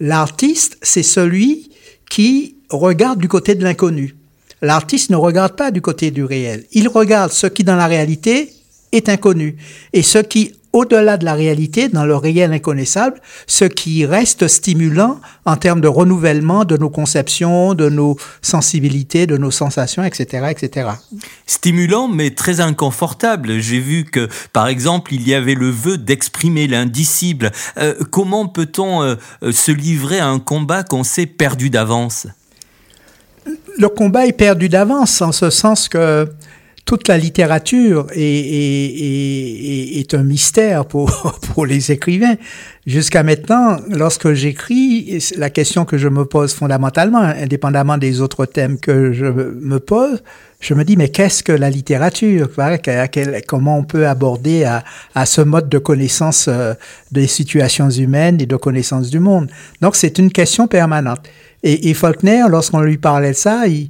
l'artiste, 0.00 0.78
c'est 0.82 1.04
celui 1.04 1.70
qui 2.10 2.56
regarde 2.68 3.20
du 3.20 3.28
côté 3.28 3.54
de 3.54 3.62
l'inconnu. 3.62 4.16
L'artiste 4.62 5.10
ne 5.10 5.16
regarde 5.16 5.56
pas 5.56 5.70
du 5.70 5.80
côté 5.80 6.10
du 6.10 6.24
réel. 6.24 6.66
Il 6.72 6.88
regarde 6.88 7.32
ce 7.32 7.46
qui, 7.46 7.64
dans 7.64 7.76
la 7.76 7.86
réalité, 7.86 8.52
est 8.92 9.08
inconnu. 9.08 9.56
Et 9.92 10.02
ce 10.02 10.18
qui, 10.18 10.52
au-delà 10.72 11.16
de 11.16 11.24
la 11.24 11.34
réalité, 11.34 11.88
dans 11.88 12.04
le 12.04 12.14
réel 12.14 12.52
inconnaissable, 12.52 13.20
ce 13.46 13.64
qui 13.64 14.06
reste 14.06 14.46
stimulant 14.46 15.20
en 15.44 15.56
termes 15.56 15.80
de 15.80 15.88
renouvellement 15.88 16.64
de 16.64 16.76
nos 16.76 16.90
conceptions, 16.90 17.74
de 17.74 17.88
nos 17.88 18.16
sensibilités, 18.40 19.26
de 19.26 19.36
nos 19.36 19.50
sensations, 19.50 20.04
etc., 20.04 20.46
etc. 20.50 20.90
Stimulant, 21.46 22.06
mais 22.08 22.30
très 22.30 22.60
inconfortable. 22.60 23.58
J'ai 23.58 23.80
vu 23.80 24.04
que, 24.04 24.28
par 24.52 24.68
exemple, 24.68 25.12
il 25.14 25.26
y 25.26 25.34
avait 25.34 25.54
le 25.54 25.70
vœu 25.70 25.98
d'exprimer 25.98 26.68
l'indicible. 26.68 27.50
Euh, 27.78 27.94
comment 28.10 28.46
peut-on 28.46 29.02
euh, 29.02 29.16
se 29.50 29.72
livrer 29.72 30.20
à 30.20 30.28
un 30.28 30.38
combat 30.38 30.84
qu'on 30.84 31.04
sait 31.04 31.26
perdu 31.26 31.70
d'avance? 31.70 32.28
Le 33.78 33.88
combat 33.88 34.26
est 34.26 34.32
perdu 34.32 34.68
d'avance, 34.68 35.22
en 35.22 35.32
ce 35.32 35.50
sens 35.50 35.88
que 35.88 36.28
toute 36.84 37.08
la 37.08 37.18
littérature 37.18 38.06
est, 38.12 38.20
est, 38.20 39.98
est, 40.00 40.14
un 40.14 40.22
mystère 40.22 40.86
pour, 40.86 41.38
pour 41.54 41.66
les 41.66 41.92
écrivains. 41.92 42.36
Jusqu'à 42.86 43.22
maintenant, 43.22 43.76
lorsque 43.88 44.32
j'écris, 44.32 45.22
la 45.36 45.50
question 45.50 45.84
que 45.84 45.98
je 45.98 46.08
me 46.08 46.24
pose 46.24 46.52
fondamentalement, 46.52 47.20
indépendamment 47.20 47.98
des 47.98 48.20
autres 48.20 48.46
thèmes 48.46 48.78
que 48.78 49.12
je 49.12 49.26
me 49.26 49.78
pose, 49.78 50.22
je 50.60 50.74
me 50.74 50.84
dis, 50.84 50.96
mais 50.96 51.08
qu'est-ce 51.08 51.42
que 51.42 51.52
la 51.52 51.70
littérature? 51.70 52.48
Comment 53.46 53.78
on 53.78 53.84
peut 53.84 54.06
aborder 54.06 54.64
à, 54.64 54.84
à 55.14 55.26
ce 55.26 55.40
mode 55.40 55.68
de 55.68 55.78
connaissance 55.78 56.46
euh, 56.48 56.74
des 57.12 57.26
situations 57.26 57.88
humaines 57.88 58.40
et 58.40 58.46
de 58.46 58.56
connaissance 58.56 59.10
du 59.10 59.20
monde? 59.20 59.48
Donc, 59.80 59.96
c'est 59.96 60.18
une 60.18 60.30
question 60.30 60.66
permanente. 60.66 61.20
Et, 61.62 61.88
et 61.88 61.94
Faulkner, 61.94 62.44
lorsqu'on 62.48 62.80
lui 62.80 62.98
parlait 62.98 63.32
de 63.32 63.36
ça, 63.36 63.66
il, 63.66 63.88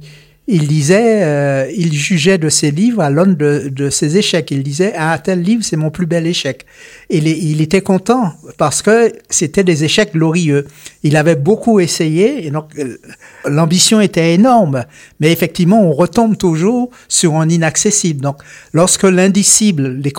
il 0.53 0.67
disait, 0.67 1.23
euh, 1.23 1.71
il 1.77 1.93
jugeait 1.93 2.37
de 2.37 2.49
ses 2.49 2.71
livres 2.71 3.01
à 3.01 3.09
l'aune 3.09 3.35
de, 3.35 3.69
de, 3.69 3.89
ses 3.89 4.17
échecs. 4.17 4.51
Il 4.51 4.63
disait, 4.63 4.93
ah, 4.97 5.17
tel 5.17 5.41
livre, 5.41 5.63
c'est 5.63 5.77
mon 5.77 5.91
plus 5.91 6.05
bel 6.05 6.27
échec. 6.27 6.65
Et 7.09 7.19
il 7.19 7.61
était 7.61 7.79
content 7.79 8.33
parce 8.57 8.81
que 8.81 9.13
c'était 9.29 9.63
des 9.63 9.85
échecs 9.85 10.11
glorieux. 10.11 10.67
Il 11.03 11.15
avait 11.15 11.37
beaucoup 11.37 11.79
essayé 11.79 12.45
et 12.45 12.51
donc 12.51 12.77
euh, 12.77 12.97
l'ambition 13.45 14.01
était 14.01 14.33
énorme. 14.33 14.83
Mais 15.21 15.31
effectivement, 15.31 15.81
on 15.81 15.93
retombe 15.93 16.37
toujours 16.37 16.89
sur 17.07 17.35
un 17.35 17.47
inaccessible. 17.47 18.21
Donc, 18.21 18.35
lorsque 18.73 19.03
l'indicible, 19.03 20.01
les 20.03 20.11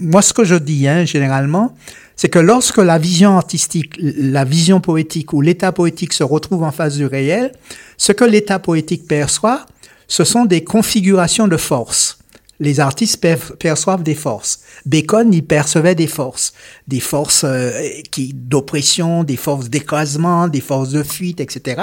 moi, 0.00 0.22
ce 0.22 0.32
que 0.32 0.44
je 0.44 0.54
dis, 0.54 0.88
hein, 0.88 1.04
généralement, 1.04 1.74
c'est 2.16 2.30
que 2.30 2.38
lorsque 2.38 2.78
la 2.78 2.96
vision 2.96 3.36
artistique, 3.36 3.96
la 3.98 4.44
vision 4.44 4.80
poétique 4.80 5.34
ou 5.34 5.42
l'état 5.42 5.72
poétique 5.72 6.14
se 6.14 6.22
retrouve 6.22 6.62
en 6.62 6.72
face 6.72 6.96
du 6.96 7.04
réel, 7.04 7.52
ce 7.98 8.12
que 8.12 8.24
l'état 8.24 8.58
poétique 8.58 9.06
perçoit, 9.06 9.66
ce 10.08 10.24
sont 10.24 10.44
des 10.44 10.64
configurations 10.64 11.48
de 11.48 11.56
force. 11.56 12.18
Les 12.60 12.78
artistes 12.78 13.24
perçoivent 13.58 14.04
des 14.04 14.14
forces. 14.14 14.60
Bacon, 14.86 15.32
il 15.34 15.44
percevait 15.44 15.96
des 15.96 16.06
forces, 16.06 16.52
des 16.86 17.00
forces 17.00 17.42
euh, 17.44 17.72
d'oppression, 18.32 19.24
des 19.24 19.36
forces 19.36 19.68
d'écrasement, 19.68 20.46
des 20.46 20.60
forces 20.60 20.90
de 20.90 21.02
fuite, 21.02 21.40
etc. 21.40 21.82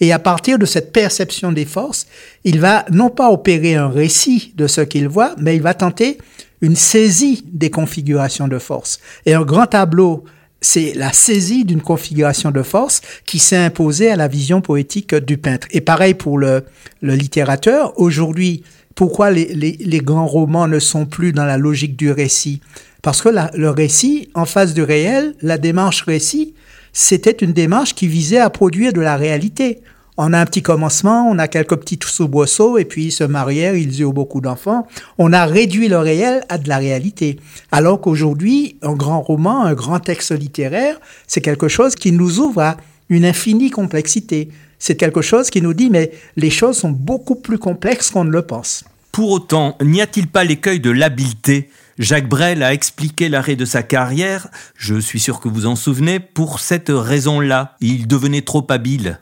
Et 0.00 0.12
à 0.12 0.20
partir 0.20 0.60
de 0.60 0.66
cette 0.66 0.92
perception 0.92 1.50
des 1.50 1.64
forces, 1.64 2.06
il 2.44 2.60
va 2.60 2.84
non 2.90 3.10
pas 3.10 3.30
opérer 3.30 3.74
un 3.74 3.88
récit 3.88 4.52
de 4.56 4.68
ce 4.68 4.82
qu'il 4.82 5.08
voit, 5.08 5.34
mais 5.38 5.56
il 5.56 5.62
va 5.62 5.74
tenter 5.74 6.18
une 6.60 6.76
saisie 6.76 7.44
des 7.52 7.70
configurations 7.70 8.46
de 8.46 8.58
force. 8.58 9.00
Et 9.26 9.34
un 9.34 9.42
grand 9.42 9.66
tableau, 9.66 10.24
c'est 10.62 10.94
la 10.94 11.12
saisie 11.12 11.64
d'une 11.64 11.82
configuration 11.82 12.50
de 12.50 12.62
force 12.62 13.02
qui 13.26 13.38
s'est 13.38 13.56
imposée 13.56 14.10
à 14.10 14.16
la 14.16 14.28
vision 14.28 14.62
poétique 14.62 15.14
du 15.14 15.36
peintre. 15.36 15.66
Et 15.72 15.82
pareil 15.82 16.14
pour 16.14 16.38
le, 16.38 16.64
littérateur. 17.02 17.92
Aujourd'hui, 18.00 18.62
pourquoi 18.94 19.30
les, 19.30 20.00
grands 20.02 20.26
romans 20.26 20.68
ne 20.68 20.78
sont 20.78 21.04
plus 21.04 21.32
dans 21.32 21.44
la 21.44 21.58
logique 21.58 21.96
du 21.96 22.10
récit? 22.10 22.60
Parce 23.02 23.20
que 23.20 23.28
le 23.28 23.70
récit, 23.70 24.30
en 24.34 24.46
face 24.46 24.72
du 24.72 24.82
réel, 24.82 25.34
la 25.42 25.58
démarche 25.58 26.02
récit, 26.02 26.54
c'était 26.92 27.32
une 27.32 27.52
démarche 27.52 27.94
qui 27.94 28.06
visait 28.06 28.38
à 28.38 28.48
produire 28.48 28.92
de 28.92 29.00
la 29.00 29.16
réalité. 29.16 29.80
On 30.18 30.34
a 30.34 30.38
un 30.38 30.44
petit 30.44 30.62
commencement, 30.62 31.26
on 31.30 31.38
a 31.38 31.48
quelques 31.48 31.76
petits 31.76 31.98
soubresauts, 32.04 32.76
et 32.76 32.84
puis 32.84 33.06
ils 33.06 33.12
se 33.12 33.24
marièrent, 33.24 33.74
ils 33.74 34.00
eurent 34.02 34.12
beaucoup 34.12 34.42
d'enfants. 34.42 34.86
On 35.16 35.32
a 35.32 35.46
réduit 35.46 35.88
le 35.88 35.98
réel 35.98 36.44
à 36.50 36.58
de 36.58 36.68
la 36.68 36.76
réalité. 36.76 37.38
Alors 37.70 37.98
qu'aujourd'hui, 37.98 38.76
un 38.82 38.92
grand 38.92 39.22
roman, 39.22 39.62
un 39.64 39.72
grand 39.72 40.00
texte 40.00 40.32
littéraire, 40.32 41.00
c'est 41.26 41.40
quelque 41.40 41.68
chose 41.68 41.94
qui 41.94 42.12
nous 42.12 42.40
ouvre 42.40 42.60
à 42.60 42.76
une 43.08 43.24
infinie 43.24 43.70
complexité. 43.70 44.50
C'est 44.78 44.96
quelque 44.96 45.22
chose 45.22 45.48
qui 45.48 45.62
nous 45.62 45.72
dit, 45.72 45.88
mais 45.88 46.12
les 46.36 46.50
choses 46.50 46.76
sont 46.76 46.90
beaucoup 46.90 47.36
plus 47.36 47.58
complexes 47.58 48.10
qu'on 48.10 48.24
ne 48.24 48.30
le 48.30 48.42
pense. 48.42 48.84
Pour 49.12 49.30
autant, 49.30 49.76
n'y 49.82 50.02
a-t-il 50.02 50.26
pas 50.26 50.44
l'écueil 50.44 50.80
de 50.80 50.90
l'habileté? 50.90 51.70
Jacques 51.98 52.28
Brel 52.28 52.62
a 52.62 52.74
expliqué 52.74 53.28
l'arrêt 53.28 53.56
de 53.56 53.64
sa 53.64 53.82
carrière, 53.82 54.48
je 54.76 54.98
suis 54.98 55.20
sûr 55.20 55.40
que 55.40 55.48
vous 55.48 55.66
en 55.66 55.76
souvenez, 55.76 56.20
pour 56.20 56.60
cette 56.60 56.90
raison-là. 56.90 57.76
Il 57.80 58.06
devenait 58.06 58.42
trop 58.42 58.66
habile. 58.70 59.18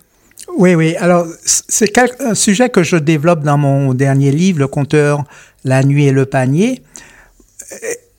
Oui, 0.61 0.75
oui. 0.75 0.95
Alors, 0.97 1.27
c'est 1.43 1.97
un 2.21 2.35
sujet 2.35 2.69
que 2.69 2.83
je 2.83 2.97
développe 2.97 3.43
dans 3.43 3.57
mon 3.57 3.95
dernier 3.95 4.31
livre, 4.31 4.59
Le 4.59 4.69
compteur, 4.69 5.25
La 5.65 5.83
nuit 5.83 6.05
et 6.05 6.13
le 6.13 6.27
panier. 6.27 6.83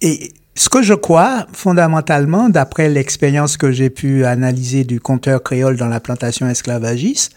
Et 0.01 0.33
ce 0.55 0.67
que 0.67 0.81
je 0.81 0.95
crois, 0.95 1.45
fondamentalement, 1.53 2.49
d'après 2.49 2.89
l'expérience 2.89 3.57
que 3.57 3.71
j'ai 3.71 3.91
pu 3.91 4.25
analyser 4.25 4.85
du 4.85 4.99
compteur 4.99 5.43
créole 5.43 5.77
dans 5.77 5.87
la 5.87 5.99
plantation 5.99 6.49
esclavagiste, 6.49 7.31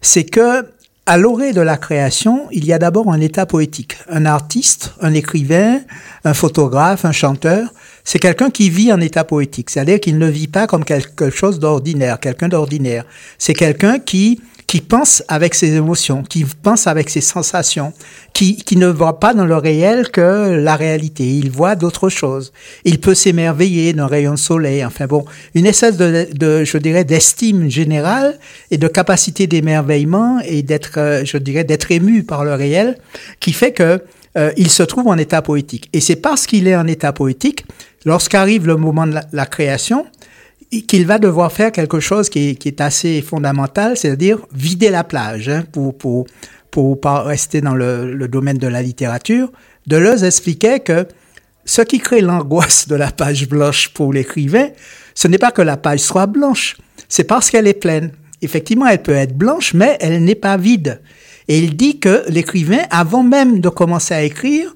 c'est 0.00 0.24
que 0.24 0.66
à 1.04 1.18
l'orée 1.18 1.52
de 1.52 1.60
la 1.60 1.76
création, 1.76 2.48
il 2.50 2.64
y 2.64 2.72
a 2.72 2.78
d'abord 2.78 3.12
un 3.12 3.20
état 3.20 3.44
poétique. 3.44 3.98
Un 4.08 4.24
artiste, 4.24 4.94
un 5.02 5.12
écrivain, 5.12 5.80
un 6.24 6.32
photographe, 6.32 7.04
un 7.04 7.12
chanteur, 7.12 7.70
c'est 8.10 8.18
quelqu'un 8.18 8.48
qui 8.48 8.70
vit 8.70 8.90
en 8.90 9.02
état 9.02 9.22
poétique. 9.22 9.68
C'est-à-dire 9.68 10.00
qu'il 10.00 10.16
ne 10.16 10.28
vit 10.28 10.48
pas 10.48 10.66
comme 10.66 10.82
quelque 10.82 11.28
chose 11.28 11.58
d'ordinaire, 11.58 12.18
quelqu'un 12.18 12.48
d'ordinaire. 12.48 13.04
C'est 13.36 13.52
quelqu'un 13.52 13.98
qui 13.98 14.40
qui 14.66 14.82
pense 14.82 15.22
avec 15.28 15.54
ses 15.54 15.74
émotions, 15.76 16.22
qui 16.22 16.44
pense 16.62 16.86
avec 16.86 17.08
ses 17.08 17.22
sensations, 17.22 17.94
qui, 18.34 18.56
qui 18.56 18.76
ne 18.76 18.86
voit 18.86 19.18
pas 19.18 19.32
dans 19.32 19.46
le 19.46 19.56
réel 19.56 20.10
que 20.10 20.58
la 20.62 20.76
réalité. 20.76 21.24
Il 21.24 21.50
voit 21.50 21.74
d'autres 21.74 22.10
choses. 22.10 22.52
Il 22.84 23.00
peut 23.00 23.14
s'émerveiller 23.14 23.94
d'un 23.94 24.06
rayon 24.06 24.32
de 24.32 24.38
soleil. 24.38 24.84
Enfin 24.84 25.06
bon, 25.06 25.24
une 25.54 25.64
espèce 25.64 25.96
de, 25.96 26.28
de 26.34 26.64
je 26.64 26.76
dirais, 26.76 27.04
d'estime 27.04 27.70
générale 27.70 28.38
et 28.70 28.76
de 28.76 28.88
capacité 28.88 29.46
d'émerveillement 29.46 30.38
et 30.44 30.62
d'être, 30.62 30.98
euh, 30.98 31.24
je 31.24 31.38
dirais, 31.38 31.64
d'être 31.64 31.90
ému 31.90 32.22
par 32.22 32.44
le 32.44 32.54
réel 32.54 32.98
qui 33.40 33.54
fait 33.54 33.72
que 33.72 34.02
euh, 34.36 34.52
il 34.56 34.70
se 34.70 34.82
trouve 34.82 35.08
en 35.08 35.16
état 35.16 35.42
poétique. 35.42 35.88
Et 35.92 36.00
c'est 36.00 36.16
parce 36.16 36.46
qu'il 36.46 36.68
est 36.68 36.76
en 36.76 36.86
état 36.86 37.12
poétique, 37.12 37.64
lorsqu'arrive 38.04 38.66
le 38.66 38.76
moment 38.76 39.06
de 39.06 39.14
la 39.32 39.46
création, 39.46 40.06
qu'il 40.86 41.06
va 41.06 41.18
devoir 41.18 41.50
faire 41.50 41.72
quelque 41.72 42.00
chose 42.00 42.28
qui 42.28 42.58
est, 42.62 42.80
assez 42.80 43.22
fondamental, 43.22 43.96
c'est-à-dire 43.96 44.38
vider 44.52 44.90
la 44.90 45.04
plage, 45.04 45.48
hein, 45.48 45.64
pour, 45.72 45.96
pour, 45.96 46.26
pour 46.70 47.00
pas 47.00 47.22
rester 47.22 47.60
dans 47.60 47.74
le, 47.74 48.12
le, 48.12 48.28
domaine 48.28 48.58
de 48.58 48.66
la 48.66 48.82
littérature. 48.82 49.50
Deleuze 49.86 50.24
expliquait 50.24 50.80
que 50.80 51.06
ce 51.64 51.82
qui 51.82 51.98
crée 52.00 52.20
l'angoisse 52.20 52.86
de 52.88 52.96
la 52.96 53.10
page 53.10 53.48
blanche 53.48 53.88
pour 53.88 54.12
l'écrivain, 54.12 54.68
ce 55.14 55.26
n'est 55.28 55.38
pas 55.38 55.52
que 55.52 55.62
la 55.62 55.76
page 55.76 56.00
soit 56.00 56.26
blanche, 56.26 56.76
c'est 57.08 57.24
parce 57.24 57.50
qu'elle 57.50 57.66
est 57.66 57.80
pleine. 57.80 58.12
Effectivement, 58.42 58.86
elle 58.86 59.02
peut 59.02 59.12
être 59.12 59.36
blanche, 59.36 59.74
mais 59.74 59.96
elle 60.00 60.22
n'est 60.22 60.34
pas 60.34 60.56
vide. 60.56 61.00
Et 61.48 61.58
il 61.58 61.76
dit 61.76 61.98
que 61.98 62.24
l'écrivain, 62.28 62.82
avant 62.90 63.22
même 63.22 63.60
de 63.60 63.68
commencer 63.68 64.14
à 64.14 64.22
écrire, 64.22 64.74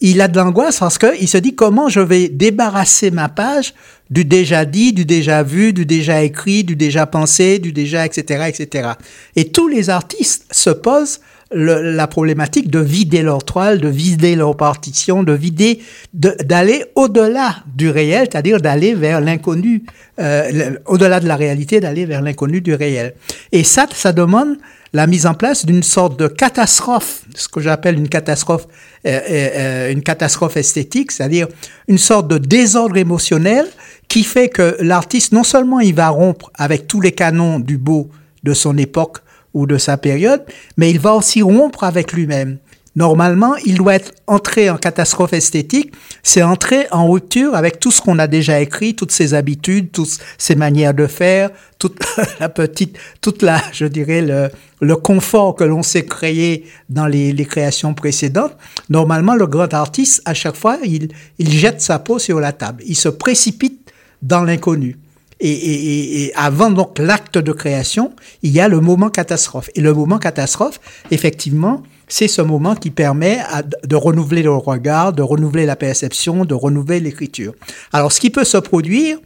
il 0.00 0.20
a 0.20 0.28
de 0.28 0.38
l'angoisse 0.38 0.78
parce 0.78 0.98
qu'il 0.98 1.28
se 1.28 1.38
dit 1.38 1.54
comment 1.54 1.88
je 1.88 2.00
vais 2.00 2.28
débarrasser 2.28 3.10
ma 3.10 3.28
page 3.28 3.74
du 4.10 4.24
déjà 4.24 4.64
dit, 4.64 4.92
du 4.92 5.04
déjà 5.04 5.42
vu, 5.42 5.72
du 5.72 5.84
déjà 5.84 6.22
écrit, 6.22 6.64
du 6.64 6.76
déjà 6.76 7.06
pensé, 7.06 7.58
du 7.58 7.72
déjà, 7.72 8.06
etc., 8.06 8.44
etc. 8.48 8.90
Et 9.36 9.50
tous 9.50 9.68
les 9.68 9.90
artistes 9.90 10.46
se 10.50 10.70
posent 10.70 11.20
la 11.50 12.06
problématique 12.06 12.70
de 12.70 12.78
vider 12.78 13.22
leur 13.22 13.42
toile, 13.42 13.80
de 13.80 13.88
vider 13.88 14.36
leur 14.36 14.56
partition, 14.56 15.22
de 15.22 15.32
vider, 15.32 15.80
d'aller 16.12 16.84
au-delà 16.94 17.56
du 17.74 17.88
réel, 17.88 18.28
c'est-à-dire 18.30 18.60
d'aller 18.60 18.94
vers 18.94 19.20
l'inconnu, 19.20 19.84
euh, 20.18 20.72
au-delà 20.86 21.20
de 21.20 21.26
la 21.26 21.36
réalité, 21.36 21.80
d'aller 21.80 22.04
vers 22.04 22.20
l'inconnu 22.20 22.60
du 22.60 22.74
réel. 22.74 23.14
Et 23.52 23.64
ça, 23.64 23.86
ça 23.92 24.12
demande 24.12 24.58
la 24.92 25.06
mise 25.06 25.26
en 25.26 25.34
place 25.34 25.66
d'une 25.66 25.82
sorte 25.82 26.18
de 26.18 26.28
catastrophe, 26.28 27.22
ce 27.34 27.48
que 27.48 27.60
j'appelle 27.60 27.96
une 27.96 28.08
catastrophe, 28.08 28.66
euh, 29.06 29.20
euh, 29.30 29.92
une 29.92 30.02
catastrophe 30.02 30.56
esthétique, 30.56 31.12
c'est-à-dire 31.12 31.48
une 31.88 31.98
sorte 31.98 32.28
de 32.28 32.38
désordre 32.38 32.96
émotionnel 32.96 33.66
qui 34.08 34.24
fait 34.24 34.48
que 34.48 34.76
l'artiste, 34.80 35.32
non 35.32 35.44
seulement 35.44 35.80
il 35.80 35.94
va 35.94 36.08
rompre 36.08 36.50
avec 36.54 36.86
tous 36.86 37.00
les 37.00 37.12
canons 37.12 37.60
du 37.60 37.76
beau 37.76 38.08
de 38.42 38.54
son 38.54 38.76
époque 38.78 39.18
ou 39.54 39.66
de 39.66 39.76
sa 39.78 39.96
période, 39.96 40.44
mais 40.76 40.90
il 40.90 41.00
va 41.00 41.14
aussi 41.14 41.42
rompre 41.42 41.84
avec 41.84 42.12
lui-même. 42.12 42.58
Normalement, 42.98 43.54
il 43.64 43.76
doit 43.76 43.94
être 43.94 44.12
entré 44.26 44.70
en 44.70 44.76
catastrophe 44.76 45.32
esthétique, 45.32 45.92
c'est 46.24 46.42
entrer 46.42 46.88
en 46.90 47.08
rupture 47.08 47.54
avec 47.54 47.78
tout 47.78 47.92
ce 47.92 48.02
qu'on 48.02 48.18
a 48.18 48.26
déjà 48.26 48.58
écrit, 48.60 48.96
toutes 48.96 49.12
ses 49.12 49.34
habitudes, 49.34 49.92
toutes 49.92 50.18
ses 50.36 50.56
manières 50.56 50.94
de 50.94 51.06
faire, 51.06 51.50
toute 51.78 52.04
la 52.40 52.48
petite, 52.48 52.98
toute 53.20 53.42
la, 53.42 53.62
je 53.70 53.84
dirais, 53.84 54.20
le, 54.20 54.50
le 54.80 54.96
confort 54.96 55.54
que 55.54 55.62
l'on 55.62 55.84
s'est 55.84 56.06
créé 56.06 56.64
dans 56.88 57.06
les, 57.06 57.32
les, 57.32 57.44
créations 57.44 57.94
précédentes. 57.94 58.56
Normalement, 58.90 59.36
le 59.36 59.46
grand 59.46 59.72
artiste, 59.74 60.20
à 60.24 60.34
chaque 60.34 60.56
fois, 60.56 60.78
il, 60.82 61.10
il 61.38 61.52
jette 61.52 61.80
sa 61.80 62.00
peau 62.00 62.18
sur 62.18 62.40
la 62.40 62.50
table. 62.50 62.82
Il 62.84 62.96
se 62.96 63.08
précipite 63.08 63.92
dans 64.22 64.42
l'inconnu. 64.42 64.96
Et, 65.38 65.52
et, 65.52 66.24
et, 66.24 66.34
avant 66.34 66.72
donc 66.72 66.98
l'acte 66.98 67.38
de 67.38 67.52
création, 67.52 68.12
il 68.42 68.50
y 68.50 68.58
a 68.58 68.66
le 68.66 68.80
moment 68.80 69.08
catastrophe. 69.08 69.70
Et 69.76 69.80
le 69.80 69.94
moment 69.94 70.18
catastrophe, 70.18 70.80
effectivement, 71.12 71.84
c'est 72.08 72.28
ce 72.28 72.42
moment 72.42 72.74
qui 72.74 72.90
permet 72.90 73.38
de 73.84 73.96
renouveler 73.96 74.42
le 74.42 74.52
regard, 74.52 75.12
de 75.12 75.22
renouveler 75.22 75.66
la 75.66 75.76
perception, 75.76 76.44
de 76.44 76.54
renouveler 76.54 77.00
l'écriture. 77.00 77.54
Alors, 77.92 78.12
ce 78.12 78.20
qui 78.20 78.30
peut 78.30 78.44
se 78.44 78.58
produire, 78.58 79.18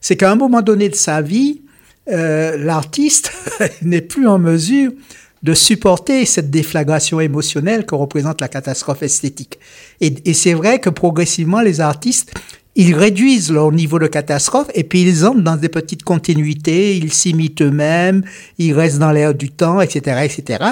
c'est 0.00 0.16
qu'à 0.16 0.30
un 0.30 0.36
moment 0.36 0.62
donné 0.62 0.88
de 0.88 0.94
sa 0.94 1.20
vie, 1.20 1.62
euh, 2.10 2.56
l'artiste 2.56 3.32
n'est 3.82 4.00
plus 4.00 4.26
en 4.26 4.38
mesure 4.38 4.92
de 5.42 5.54
supporter 5.54 6.26
cette 6.26 6.50
déflagration 6.50 7.20
émotionnelle 7.20 7.86
que 7.86 7.94
représente 7.94 8.40
la 8.40 8.48
catastrophe 8.48 9.02
esthétique. 9.02 9.58
Et, 10.00 10.14
et 10.24 10.34
c'est 10.34 10.54
vrai 10.54 10.80
que 10.80 10.90
progressivement, 10.90 11.60
les 11.60 11.80
artistes, 11.80 12.34
ils 12.76 12.94
réduisent 12.94 13.50
leur 13.50 13.72
niveau 13.72 13.98
de 13.98 14.06
catastrophe 14.06 14.68
et 14.74 14.84
puis 14.84 15.02
ils 15.02 15.26
entrent 15.26 15.42
dans 15.42 15.56
des 15.56 15.68
petites 15.68 16.02
continuités, 16.02 16.96
ils 16.96 17.12
s'imitent 17.12 17.62
eux-mêmes, 17.62 18.22
ils 18.58 18.72
restent 18.72 18.98
dans 18.98 19.12
l'air 19.12 19.34
du 19.34 19.50
temps, 19.50 19.80
etc., 19.80 20.24
etc. 20.24 20.64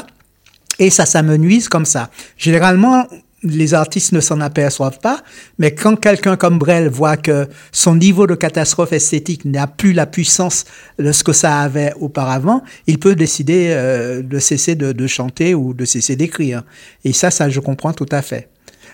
Et 0.78 0.90
ça 0.90 1.06
s'amenuise 1.06 1.68
comme 1.68 1.84
ça. 1.84 2.10
Généralement, 2.36 3.06
les 3.42 3.74
artistes 3.74 4.12
ne 4.12 4.20
s'en 4.20 4.40
aperçoivent 4.40 4.98
pas, 4.98 5.22
mais 5.58 5.72
quand 5.72 5.96
quelqu'un 5.96 6.36
comme 6.36 6.58
Brel 6.58 6.88
voit 6.88 7.16
que 7.16 7.46
son 7.70 7.94
niveau 7.94 8.26
de 8.26 8.34
catastrophe 8.34 8.92
esthétique 8.92 9.44
n'a 9.44 9.68
plus 9.68 9.92
la 9.92 10.06
puissance 10.06 10.64
de 10.98 11.12
ce 11.12 11.22
que 11.22 11.32
ça 11.32 11.60
avait 11.60 11.92
auparavant, 12.00 12.62
il 12.86 12.98
peut 12.98 13.14
décider 13.14 13.68
euh, 13.70 14.22
de 14.22 14.38
cesser 14.40 14.74
de, 14.74 15.06
chanter 15.06 15.54
ou 15.54 15.72
de 15.72 15.84
cesser 15.84 16.16
d'écrire. 16.16 16.64
Et 17.04 17.12
ça, 17.12 17.30
ça, 17.30 17.48
je 17.48 17.60
comprends 17.60 17.92
tout 17.92 18.08
à 18.10 18.22
fait. 18.22 18.48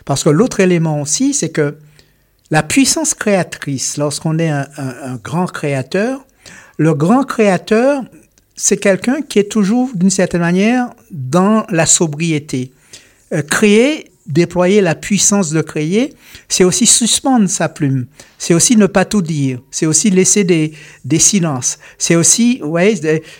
Parce 0.05 0.23
que 0.23 0.31
l'autre 0.31 0.61
élément 0.61 1.01
aussi, 1.01 1.33
c'est 1.33 1.49
que 1.49 1.79
la 2.51 2.63
puissance 2.63 3.15
créatrice, 3.15 3.97
lorsqu'on 3.97 4.39
est 4.39 4.51
un 4.51 4.67
grand 5.23 5.47
créateur, 5.47 6.27
le 6.77 6.95
grand 6.95 7.25
créateur, 7.25 8.03
c'est 8.57 8.77
quelqu'un 8.77 9.23
qui 9.23 9.39
est 9.39 9.51
toujours, 9.51 9.91
d'une 9.95 10.11
certaine 10.11 10.41
manière, 10.41 10.91
dans 11.11 11.65
la 11.71 11.87
sobriété. 11.87 12.73
Euh, 13.33 13.43
créer, 13.43 14.11
déployer 14.27 14.81
la 14.81 14.95
puissance 14.95 15.51
de 15.51 15.61
créer, 15.61 16.15
c'est 16.49 16.65
aussi 16.65 16.87
suspendre 16.87 17.49
sa 17.49 17.69
plume. 17.69 18.07
C'est 18.39 18.55
aussi 18.55 18.77
ne 18.77 18.87
pas 18.87 19.05
tout 19.05 19.23
dire. 19.23 19.61
C'est 19.71 19.87
aussi 19.87 20.11
laisser 20.11 20.45
des, 20.45 20.73
des 21.05 21.19
silences. 21.19 21.79
C'est 21.99 22.17
aussi, 22.17 22.61
ouais, 22.63 22.95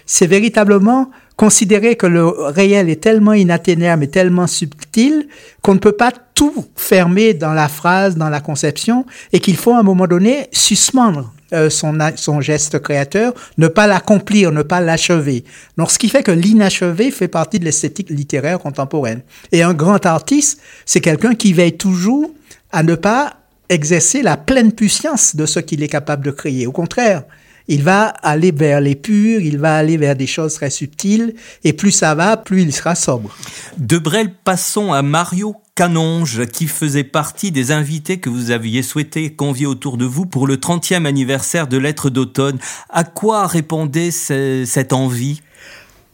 c'est 0.05 0.27
véritablement 0.27 1.11
considérer 1.37 1.97
que 1.97 2.07
le 2.07 2.27
réel 2.27 2.89
est 2.89 3.03
tellement 3.03 3.33
inatteignable 3.33 4.05
et 4.05 4.11
tellement 4.11 4.47
subtil 4.47 5.27
qu'on 5.63 5.75
ne 5.75 5.81
peut 5.81 5.93
pas 5.93 6.13
tout 6.35 6.67
fermer 6.77 7.35
dans 7.35 7.53
la 7.53 7.69
phrase, 7.69 8.17
dans 8.17 8.29
la 8.29 8.41
conception, 8.41 9.05
et 9.33 9.41
qu'il 9.41 9.57
faut 9.57 9.73
à 9.73 9.79
un 9.79 9.83
moment 9.83 10.07
donné 10.07 10.49
suspendre 10.53 11.33
euh, 11.55 11.71
son, 11.71 12.41
geste 12.41 12.79
créateur, 12.81 13.33
ne 13.59 13.69
pas 13.69 13.87
l'accomplir, 13.87 14.53
ne 14.53 14.63
pas 14.63 14.81
l'achever. 14.81 15.45
Donc, 15.77 15.91
ce 15.91 15.99
qui 15.99 16.09
fait 16.09 16.23
que 16.23 16.33
l'inachevé 16.33 17.11
fait 17.11 17.29
partie 17.29 17.59
de 17.59 17.65
l'esthétique 17.65 18.11
littéraire 18.11 18.59
contemporaine. 18.59 19.23
Et 19.53 19.63
un 19.63 19.75
grand 19.75 20.05
artiste, 20.05 20.61
c'est 20.85 21.01
quelqu'un 21.01 21.35
qui 21.35 21.53
veille 21.53 21.77
toujours 21.77 22.31
à 22.73 22.83
ne 22.83 22.95
pas 22.95 23.35
exercer 23.69 24.23
la 24.23 24.37
pleine 24.37 24.73
puissance 24.73 25.37
de 25.37 25.47
ce 25.47 25.61
qu'il 25.61 25.83
est 25.83 25.89
capable 25.89 26.25
de 26.25 26.31
créer. 26.31 26.67
Au 26.67 26.73
contraire, 26.73 27.23
il 27.69 27.83
va 27.83 28.09
aller 28.23 28.53
vers 28.53 28.81
les 28.81 28.95
purs, 28.95 29.41
il 29.41 29.59
va 29.59 29.77
aller 29.77 29.97
vers 29.97 30.17
des 30.17 30.27
choses 30.27 30.55
très 30.55 30.71
subtiles, 30.71 31.35
et 31.63 31.73
plus 31.73 31.93
ça 31.93 32.15
va, 32.15 32.37
plus 32.37 32.63
il 32.63 32.73
sera 32.73 32.95
sobre. 32.95 33.35
De 33.79 33.97
Brel, 33.97 34.35
passons 34.45 34.93
à 34.93 35.03
Mario 35.03 35.57
Canonge, 35.75 36.47
qui 36.47 36.69
faisait 36.69 37.03
partie 37.03 37.51
des 37.51 37.73
invités 37.73 38.19
que 38.19 38.31
vous 38.31 38.53
aviez 38.53 38.83
souhaité 38.83 39.33
convier 39.33 39.67
autour 39.67 39.97
de 39.97 40.05
vous 40.05 40.25
pour 40.25 40.47
le 40.47 40.57
30e 40.57 41.05
anniversaire 41.05 41.67
de 41.67 41.77
Lettres 41.79 42.11
d'automne. 42.11 42.59
À 42.91 43.03
quoi 43.03 43.49
répondait 43.49 44.13
cette 44.13 44.93
envie? 44.93 45.43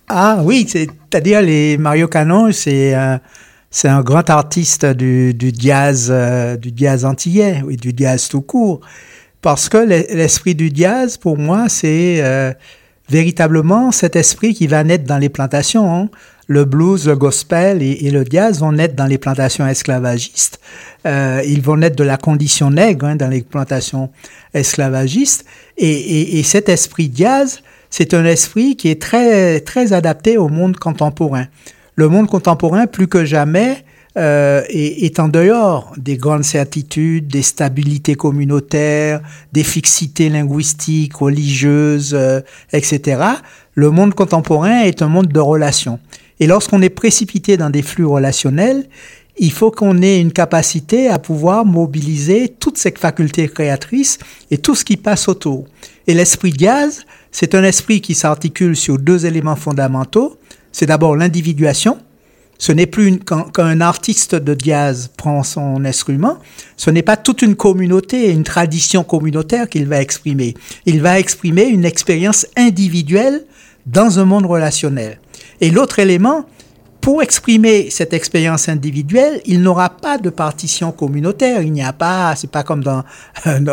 Ah 0.08 0.40
oui, 0.42 0.66
c'est-à-dire 0.66 1.42
les 1.42 1.76
Mario 1.76 2.08
Canonge, 2.08 2.54
c'est 2.54 2.94
un, 2.94 4.00
grand 4.00 4.30
artiste 4.30 4.86
du, 4.86 5.34
du 5.34 5.52
jazz, 5.56 6.08
euh, 6.10 6.56
du 6.56 6.72
jazz 6.74 7.04
antillais, 7.04 7.62
oui, 7.62 7.76
du 7.76 7.92
jazz 7.94 8.28
tout 8.28 8.40
court. 8.40 8.80
Parce 9.42 9.68
que 9.68 9.76
l'esprit 9.76 10.54
du 10.54 10.70
jazz, 10.74 11.18
pour 11.18 11.36
moi, 11.36 11.68
c'est 11.68 12.22
euh, 12.22 12.52
véritablement 13.10 13.92
cet 13.92 14.16
esprit 14.16 14.54
qui 14.54 14.66
va 14.66 14.84
naître 14.84 15.04
dans 15.04 15.18
les 15.18 15.28
plantations. 15.28 15.94
Hein. 15.94 16.08
Le 16.50 16.64
blues, 16.64 17.06
le 17.06 17.14
gospel 17.14 17.80
et, 17.80 18.10
le 18.10 18.24
jazz 18.28 18.58
vont 18.58 18.72
naître 18.72 18.96
dans 18.96 19.06
les 19.06 19.18
plantations 19.18 19.68
esclavagistes. 19.68 20.58
Euh, 21.06 21.40
ils 21.46 21.62
vont 21.62 21.76
naître 21.76 21.94
de 21.94 22.02
la 22.02 22.16
condition 22.16 22.72
nègre 22.72 23.06
hein, 23.06 23.14
dans 23.14 23.28
les 23.28 23.42
plantations 23.42 24.10
esclavagistes. 24.52 25.44
Et, 25.78 25.88
et, 25.88 26.38
et 26.40 26.42
cet 26.42 26.68
esprit 26.68 27.08
jazz, 27.14 27.62
c'est 27.88 28.14
un 28.14 28.24
esprit 28.24 28.74
qui 28.74 28.88
est 28.88 29.00
très, 29.00 29.60
très 29.60 29.92
adapté 29.92 30.38
au 30.38 30.48
monde 30.48 30.76
contemporain. 30.76 31.46
Le 31.94 32.08
monde 32.08 32.26
contemporain, 32.26 32.88
plus 32.88 33.06
que 33.06 33.24
jamais, 33.24 33.84
euh, 34.16 34.62
est, 34.68 35.20
en 35.20 35.28
dehors 35.28 35.92
des 35.96 36.16
grandes 36.16 36.42
certitudes, 36.42 37.28
des 37.28 37.42
stabilités 37.42 38.16
communautaires, 38.16 39.20
des 39.52 39.62
fixités 39.62 40.28
linguistiques, 40.28 41.14
religieuses, 41.14 42.12
euh, 42.12 42.40
etc. 42.72 43.22
Le 43.74 43.90
monde 43.90 44.14
contemporain 44.14 44.80
est 44.80 45.02
un 45.02 45.06
monde 45.06 45.28
de 45.28 45.38
relations. 45.38 46.00
Et 46.40 46.46
lorsqu'on 46.46 46.83
est 46.83 46.90
précipité 46.90 47.57
dans 47.57 47.70
des 47.70 47.83
flux 47.83 48.07
relationnels, 48.07 48.87
il 49.38 49.53
faut 49.53 49.70
qu'on 49.70 50.03
ait 50.03 50.20
une 50.20 50.33
capacité 50.33 51.09
à 51.09 51.18
pouvoir 51.18 51.64
mobiliser 51.64 52.48
toutes 52.48 52.79
ces 52.79 52.92
facultés 52.92 53.48
créatrices 53.48 54.18
et 54.50 54.59
tout 54.59 54.74
ce 54.74 54.85
qui 54.85 54.96
passe 54.96 55.29
autour. 55.29 55.66
Et 56.07 56.14
l'esprit 56.14 56.53
jazz, 56.57 57.05
c'est 57.31 57.55
un 57.55 57.62
esprit 57.62 58.00
qui 58.00 58.14
s'articule 58.14 58.76
sur 58.76 58.98
deux 58.98 59.26
éléments 59.26 59.57
fondamentaux. 59.57 60.37
C'est 60.72 60.87
d'abord 60.87 61.16
l'individuation, 61.16 61.98
ce 62.59 62.72
n'est 62.72 62.87
plus 62.87 63.18
quand, 63.20 63.50
quand, 63.53 63.64
un 63.64 63.81
artiste 63.81 64.35
de 64.35 64.55
jazz 64.62 65.11
prend 65.16 65.42
son 65.42 65.83
instrument, 65.87 66.38
ce 66.76 66.90
n'est 66.90 67.03
pas 67.03 67.16
toute 67.16 67.40
une 67.40 67.57
communauté, 67.57 68.31
une 68.31 68.44
tradition 68.44 69.03
communautaire 69.03 69.68
qu'il 69.68 69.87
va 69.87 70.03
exprimer. 70.03 70.55
Il 70.85 71.00
va 71.00 71.18
exprimer 71.18 71.64
une 71.64 71.87
expérience 71.87 72.46
individuelle 72.57 73.46
dans 73.87 74.18
un 74.18 74.26
monde 74.26 74.44
relationnel. 74.44 75.19
Et 75.60 75.70
l'autre 75.70 75.98
élément, 75.98 76.44
pour 77.00 77.22
exprimer 77.22 77.88
cette 77.90 78.12
expérience 78.12 78.68
individuelle, 78.68 79.40
il 79.46 79.62
n'aura 79.62 79.90
pas 79.90 80.18
de 80.18 80.30
partition 80.30 80.92
communautaire. 80.92 81.62
Il 81.62 81.72
n'y 81.72 81.82
a 81.82 81.92
pas, 81.92 82.34
c'est 82.36 82.50
pas 82.50 82.62
comme 82.62 82.84
dans 82.84 83.04
un, 83.44 83.64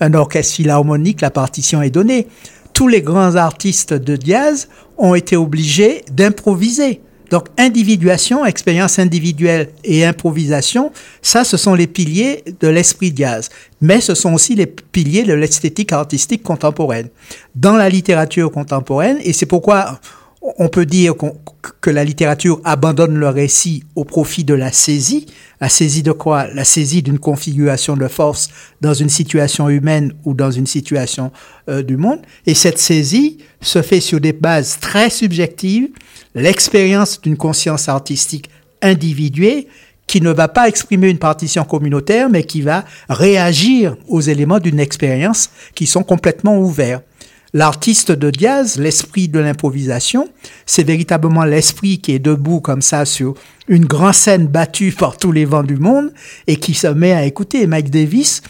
un, 0.00 0.14
orchestre 0.14 0.54
philharmonique, 0.54 1.20
la 1.20 1.30
partition 1.30 1.82
est 1.82 1.90
donnée. 1.90 2.26
Tous 2.72 2.88
les 2.88 3.02
grands 3.02 3.36
artistes 3.36 3.92
de 3.92 4.18
jazz 4.22 4.68
ont 4.96 5.14
été 5.14 5.36
obligés 5.36 6.04
d'improviser 6.10 7.02
donc 7.30 7.48
individuation, 7.58 8.46
expérience 8.46 8.98
individuelle 8.98 9.68
et 9.84 10.04
improvisation, 10.04 10.92
ça 11.20 11.44
ce 11.44 11.56
sont 11.56 11.74
les 11.74 11.86
piliers 11.86 12.42
de 12.60 12.68
l'esprit 12.68 13.12
jazz, 13.14 13.50
mais 13.80 14.00
ce 14.00 14.14
sont 14.14 14.32
aussi 14.32 14.54
les 14.54 14.66
piliers 14.66 15.24
de 15.24 15.34
l'esthétique 15.34 15.92
artistique 15.92 16.42
contemporaine. 16.42 17.08
Dans 17.54 17.76
la 17.76 17.88
littérature 17.88 18.50
contemporaine, 18.50 19.18
et 19.22 19.32
c'est 19.32 19.46
pourquoi 19.46 20.00
on 20.40 20.68
peut 20.68 20.86
dire 20.86 21.14
que 21.80 21.90
la 21.90 22.04
littérature 22.04 22.60
abandonne 22.64 23.16
le 23.16 23.28
récit 23.28 23.84
au 23.96 24.04
profit 24.04 24.44
de 24.44 24.54
la 24.54 24.72
saisie. 24.72 25.26
La 25.60 25.68
saisie 25.68 26.02
de 26.02 26.12
quoi? 26.12 26.46
La 26.54 26.64
saisie 26.64 27.02
d'une 27.02 27.18
configuration 27.18 27.96
de 27.96 28.06
force 28.08 28.48
dans 28.80 28.94
une 28.94 29.08
situation 29.08 29.68
humaine 29.68 30.12
ou 30.24 30.34
dans 30.34 30.50
une 30.50 30.66
situation 30.66 31.32
euh, 31.68 31.82
du 31.82 31.96
monde. 31.96 32.20
Et 32.46 32.54
cette 32.54 32.78
saisie 32.78 33.38
se 33.60 33.82
fait 33.82 34.00
sur 34.00 34.20
des 34.20 34.32
bases 34.32 34.78
très 34.80 35.10
subjectives, 35.10 35.88
l'expérience 36.34 37.20
d'une 37.20 37.36
conscience 37.36 37.88
artistique 37.88 38.48
individuée 38.80 39.66
qui 40.06 40.20
ne 40.20 40.30
va 40.30 40.48
pas 40.48 40.68
exprimer 40.68 41.10
une 41.10 41.18
partition 41.18 41.64
communautaire, 41.64 42.30
mais 42.30 42.44
qui 42.44 42.62
va 42.62 42.84
réagir 43.10 43.96
aux 44.08 44.20
éléments 44.20 44.58
d'une 44.58 44.80
expérience 44.80 45.50
qui 45.74 45.86
sont 45.86 46.02
complètement 46.02 46.58
ouverts. 46.58 47.02
L'artiste 47.54 48.12
de 48.12 48.30
Diaz, 48.30 48.78
l'esprit 48.78 49.28
de 49.28 49.38
l'improvisation, 49.38 50.28
c'est 50.66 50.82
véritablement 50.86 51.44
l'esprit 51.44 51.98
qui 51.98 52.12
est 52.12 52.18
debout 52.18 52.60
comme 52.60 52.82
ça 52.82 53.06
sur 53.06 53.34
une 53.68 53.86
grande 53.86 54.12
scène 54.12 54.46
battue 54.46 54.92
par 54.92 55.16
tous 55.16 55.32
les 55.32 55.46
vents 55.46 55.62
du 55.62 55.76
monde 55.76 56.12
et 56.46 56.56
qui 56.56 56.74
se 56.74 56.88
met 56.88 57.12
à 57.12 57.24
écouter. 57.24 57.66
Mike 57.66 57.90
Davis, 57.90 58.42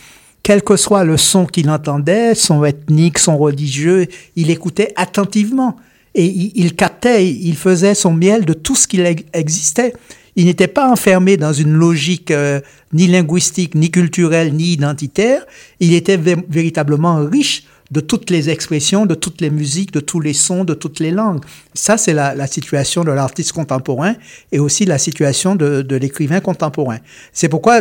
quel 0.43 0.63
que 0.63 0.77
soit 0.77 1.05
le 1.05 1.17
son 1.17 1.47
qu'il 1.47 1.71
entendait, 1.71 2.35
son 2.35 2.65
ethnique, 2.65 3.19
son 3.19 3.39
religieux, 3.39 4.07
il 4.35 4.51
écoutait 4.51 4.93
attentivement 4.97 5.77
et 6.17 6.25
il, 6.27 6.75
captait, 6.75 7.29
il 7.29 7.57
faisait 7.57 7.95
son 7.95 8.13
miel 8.13 8.45
de 8.45 8.53
tout 8.53 8.75
ce 8.75 8.89
qu'il 8.89 9.07
existait. 9.33 9.93
Il 10.35 10.47
n'était 10.47 10.67
pas 10.67 10.91
enfermé 10.91 11.37
dans 11.37 11.53
une 11.53 11.73
logique 11.73 12.31
euh, 12.33 12.61
ni 12.93 13.07
linguistique, 13.07 13.75
ni 13.75 13.91
culturelle, 13.91 14.55
ni 14.55 14.73
identitaire. 14.73 15.45
Il 15.79 15.95
était 15.95 16.17
véritablement 16.17 17.25
riche 17.25 17.65
de 17.91 18.01
toutes 18.01 18.31
les 18.31 18.51
expressions, 18.51 19.07
de 19.07 19.15
toutes 19.15 19.41
les 19.41 19.51
musiques, 19.51 19.93
de 19.93 20.01
tous 20.01 20.21
les 20.21 20.35
sons, 20.35 20.65
de 20.65 20.75
toutes 20.75 21.01
les 21.01 21.11
langues. 21.11 21.43
Ça, 21.75 21.97
c'est 21.97 22.13
la, 22.13 22.47
situation 22.47 23.05
de 23.05 23.11
l'artiste 23.11 23.53
contemporain 23.53 24.15
et 24.53 24.59
aussi 24.59 24.85
la 24.85 24.99
situation 24.99 25.55
de, 25.55 25.97
l'écrivain 25.97 26.41
contemporain. 26.41 26.99
C'est 27.33 27.49
pourquoi 27.49 27.81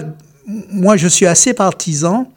moi, 0.72 0.96
je 0.96 1.10
suis 1.10 1.26
assez 1.26 1.54
partisan 1.54 2.32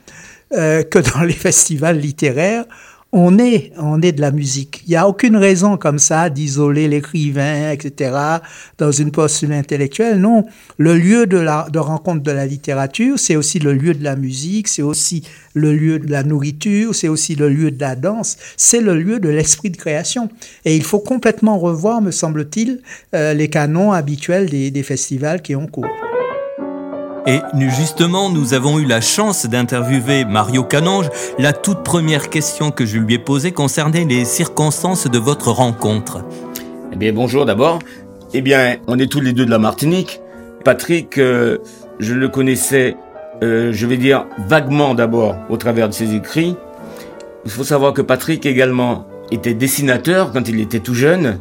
euh, 0.52 0.82
que 0.82 0.98
dans 0.98 1.22
les 1.22 1.32
festivals 1.46 1.98
littéraires, 1.98 2.64
on 3.12 3.38
est, 3.38 3.72
on 3.76 4.00
est 4.02 4.12
de 4.12 4.20
la 4.20 4.30
musique. 4.30 4.82
Il 4.86 4.90
n'y 4.90 4.96
a 4.96 5.08
aucune 5.08 5.36
raison 5.36 5.76
comme 5.76 5.98
ça 5.98 6.30
d'isoler 6.30 6.86
l'écrivain, 6.86 7.72
etc., 7.72 8.16
dans 8.78 8.92
une 8.92 9.10
postule 9.10 9.52
intellectuelle. 9.52 10.20
Non, 10.20 10.44
le 10.78 10.96
lieu 10.96 11.26
de, 11.26 11.38
la, 11.38 11.66
de 11.72 11.78
rencontre 11.78 12.22
de 12.22 12.30
la 12.30 12.46
littérature, 12.46 13.18
c'est 13.18 13.34
aussi 13.34 13.58
le 13.58 13.72
lieu 13.72 13.94
de 13.94 14.04
la 14.04 14.14
musique, 14.14 14.68
c'est 14.68 14.82
aussi 14.82 15.24
le 15.54 15.74
lieu 15.74 15.98
de 15.98 16.10
la 16.10 16.22
nourriture, 16.22 16.94
c'est 16.94 17.08
aussi 17.08 17.34
le 17.34 17.48
lieu 17.48 17.72
de 17.72 17.80
la 17.80 17.96
danse, 17.96 18.36
c'est 18.56 18.80
le 18.80 18.94
lieu 19.00 19.18
de 19.18 19.28
l'esprit 19.28 19.70
de 19.70 19.76
création. 19.76 20.28
Et 20.64 20.76
il 20.76 20.84
faut 20.84 21.00
complètement 21.00 21.58
revoir, 21.58 22.00
me 22.00 22.12
semble-t-il, 22.12 22.80
euh, 23.14 23.34
les 23.34 23.50
canons 23.50 23.90
habituels 23.92 24.48
des, 24.48 24.70
des 24.70 24.82
festivals 24.84 25.42
qui 25.42 25.56
ont 25.56 25.66
cours. 25.66 25.86
Et 27.26 27.40
justement, 27.68 28.30
nous 28.30 28.54
avons 28.54 28.78
eu 28.78 28.86
la 28.86 29.00
chance 29.00 29.46
d'interviewer 29.46 30.24
Mario 30.24 30.64
Canonge. 30.64 31.10
La 31.38 31.52
toute 31.52 31.82
première 31.82 32.30
question 32.30 32.70
que 32.70 32.86
je 32.86 32.98
lui 32.98 33.14
ai 33.14 33.18
posée 33.18 33.52
concernait 33.52 34.04
les 34.04 34.24
circonstances 34.24 35.06
de 35.06 35.18
votre 35.18 35.50
rencontre. 35.50 36.24
Eh 36.92 36.96
bien, 36.96 37.12
bonjour 37.12 37.44
d'abord. 37.44 37.78
Eh 38.32 38.40
bien, 38.40 38.76
on 38.86 38.98
est 38.98 39.10
tous 39.10 39.20
les 39.20 39.32
deux 39.32 39.44
de 39.44 39.50
la 39.50 39.58
Martinique. 39.58 40.20
Patrick, 40.64 41.18
euh, 41.18 41.58
je 41.98 42.14
le 42.14 42.28
connaissais, 42.28 42.96
euh, 43.42 43.70
je 43.72 43.86
vais 43.86 43.96
dire 43.96 44.26
vaguement 44.38 44.94
d'abord 44.94 45.36
au 45.50 45.56
travers 45.56 45.88
de 45.88 45.94
ses 45.94 46.14
écrits. 46.14 46.56
Il 47.44 47.50
faut 47.50 47.64
savoir 47.64 47.92
que 47.92 48.02
Patrick 48.02 48.46
également 48.46 49.06
était 49.30 49.54
dessinateur 49.54 50.32
quand 50.32 50.48
il 50.48 50.60
était 50.60 50.80
tout 50.80 50.94
jeune, 50.94 51.38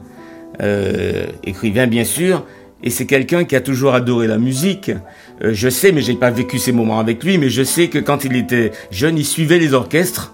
euh, 0.62 1.26
écrivain 1.44 1.88
bien 1.88 2.04
sûr, 2.04 2.44
et 2.84 2.90
c'est 2.90 3.06
quelqu'un 3.06 3.44
qui 3.44 3.56
a 3.56 3.62
toujours 3.62 3.94
adoré 3.94 4.28
la 4.28 4.38
musique. 4.38 4.92
Euh, 5.44 5.52
je 5.54 5.70
sais, 5.70 5.92
mais 5.92 6.02
j'ai 6.02 6.14
pas 6.14 6.30
vécu 6.30 6.58
ces 6.58 6.72
moments 6.72 7.00
avec 7.00 7.24
lui, 7.24 7.38
mais 7.38 7.50
je 7.50 7.64
sais 7.64 7.90
que 7.90 8.00
quand 8.00 8.24
il 8.24 8.36
était 8.36 8.72
jeune, 8.92 9.18
il 9.18 9.26
suivait 9.26 9.60
les 9.60 9.74
orchestres 9.74 10.34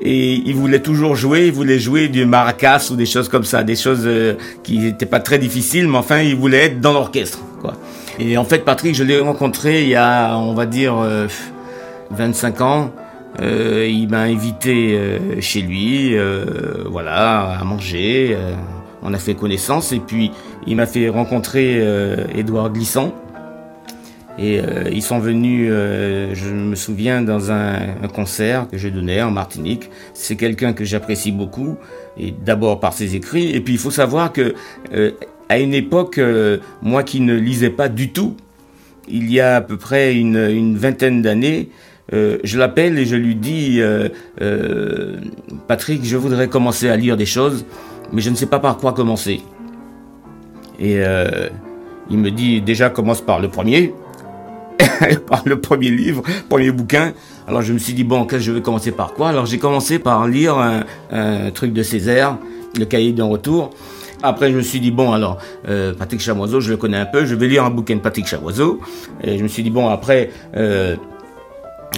et 0.00 0.34
il 0.34 0.54
voulait 0.54 0.80
toujours 0.80 1.16
jouer. 1.16 1.46
Il 1.46 1.52
voulait 1.52 1.78
jouer 1.78 2.08
du 2.08 2.24
maracas 2.24 2.88
ou 2.90 2.96
des 2.96 3.06
choses 3.06 3.28
comme 3.28 3.44
ça, 3.44 3.62
des 3.62 3.76
choses 3.76 4.04
euh, 4.06 4.34
qui 4.62 4.78
n'étaient 4.78 5.06
pas 5.06 5.20
très 5.20 5.38
difficiles, 5.38 5.86
mais 5.86 5.98
enfin, 5.98 6.20
il 6.20 6.36
voulait 6.36 6.64
être 6.64 6.80
dans 6.80 6.92
l'orchestre, 6.92 7.40
quoi. 7.60 7.74
Et 8.18 8.36
en 8.36 8.44
fait, 8.44 8.64
Patrick, 8.64 8.94
je 8.94 9.04
l'ai 9.04 9.18
rencontré 9.18 9.82
il 9.82 9.88
y 9.88 9.94
a, 9.94 10.36
on 10.36 10.52
va 10.52 10.66
dire, 10.66 10.94
25 12.10 12.60
euh, 12.60 12.64
ans. 12.64 12.92
il 13.40 14.06
m'a 14.10 14.20
invité 14.20 14.98
chez 15.40 15.62
lui, 15.62 16.14
voilà, 16.90 17.58
à 17.58 17.64
manger 17.64 18.36
on 19.02 19.12
a 19.12 19.18
fait 19.18 19.34
connaissance 19.34 19.92
et 19.92 19.98
puis 19.98 20.30
il 20.66 20.76
m'a 20.76 20.86
fait 20.86 21.08
rencontrer 21.08 21.78
euh, 21.80 22.24
Édouard 22.34 22.72
Glissant. 22.72 23.14
Et 24.38 24.60
euh, 24.60 24.88
ils 24.90 25.02
sont 25.02 25.18
venus, 25.18 25.68
euh, 25.70 26.34
je 26.34 26.48
me 26.48 26.74
souviens, 26.74 27.20
dans 27.20 27.52
un, 27.52 27.78
concert 28.14 28.66
que 28.68 28.78
j'ai 28.78 28.90
donné 28.90 29.22
en 29.22 29.30
Martinique. 29.30 29.90
C'est 30.14 30.36
quelqu'un 30.36 30.72
que 30.72 30.84
j'apprécie 30.84 31.32
beaucoup, 31.32 31.76
et 32.18 32.32
d'abord 32.32 32.80
par 32.80 32.92
ses 32.94 33.14
écrits. 33.14 33.50
Et 33.54 33.60
puis 33.60 33.74
il 33.74 33.78
faut 33.78 33.90
savoir 33.90 34.32
que 34.32 34.54
à 35.48 35.58
une 35.58 35.74
époque, 35.74 36.18
moi 36.80 37.02
qui 37.02 37.20
ne 37.20 37.34
lisais 37.34 37.70
pas 37.70 37.88
du 37.90 38.10
tout, 38.12 38.36
il 39.06 39.30
y 39.30 39.38
a 39.40 39.56
à 39.56 39.60
peu 39.60 39.76
près 39.76 40.14
une, 40.14 40.76
vingtaine 40.76 41.20
d'années, 41.20 41.68
je 42.10 42.58
l'appelle 42.58 42.98
et 42.98 43.04
je 43.04 43.16
lui 43.16 43.34
dis, 43.34 43.80
Patrick, 45.68 46.04
je 46.04 46.16
voudrais 46.16 46.48
commencer 46.48 46.88
à 46.88 46.96
lire 46.96 47.18
des 47.18 47.26
choses 47.26 47.66
mais 48.12 48.20
je 48.20 48.30
ne 48.30 48.36
sais 48.36 48.46
pas 48.46 48.58
par 48.58 48.76
quoi 48.76 48.92
commencer. 48.92 49.40
Et 50.82 50.96
euh, 50.98 51.48
il 52.10 52.18
me 52.18 52.30
dit 52.30 52.60
déjà 52.60 52.90
commence 52.90 53.20
par 53.20 53.40
le 53.40 53.48
premier, 53.48 53.94
par 55.28 55.42
le 55.46 55.60
premier 55.60 55.90
livre, 55.90 56.22
premier 56.48 56.72
bouquin. 56.72 57.12
Alors 57.46 57.62
je 57.62 57.72
me 57.72 57.78
suis 57.78 57.94
dit 57.94 58.04
bon, 58.04 58.26
je 58.28 58.50
vais 58.50 58.60
commencer 58.60 58.90
par 58.90 59.14
quoi? 59.14 59.28
Alors 59.28 59.46
j'ai 59.46 59.58
commencé 59.58 60.00
par 60.00 60.26
lire 60.26 60.58
un, 60.58 61.50
truc 61.52 61.72
de 61.72 61.84
Césaire, 61.84 62.36
le 62.78 62.84
cahier 62.84 63.12
d'un 63.12 63.26
retour. 63.26 63.70
Après, 64.24 64.52
je 64.52 64.56
me 64.56 64.62
suis 64.62 64.78
dit, 64.78 64.92
bon, 64.92 65.10
alors, 65.10 65.38
euh, 65.68 65.94
Patrick 65.94 66.20
Chamoiseau, 66.20 66.60
je 66.60 66.70
le 66.70 66.76
connais 66.76 66.96
un 66.96 67.06
peu, 67.06 67.24
je 67.24 67.34
vais 67.34 67.48
lire 67.48 67.64
un 67.64 67.70
bouquin 67.70 67.96
de 67.96 68.00
Patrick 68.00 68.24
Chamoiseau. 68.24 68.78
Et 69.24 69.36
je 69.36 69.42
me 69.42 69.48
suis 69.48 69.64
dit, 69.64 69.70
bon, 69.70 69.88
après, 69.88 70.30
euh, 70.56 70.94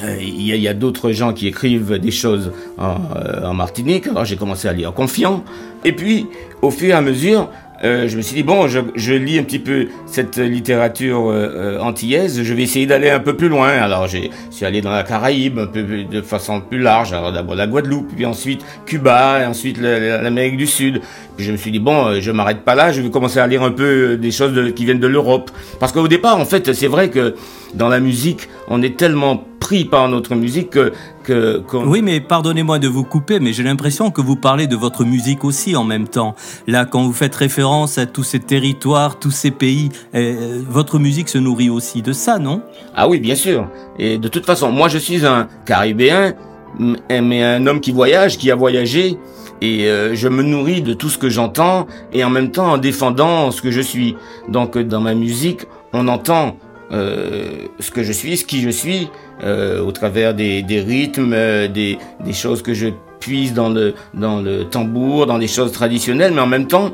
il 0.03 0.57
y 0.57 0.69
a, 0.69 0.75
d'autres 0.75 1.13
gens 1.13 1.33
qui 1.33 1.47
écrivent 1.47 1.99
des 1.99 2.11
choses 2.11 2.53
euh, 2.81 3.45
en, 3.45 3.55
Martinique, 3.55 4.07
alors 4.07 4.25
j'ai 4.25 4.37
commencé 4.37 4.69
à 4.69 4.73
lire 4.73 4.93
Confiant. 4.93 5.45
Et 5.85 5.93
puis, 5.93 6.27
au 6.63 6.71
fur 6.71 6.89
et 6.89 6.93
à 6.93 7.01
mesure, 7.01 7.51
euh, 7.83 8.09
je 8.09 8.17
me 8.17 8.23
suis 8.23 8.37
dit, 8.37 8.43
bon, 8.43 8.69
je, 8.69 9.13
lis 9.13 9.39
un 9.39 9.43
petit 9.43 9.59
peu 9.59 9.89
cette 10.07 10.37
littérature 10.37 11.35
antillaise, 11.81 12.43
je 12.43 12.55
vais 12.55 12.63
essayer 12.63 12.87
d'aller 12.87 13.11
un 13.11 13.21
peu 13.21 13.37
plus 13.37 13.49
loin. 13.49 13.69
Alors, 13.69 14.07
je 14.07 14.19
suis 14.51 14.65
allé 14.65 14.81
dans 14.81 14.93
la 14.93 15.03
Caraïbe, 15.03 15.59
un 15.59 15.67
peu 15.67 15.83
de 15.83 16.21
façon 16.23 16.61
plus 16.61 16.79
large. 16.79 17.13
Alors, 17.13 17.33
d'abord 17.33 17.55
la 17.55 17.67
Guadeloupe, 17.67 18.13
puis 18.15 18.27
ensuite 18.27 18.65
Cuba, 18.87 19.43
et 19.43 19.47
ensuite 19.47 19.79
l'Amérique 19.81 20.57
du 20.57 20.67
Sud. 20.67 21.01
Puis 21.37 21.45
je 21.45 21.53
me 21.53 21.57
suis 21.57 21.73
dit, 21.73 21.81
bon, 21.81 22.21
je 22.21 22.31
m'arrête 22.31 22.61
pas 22.61 22.75
là, 22.75 22.93
je 22.93 23.01
vais 23.01 23.11
commencer 23.11 23.41
à 23.41 23.47
lire 23.47 23.63
un 23.63 23.73
peu 23.73 24.17
des 24.17 24.31
choses 24.31 24.73
qui 24.75 24.85
viennent 24.85 25.01
de 25.01 25.09
l'Europe. 25.09 25.51
Parce 25.81 25.93
qu'au 25.93 26.07
départ, 26.07 26.39
en 26.39 26.45
fait, 26.45 26.73
c'est 26.73 26.87
vrai 26.87 27.11
que 27.11 27.35
dans 27.75 27.89
la 27.89 28.01
musique, 28.01 28.49
on 28.69 28.83
est 28.83 28.97
tellement 28.97 29.45
pris 29.65 29.87
par 29.87 30.09
notre 30.11 30.35
musique 30.35 30.69
que... 30.69 30.93
que 31.25 31.63
oui, 31.75 32.03
mais 32.03 32.21
pardonnez-moi 32.21 32.79
de 32.79 32.87
vous 32.87 33.03
couper, 33.03 33.41
mais 33.41 33.55
j'ai 33.55 33.63
l'impression 33.63 34.11
que 34.11 34.21
vous 34.21 34.37
parlez 34.37 34.67
de 34.67 34.77
votre 34.77 35.05
musique 35.05 35.43
aussi 35.43 35.75
en 35.75 35.85
même 35.85 36.07
temps. 36.07 36.35
Là, 36.67 36.85
quand 36.85 37.03
vous 37.03 37.15
faites 37.15 37.35
référence 37.35 37.97
à 37.97 38.05
tous 38.05 38.25
ces 38.25 38.41
territoires, 38.41 39.19
tous 39.19 39.31
ces 39.31 39.51
pays, 39.51 39.89
euh, 40.15 40.61
votre 40.69 40.99
musique 40.99 41.31
se 41.31 41.39
nourrit 41.39 41.71
aussi 41.71 42.03
de 42.03 42.13
ça, 42.13 42.39
non? 42.39 42.61
Ah 42.95 43.09
oui, 43.09 43.21
bien 43.21 43.37
sûr. 43.37 43.67
Et 43.99 44.19
de 44.19 44.29
toute 44.29 44.45
façon, 44.45 44.71
moi 44.71 44.89
je 44.89 44.99
suis 44.99 45.25
un 45.25 45.49
Caribéen, 45.65 46.35
mais 46.79 47.43
un 47.43 47.67
homme 47.67 47.81
qui 47.81 47.93
voyage, 47.93 48.37
qui 48.37 48.51
a 48.51 48.55
voyagé, 48.55 49.17
et 49.63 49.87
euh, 49.87 50.15
je 50.15 50.29
me 50.29 50.43
nourris 50.43 50.83
de 50.83 50.93
tout 50.93 51.09
ce 51.09 51.17
que 51.17 51.31
j'entends, 51.31 51.87
et 52.13 52.23
en 52.23 52.29
même 52.29 52.51
temps 52.51 52.73
en 52.73 52.77
défendant 52.77 53.51
ce 53.51 53.63
que 53.63 53.71
je 53.71 53.81
suis. 53.81 54.15
Donc 54.47 54.77
dans 54.77 55.01
ma 55.01 55.15
musique, 55.15 55.63
on 55.95 56.07
entend 56.09 56.59
euh, 56.93 57.67
ce 57.81 57.91
que 57.91 58.03
je 58.03 58.13
suis, 58.13 58.37
ce 58.37 58.45
qui 58.45 58.61
je 58.61 58.69
suis, 58.69 59.09
euh, 59.43 59.81
au 59.81 59.93
travers 59.93 60.35
des, 60.35 60.63
des 60.63 60.81
rythmes, 60.81 61.33
euh, 61.33 61.69
des, 61.69 61.99
des, 62.25 62.33
choses 62.33 62.63
que 62.63 62.75
je 62.75 62.89
puise 63.21 63.55
dans 63.55 63.69
le, 63.69 63.95
dans 64.15 64.41
le 64.41 64.65
tambour, 64.65 65.27
dans 65.27 65.39
des 65.39 65.49
choses 65.49 65.73
traditionnelles, 65.73 66.33
mais 66.35 66.41
en 66.41 66.47
même 66.47 66.67
temps, 66.67 66.93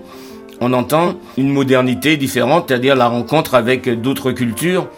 on 0.61 0.73
entend 0.73 1.15
une 1.37 1.51
modernité 1.51 2.17
différente, 2.17 2.67
c'est-à-dire 2.69 2.97
la 2.97 3.09
rencontre 3.09 3.55
avec 3.55 3.89
d'autres 4.01 4.33
cultures. 4.33 4.89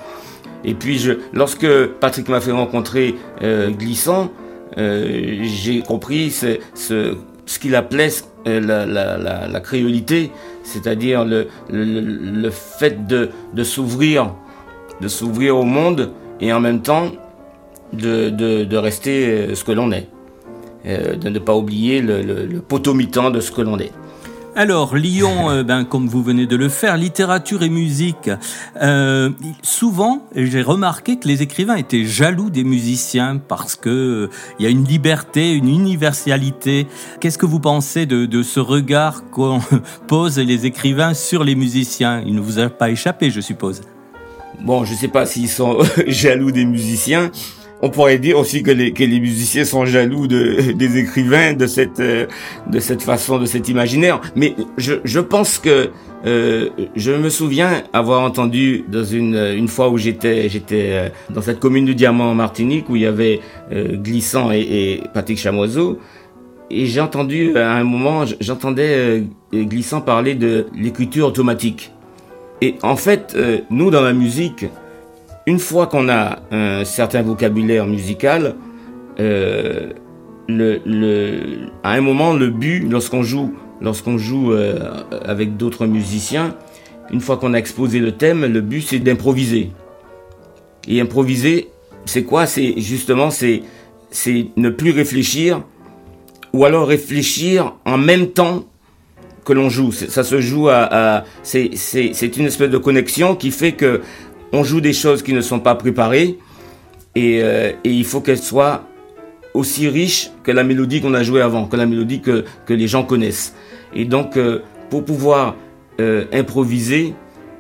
Et 0.65 0.75
puis, 0.75 0.99
je, 0.99 1.13
lorsque 1.33 1.67
Patrick 2.01 2.29
m'a 2.29 2.41
fait 2.41 2.53
rencontrer 2.53 3.15
euh, 3.43 3.71
Glissant, 3.71 4.31
euh, 4.79 5.41
j'ai 5.43 5.81
compris 5.81 6.31
ce, 6.31 6.59
ce, 6.75 7.17
ce 7.47 7.59
qu'il 7.59 7.75
appelait 7.75 8.11
la, 8.45 8.87
la, 8.87 9.19
la, 9.19 9.49
la, 9.49 9.61
créolité, 9.61 10.31
c'est-à-dire 10.65 11.25
le, 11.25 11.49
le, 11.71 12.01
le, 12.01 12.51
fait 12.51 13.07
de, 13.07 13.31
de 13.55 13.65
s'ouvrir 13.65 14.33
de 15.03 15.09
s'ouvrir 15.09 15.59
au 15.59 15.65
monde 15.65 16.13
et 16.41 16.53
en 16.53 16.61
même 16.61 16.81
temps 16.81 17.11
de, 17.93 18.31
de, 18.31 18.77
rester 18.77 19.27
euh, 19.27 19.55
ce 19.55 19.65
que 19.65 19.73
l'on 19.73 19.93
est. 19.93 20.09
Euh, 20.85 21.15
de 21.15 21.29
ne 21.29 21.39
pas 21.39 21.55
oublier 21.55 22.03
le, 22.03 22.23
le, 22.23 22.61
potomitan 22.61 23.31
de 23.31 23.41
ce 23.41 23.53
que 23.53 23.61
l'on 23.61 23.79
est. 23.79 23.93
Alors, 24.55 24.97
Lyon, 24.97 25.51
euh, 25.51 25.63
ben, 25.63 25.85
comme 25.85 26.09
vous 26.09 26.23
venez 26.23 26.47
de 26.47 26.57
le 26.57 26.69
faire, 26.69 26.97
littérature 26.97 27.63
et 27.63 27.71
musique. 27.71 28.31
Euh, 28.83 29.31
souvent, 29.63 30.27
j'ai 30.35 30.63
remarqué 30.63 31.19
que 31.19 31.27
les 31.27 31.43
écrivains 31.43 31.77
étaient 31.77 32.05
jaloux 32.05 32.51
des 32.51 32.65
musiciens 32.65 33.39
parce 33.39 33.77
que 33.77 33.89
euh, 33.89 34.31
il 34.59 34.65
y 34.65 34.67
a 34.67 34.71
une 34.71 34.85
liberté, 34.85 35.53
une 35.53 35.69
universalité. 35.69 36.87
Qu'est-ce 37.21 37.39
que 37.39 37.47
vous 37.47 37.61
pensez 37.61 38.05
de, 38.05 38.27
de 38.27 38.43
ce 38.43 38.61
regard 38.61 39.31
qu'on 39.31 39.61
pose 40.07 40.39
les 40.39 40.67
écrivains 40.67 41.15
sur 41.15 41.45
les 41.45 41.55
musiciens? 41.55 42.23
Il 42.27 42.35
ne 42.35 42.41
vous 42.41 42.59
a 42.59 42.69
pas 42.69 42.91
échappé, 42.91 43.31
je 43.31 43.41
suppose. 43.41 43.81
Bon, 44.61 44.85
je 44.85 44.95
sais 44.95 45.09
pas 45.09 45.25
s'ils 45.25 45.49
sont 45.49 45.79
jaloux 46.07 46.51
des 46.51 46.67
musiciens. 46.67 47.31
On 47.85 47.91
pourrait 47.91 48.19
dire 48.19 48.39
aussi 48.39 48.63
que 48.63 48.71
les, 48.71 48.93
que 48.93 49.03
les 49.03 49.19
musiciens 49.19 49.65
sont 49.65 49.85
jaloux 49.85 50.29
de, 50.29 50.73
des 50.73 50.99
écrivains 50.99 51.53
de 51.53 51.67
cette, 51.67 51.99
euh, 51.99 52.27
de 52.71 52.79
cette 52.79 53.03
façon, 53.03 53.39
de 53.39 53.45
cet 53.47 53.69
imaginaire. 53.69 54.21
Mais 54.37 54.55
je, 54.79 54.95
je 55.05 55.19
pense 55.19 55.59
que 55.59 55.91
euh, 56.25 56.69
je 56.95 57.11
me 57.11 57.29
souviens 57.29 57.83
avoir 57.93 58.23
entendu 58.23 58.85
dans 58.89 59.03
une, 59.03 59.35
une 59.35 59.67
fois 59.67 59.89
où 59.89 59.99
j'étais 59.99 60.49
j'étais 60.49 60.91
euh, 60.93 61.09
dans 61.31 61.43
cette 61.43 61.59
commune 61.59 61.85
du 61.85 61.97
Diamant 61.97 62.31
en 62.31 62.35
Martinique 62.37 62.89
où 62.89 62.95
il 62.95 63.03
y 63.03 63.07
avait 63.07 63.41
euh, 63.73 63.97
Glissant 63.97 64.53
et, 64.53 64.61
et 64.61 65.03
Patrick 65.13 65.39
Chamoiseau. 65.39 65.99
Et 66.71 66.87
j'ai 66.87 67.01
entendu 67.01 67.57
à 67.57 67.73
un 67.73 67.85
moment, 67.85 68.25
j'entendais 68.41 69.25
Glissant 69.53 70.01
parler 70.01 70.35
de 70.35 70.67
l'écriture 70.75 71.27
automatique. 71.27 71.93
Et 72.63 72.77
en 72.83 72.97
fait, 72.97 73.37
nous 73.69 73.91
dans 73.91 74.01
la 74.01 74.15
musique, 74.15 74.65
une 75.47 75.59
fois 75.59 75.87
qu'on 75.87 76.09
a 76.09 76.41
un 76.51 76.85
certain 76.85 77.23
vocabulaire 77.23 77.87
musical, 77.87 78.55
euh, 79.21 79.93
à 81.83 81.93
un 81.93 82.01
moment, 82.01 82.35
le 82.35 82.49
but, 82.51 82.81
lorsqu'on 82.89 83.23
joue, 83.23 83.55
lorsqu'on 83.81 84.19
joue 84.19 84.53
euh, 84.53 84.79
avec 85.25 85.57
d'autres 85.57 85.87
musiciens, 85.87 86.57
une 87.11 87.21
fois 87.21 87.37
qu'on 87.37 87.55
a 87.55 87.59
exposé 87.59 87.99
le 87.99 88.13
thème, 88.13 88.45
le 88.45 88.61
but 88.61 88.83
c'est 88.83 88.99
d'improviser. 88.99 89.71
Et 90.89 91.01
improviser, 91.01 91.69
c'est 92.05 92.25
quoi? 92.25 92.47
C'est 92.47 92.75
justement, 92.79 93.31
c'est, 93.31 93.63
ne 94.57 94.71
plus 94.71 94.91
réfléchir, 94.91 95.63
ou 96.53 96.65
alors 96.65 96.87
réfléchir 96.87 97.75
en 97.85 97.99
même 97.99 98.29
temps 98.29 98.65
que 99.45 99.53
l'on 99.53 99.69
joue. 99.69 99.91
Ça 99.93 100.23
se 100.23 100.41
joue 100.41 100.69
à, 100.69 101.25
c'est 101.43 102.37
une 102.37 102.47
espèce 102.47 102.71
de 102.71 102.79
connexion 102.79 103.35
qui 103.35 103.51
fait 103.51 103.73
que 103.73 104.01
on 104.53 104.65
joue 104.65 104.81
des 104.81 104.93
choses 104.93 105.23
qui 105.23 105.33
ne 105.33 105.41
sont 105.41 105.61
pas 105.61 105.75
préparées 105.75 106.39
et, 107.15 107.41
euh, 107.43 107.73
et 107.85 107.91
il 107.91 108.05
faut 108.05 108.21
qu'elles 108.21 108.39
soient 108.39 108.85
aussi 109.55 109.89
riches 109.89 110.31
que 110.43 110.51
la 110.51 110.65
mélodie 110.65 111.01
qu'on 111.01 111.15
a 111.15 111.23
jouée 111.23 111.43
avant, 111.43 111.67
que 111.67 111.77
la 111.77 111.87
mélodie 111.87 112.21
que, 112.21 112.45
que 112.67 112.73
les 112.73 112.89
gens 112.89 113.05
connaissent. 113.05 113.55
Et 113.95 114.05
donc, 114.05 114.37
euh, 114.37 114.63
pour 114.91 115.05
pouvoir 115.05 115.57
euh, 116.01 116.25
improviser, 116.33 117.15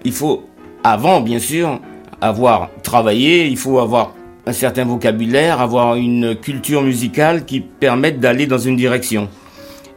il 0.05 0.13
faut, 0.13 0.45
avant 0.85 1.21
bien 1.21 1.39
sûr, 1.39 1.81
avoir 2.21 2.71
travaillé, 2.83 3.47
il 3.47 3.57
faut 3.57 3.79
avoir 3.79 4.15
un 4.47 4.53
certain 4.53 4.85
vocabulaire, 4.85 5.61
avoir 5.61 5.97
une 5.97 6.35
culture 6.35 6.83
musicale 6.83 7.45
qui 7.45 7.61
permette 7.61 8.21
d'aller 8.21 8.47
dans 8.47 8.59
une 8.59 8.77
direction. 8.77 9.29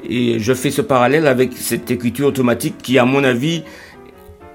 Et 0.07 0.39
je 0.39 0.53
fais 0.53 0.69
ce 0.69 0.81
parallèle 0.81 1.27
avec 1.27 1.53
cette 1.53 1.89
écriture 1.89 2.27
automatique 2.27 2.75
qui, 2.81 2.99
à 2.99 3.05
mon 3.05 3.23
avis, 3.23 3.63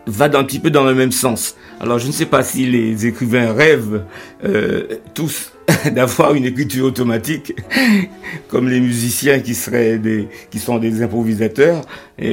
va 0.07 0.27
un 0.27 0.45
petit 0.45 0.61
peu 0.61 0.71
dans 0.71 0.85
le 0.85 0.95
même 0.95 1.11
sens. 1.11 1.57
Alors 1.81 1.99
je 1.99 2.07
ne 2.07 2.13
sais 2.13 2.27
pas 2.27 2.43
si 2.43 2.67
les 2.67 3.07
écrivains 3.07 3.55
rêvent 3.55 4.05
euh, 4.45 4.87
tous 5.15 5.53
d'avoir 5.95 6.35
une 6.35 6.45
écriture 6.45 6.85
automatique 6.85 7.55
comme 8.49 8.69
les 8.69 8.81
musiciens 8.81 9.41
qui 9.41 9.55
seraient 9.55 9.97
des 9.97 10.29
qui 10.51 10.59
sont 10.59 10.79
des 10.79 11.03
improvisateurs 11.03 11.81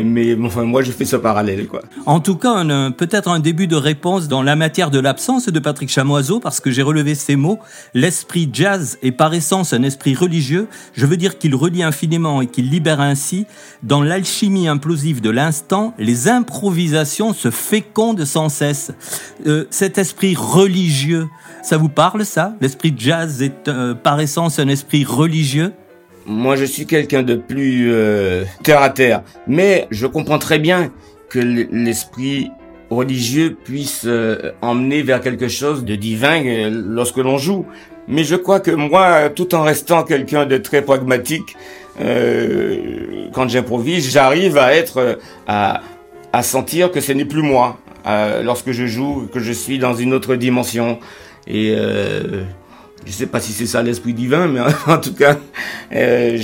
mais 0.04 0.38
enfin 0.44 0.64
moi 0.64 0.82
je 0.82 0.92
fais 0.92 1.06
ce 1.06 1.16
parallèle 1.16 1.68
quoi. 1.68 1.82
En 2.06 2.20
tout 2.20 2.36
cas, 2.36 2.64
peut-être 2.92 3.30
un 3.30 3.40
début 3.40 3.68
de 3.68 3.76
réponse 3.76 4.28
dans 4.28 4.44
la 4.44 4.56
matière 4.56 4.92
de 4.92 5.00
l'absence 5.00 5.48
de 5.48 5.60
Patrick 5.60 5.90
Chamoiseau 5.90 6.40
parce 6.40 6.60
que 6.60 6.72
j'ai 6.72 6.82
relevé 6.82 7.16
ces 7.16 7.36
mots, 7.36 7.60
l'esprit 7.94 8.50
jazz 8.52 8.98
est 9.02 9.12
par 9.12 9.34
essence 9.34 9.74
un 9.74 9.84
esprit 9.84 10.16
religieux, 10.16 10.68
je 10.94 11.06
veux 11.06 11.18
dire 11.18 11.38
qu'il 11.38 11.56
relie 11.56 11.84
infiniment 11.84 12.42
et 12.42 12.48
qu'il 12.48 12.70
libère 12.70 13.02
ainsi. 13.02 13.46
Dans 13.84 14.02
l'alchimie 14.02 14.68
implosive 14.68 15.22
de 15.22 15.30
l'instant, 15.30 15.94
les 15.98 16.28
improvisations 16.28 17.34
se 17.34 17.52
fécondent 17.52 18.26
sans 18.26 18.50
cesse. 18.50 18.92
Euh, 19.46 19.66
cet 19.70 19.98
esprit 19.98 20.36
religieux, 20.36 21.28
ça 21.64 21.78
vous 21.78 21.90
parle 21.90 22.26
ça? 22.26 22.56
L'esprit 22.62 22.94
jazz 22.98 23.42
est 23.42 23.68
euh, 23.68 23.94
par 23.94 24.20
essence 24.20 24.60
un 24.60 24.68
esprit 24.68 25.04
religieux? 25.04 25.74
Moi, 26.28 26.58
je 26.58 26.66
suis 26.66 26.86
quelqu'un 26.86 27.24
de 27.24 27.36
plus 27.36 27.92
euh, 27.92 28.44
terre 28.64 28.82
à 28.82 28.90
terre, 28.90 29.24
mais 29.48 29.88
je 29.92 30.06
comprends 30.06 30.40
très 30.40 30.60
bien 30.60 30.92
que 31.30 31.40
l'esprit 31.40 32.52
religieux 32.90 33.56
puisse 33.64 34.04
euh, 34.06 34.52
emmener 34.62 35.02
vers 35.04 35.22
quelque 35.22 35.48
chose 35.48 35.86
de 35.86 35.96
divin 35.96 36.46
euh, 36.46 36.70
lorsque 36.70 37.18
l'on 37.18 37.38
joue. 37.38 37.66
Mais 38.10 38.26
je 38.26 38.36
crois 38.36 38.60
que 38.60 38.72
moi, 38.72 39.30
tout 39.30 39.56
en 39.56 39.64
restant 39.64 40.04
quelqu'un 40.04 40.46
de 40.46 40.58
très 40.58 40.82
pragmatique, 40.82 41.56
quand 43.34 43.50
j'improvise, 43.50 44.12
j'arrive 44.12 44.58
à 44.58 44.74
être, 44.74 45.18
à, 45.48 45.82
à 46.32 46.44
sentir 46.44 46.92
que 46.92 47.02
ce 47.02 47.12
n'est 47.12 47.26
plus 47.26 47.42
moi 47.42 47.80
lorsque 48.44 48.72
je 48.72 48.86
joue, 48.86 49.28
que 49.34 49.40
je 49.42 49.52
suis 49.52 49.78
dans 49.78 49.94
une 49.94 50.14
autre 50.14 50.36
dimension. 50.36 51.00
Et 51.48 51.76
je 53.06 53.12
sais 53.12 53.26
pas 53.26 53.40
si 53.40 53.54
c'est 53.54 53.66
ça 53.66 53.82
l'esprit 53.82 54.14
divin, 54.14 54.48
mais 54.48 54.60
en 54.88 54.98
tout 54.98 55.14
cas, 55.14 55.38
euh, 55.94 56.38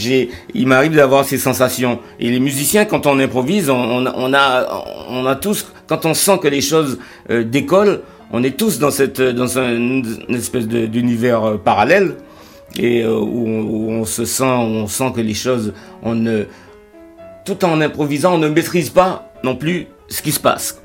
il 0.53 0.67
m'arrive 0.67 0.95
d'avoir 0.95 1.25
ces 1.25 1.37
sensations. 1.37 1.99
Et 2.19 2.29
les 2.29 2.39
musiciens, 2.39 2.85
quand 2.85 3.05
on 3.05 3.19
improvise, 3.19 3.69
on, 3.69 4.05
a, 4.05 4.85
on 5.09 5.25
a 5.25 5.35
tous, 5.35 5.67
quand 5.87 6.05
on 6.05 6.13
sent 6.13 6.39
que 6.41 6.47
les 6.47 6.61
choses 6.61 6.99
euh, 7.29 7.43
décollent, 7.43 8.01
on 8.31 8.43
est 8.43 8.57
tous 8.57 8.79
dans 8.79 8.91
cette, 8.91 9.21
dans 9.21 9.59
une 9.59 10.05
espèce 10.29 10.67
d'univers 10.67 11.43
euh, 11.43 11.57
parallèle 11.57 12.15
et 12.77 13.05
où, 13.05 13.47
on, 13.47 13.61
où, 13.61 13.91
on, 13.91 14.05
se 14.05 14.25
sent, 14.25 14.43
on 14.43 14.87
sent 14.87 15.11
que 15.15 15.21
les 15.21 15.35
choses, 15.35 15.73
on 16.01 16.15
ne, 16.15 16.45
tout 17.45 17.63
en 17.65 17.81
improvisant, 17.81 18.35
on 18.35 18.39
ne 18.39 18.47
maîtrise 18.47 18.89
pas 18.89 19.31
non 19.43 19.55
plus 19.55 19.87
ce 20.07 20.21
qui 20.21 20.31
se 20.31 20.39
passe. 20.39 20.81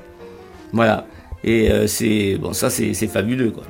Voilà. 0.71 1.05
Et 1.43 1.71
c'est 1.87 2.37
bon, 2.37 2.51
ça 2.51 2.69
c'est 2.69 2.93
fabuleux 3.07 3.51
quoi. 3.51 3.63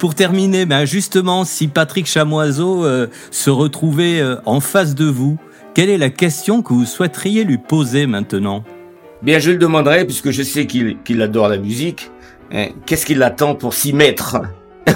Pour 0.00 0.14
terminer, 0.14 0.64
ben 0.64 0.86
justement, 0.86 1.44
si 1.44 1.68
Patrick 1.68 2.06
Chamoiseau 2.06 2.86
euh, 2.86 3.08
se 3.30 3.50
retrouvait 3.50 4.18
euh, 4.18 4.36
en 4.46 4.60
face 4.60 4.94
de 4.94 5.04
vous, 5.04 5.36
quelle 5.74 5.90
est 5.90 5.98
la 5.98 6.08
question 6.08 6.62
que 6.62 6.72
vous 6.72 6.86
souhaiteriez 6.86 7.44
lui 7.44 7.58
poser 7.58 8.06
maintenant? 8.06 8.64
Bien, 9.20 9.38
je 9.38 9.50
le 9.50 9.58
demanderai, 9.58 10.06
puisque 10.06 10.30
je 10.30 10.42
sais 10.42 10.66
qu'il 10.66 11.20
adore 11.20 11.48
la 11.48 11.58
musique. 11.58 12.10
Hein, 12.50 12.68
Qu'est-ce 12.86 13.04
qu'il 13.04 13.22
attend 13.22 13.54
pour 13.54 13.74
s'y 13.74 13.92
mettre 13.92 14.38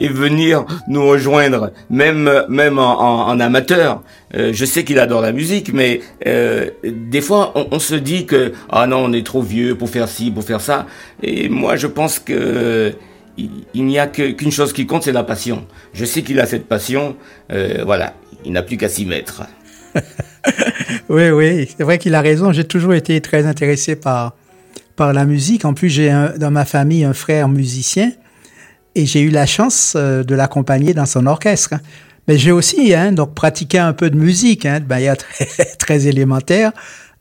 et 0.00 0.08
venir 0.08 0.64
nous 0.88 1.06
rejoindre, 1.06 1.72
même 1.90 2.46
même 2.48 2.78
en 2.78 3.38
amateur? 3.38 4.02
Euh, 4.34 4.50
je 4.54 4.64
sais 4.64 4.82
qu'il 4.82 4.98
adore 4.98 5.20
la 5.20 5.32
musique, 5.32 5.74
mais 5.74 6.00
euh, 6.26 6.70
des 6.82 7.20
fois 7.20 7.52
on, 7.54 7.68
on, 7.72 7.78
se 7.78 7.94
dit 7.94 8.24
que 8.24 8.52
ah 8.70 8.86
non 8.86 9.04
on 9.04 9.12
est 9.12 9.26
trop 9.26 9.42
vieux 9.42 9.74
pour 9.74 9.90
faire 9.90 10.08
ci, 10.08 10.30
pour 10.30 10.42
faire 10.42 10.62
ça. 10.62 10.86
Et 11.22 11.50
moi 11.50 11.76
je 11.76 11.86
pense 11.86 12.18
que 12.18 12.94
il, 13.38 13.84
n'y 13.84 13.98
a 13.98 14.06
qu'une 14.06 14.50
chose 14.50 14.72
qui 14.72 14.86
compte, 14.86 15.04
c'est 15.04 15.12
la 15.12 15.24
passion. 15.24 15.66
Je 15.92 16.04
sais 16.04 16.22
qu'il 16.22 16.40
a 16.40 16.46
cette 16.46 16.66
passion, 16.66 17.16
euh, 17.52 17.82
voilà, 17.84 18.14
il 18.44 18.52
n'a 18.52 18.62
plus 18.62 18.76
qu'à 18.76 18.88
s'y 18.88 19.06
mettre. 19.06 19.42
oui, 21.08 21.30
oui, 21.30 21.68
c'est 21.76 21.84
vrai 21.84 21.98
qu'il 21.98 22.14
a 22.14 22.20
raison. 22.20 22.52
J'ai 22.52 22.64
toujours 22.64 22.94
été 22.94 23.20
très 23.20 23.46
intéressé 23.46 23.96
par, 23.96 24.34
par 24.94 25.12
la 25.12 25.24
musique. 25.24 25.64
En 25.64 25.74
plus, 25.74 25.88
j'ai 25.88 26.10
dans 26.38 26.50
ma 26.50 26.64
famille 26.64 27.04
un 27.04 27.14
frère 27.14 27.48
musicien 27.48 28.12
et 28.94 29.06
j'ai 29.06 29.20
eu 29.20 29.30
la 29.30 29.46
chance 29.46 29.94
euh, 29.96 30.22
de 30.24 30.34
l'accompagner 30.34 30.94
dans 30.94 31.06
son 31.06 31.26
orchestre. 31.26 31.74
Mais 32.28 32.38
j'ai 32.38 32.50
aussi 32.50 32.92
hein, 32.94 33.12
donc 33.12 33.34
pratiqué 33.34 33.78
un 33.78 33.92
peu 33.92 34.10
de 34.10 34.16
musique 34.16 34.66
hein, 34.66 34.80
de 34.80 34.86
manière 34.86 35.16
très, 35.18 35.64
très 35.78 36.06
élémentaire. 36.06 36.72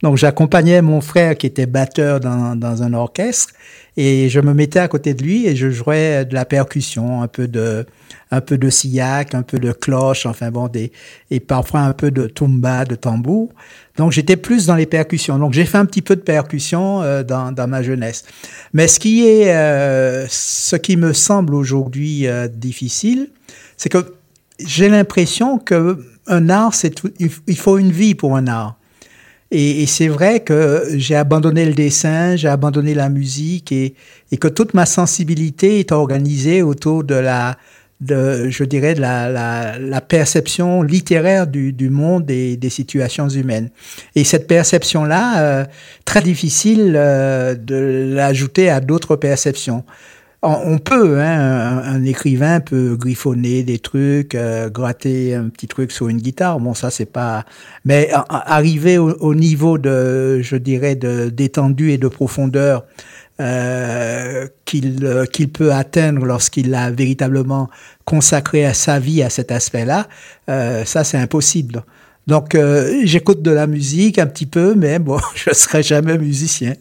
Donc 0.04 0.18
j'accompagnais 0.18 0.82
mon 0.82 1.02
frère 1.02 1.38
qui 1.38 1.48
était 1.48 1.66
batteur 1.66 2.20
dans, 2.20 2.56
dans 2.56 2.84
un 2.84 2.94
orchestre 2.94 3.54
et 3.98 4.28
je 4.30 4.40
me 4.42 4.54
mettais 4.54 4.80
à 4.80 4.88
côté 4.88 5.14
de 5.14 5.24
lui 5.24 5.48
et 5.48 5.56
je 5.56 5.70
jouais 5.70 6.26
de 6.26 6.34
la 6.34 6.44
percussion, 6.44 7.22
un 7.22 7.28
peu 7.28 7.48
de, 7.48 7.86
un 8.30 8.42
peu 8.42 8.58
de 8.58 8.70
sillac, 8.70 9.34
un 9.34 9.42
peu 9.42 9.58
de 9.58 9.72
cloche, 9.72 10.26
enfin 10.26 10.52
bon, 10.52 10.68
des, 10.68 10.92
et 11.32 11.40
parfois 11.40 11.82
un 11.82 11.94
peu 11.94 12.12
de 12.12 12.28
tumba, 12.28 12.84
de 12.84 12.96
tambour. 12.96 13.50
Donc 13.98 14.12
j'étais 14.12 14.36
plus 14.36 14.66
dans 14.66 14.76
les 14.76 14.86
percussions. 14.86 15.40
Donc 15.40 15.54
j'ai 15.54 15.66
fait 15.66 15.78
un 15.78 15.86
petit 15.86 16.02
peu 16.02 16.16
de 16.16 16.22
percussion 16.22 17.02
euh, 17.02 17.24
dans, 17.24 17.54
dans 17.54 17.68
ma 17.68 17.82
jeunesse. 17.82 18.26
Mais 18.74 18.88
ce 18.88 19.00
qui 19.00 19.26
est, 19.26 19.56
euh, 19.56 20.28
ce 20.30 20.76
qui 20.76 20.98
me 20.98 21.14
semble 21.14 21.56
aujourd'hui 21.56 22.28
euh, 22.28 22.50
difficile, 22.50 23.30
c'est 23.78 23.90
que 23.90 24.16
j'ai 24.60 24.90
l'impression 24.90 25.58
que 25.58 26.06
un 26.28 26.50
art, 26.50 26.74
c'est 26.74 27.02
il 27.20 27.58
faut 27.58 27.78
une 27.78 27.92
vie 27.92 28.16
pour 28.16 28.36
un 28.36 28.48
art. 28.48 28.78
Et, 29.58 29.86
c'est 29.86 30.10
vrai 30.10 30.42
que 30.42 30.84
j'ai 30.98 31.16
abandonné 31.16 31.66
le 31.66 31.74
dessin, 31.74 32.36
j'ai 32.36 32.50
abandonné 32.50 32.94
la 32.94 33.08
musique 33.08 33.72
et, 33.72 33.96
que 34.38 34.50
toute 34.50 34.74
ma 34.74 34.86
sensibilité 34.86 35.80
est 35.80 35.94
organisée 35.94 36.62
autour 36.62 37.06
de 37.06 37.16
la, 37.16 37.56
je 38.06 38.64
dirais, 38.66 38.96
de 38.96 39.00
la, 39.00 40.02
perception 40.02 40.82
littéraire 40.82 41.48
du, 41.48 41.72
du 41.72 41.90
monde 41.90 42.30
et 42.30 42.58
des 42.58 42.70
situations 42.70 43.30
humaines. 43.30 43.70
Et 44.16 44.26
cette 44.26 44.48
perception-là, 44.48 45.40
euh, 45.40 45.66
très 46.04 46.22
difficile 46.22 46.94
euh, 46.98 47.56
de 47.56 48.14
l'ajouter 48.14 48.70
à 48.70 48.82
d'autres 48.82 49.16
perceptions. 49.16 49.86
On, 50.42 50.78
peut, 50.78 51.20
hein, 51.20 51.82
un, 51.84 52.04
écrivain 52.04 52.60
peut 52.60 52.96
griffonner 52.96 53.64
des 53.64 53.80
trucs, 53.80 54.36
euh, 54.36 54.70
gratter 54.70 55.34
un 55.34 55.50
petit 55.50 55.68
truc 55.68 55.92
sur 55.92 56.08
une 56.08 56.20
guitare. 56.20 56.60
Bon, 56.60 56.76
ça 56.76 56.92
c'est 56.92 57.08
pas. 57.08 57.46
Mais 57.84 58.12
arriver 58.30 59.00
au, 59.00 59.12
au, 59.14 59.34
niveau 59.34 59.80
de, 59.80 60.42
je 60.42 60.56
dirais, 60.56 60.96
de 60.96 61.30
d'étendue 61.30 61.92
et 61.92 61.98
de 61.98 62.08
profondeur 62.08 62.86
euh, 63.42 64.48
qu'il 64.66 65.04
euh, 65.04 65.26
qu'il 65.26 65.50
peut 65.50 65.74
atteindre 65.74 66.26
lorsqu'il 66.26 66.76
a 66.76 66.92
véritablement 66.92 67.70
consacré 68.04 68.66
à 68.66 68.76
sa 68.76 69.00
vie 69.00 69.24
à 69.24 69.32
cet 69.32 69.52
aspect-là, 69.52 70.08
ça 70.48 71.04
c'est 71.04 71.18
impossible. 71.18 71.84
Donc 72.28 72.56
euh, 72.56 73.02
j'écoute 73.04 73.44
de 73.44 73.52
la 73.52 73.68
musique 73.68 74.18
un 74.18 74.26
petit 74.26 74.48
peu, 74.48 74.74
mais 74.76 74.98
bon, 74.98 75.20
je 75.36 75.54
serai 75.54 75.84
jamais 75.84 76.18
musicien. 76.18 76.74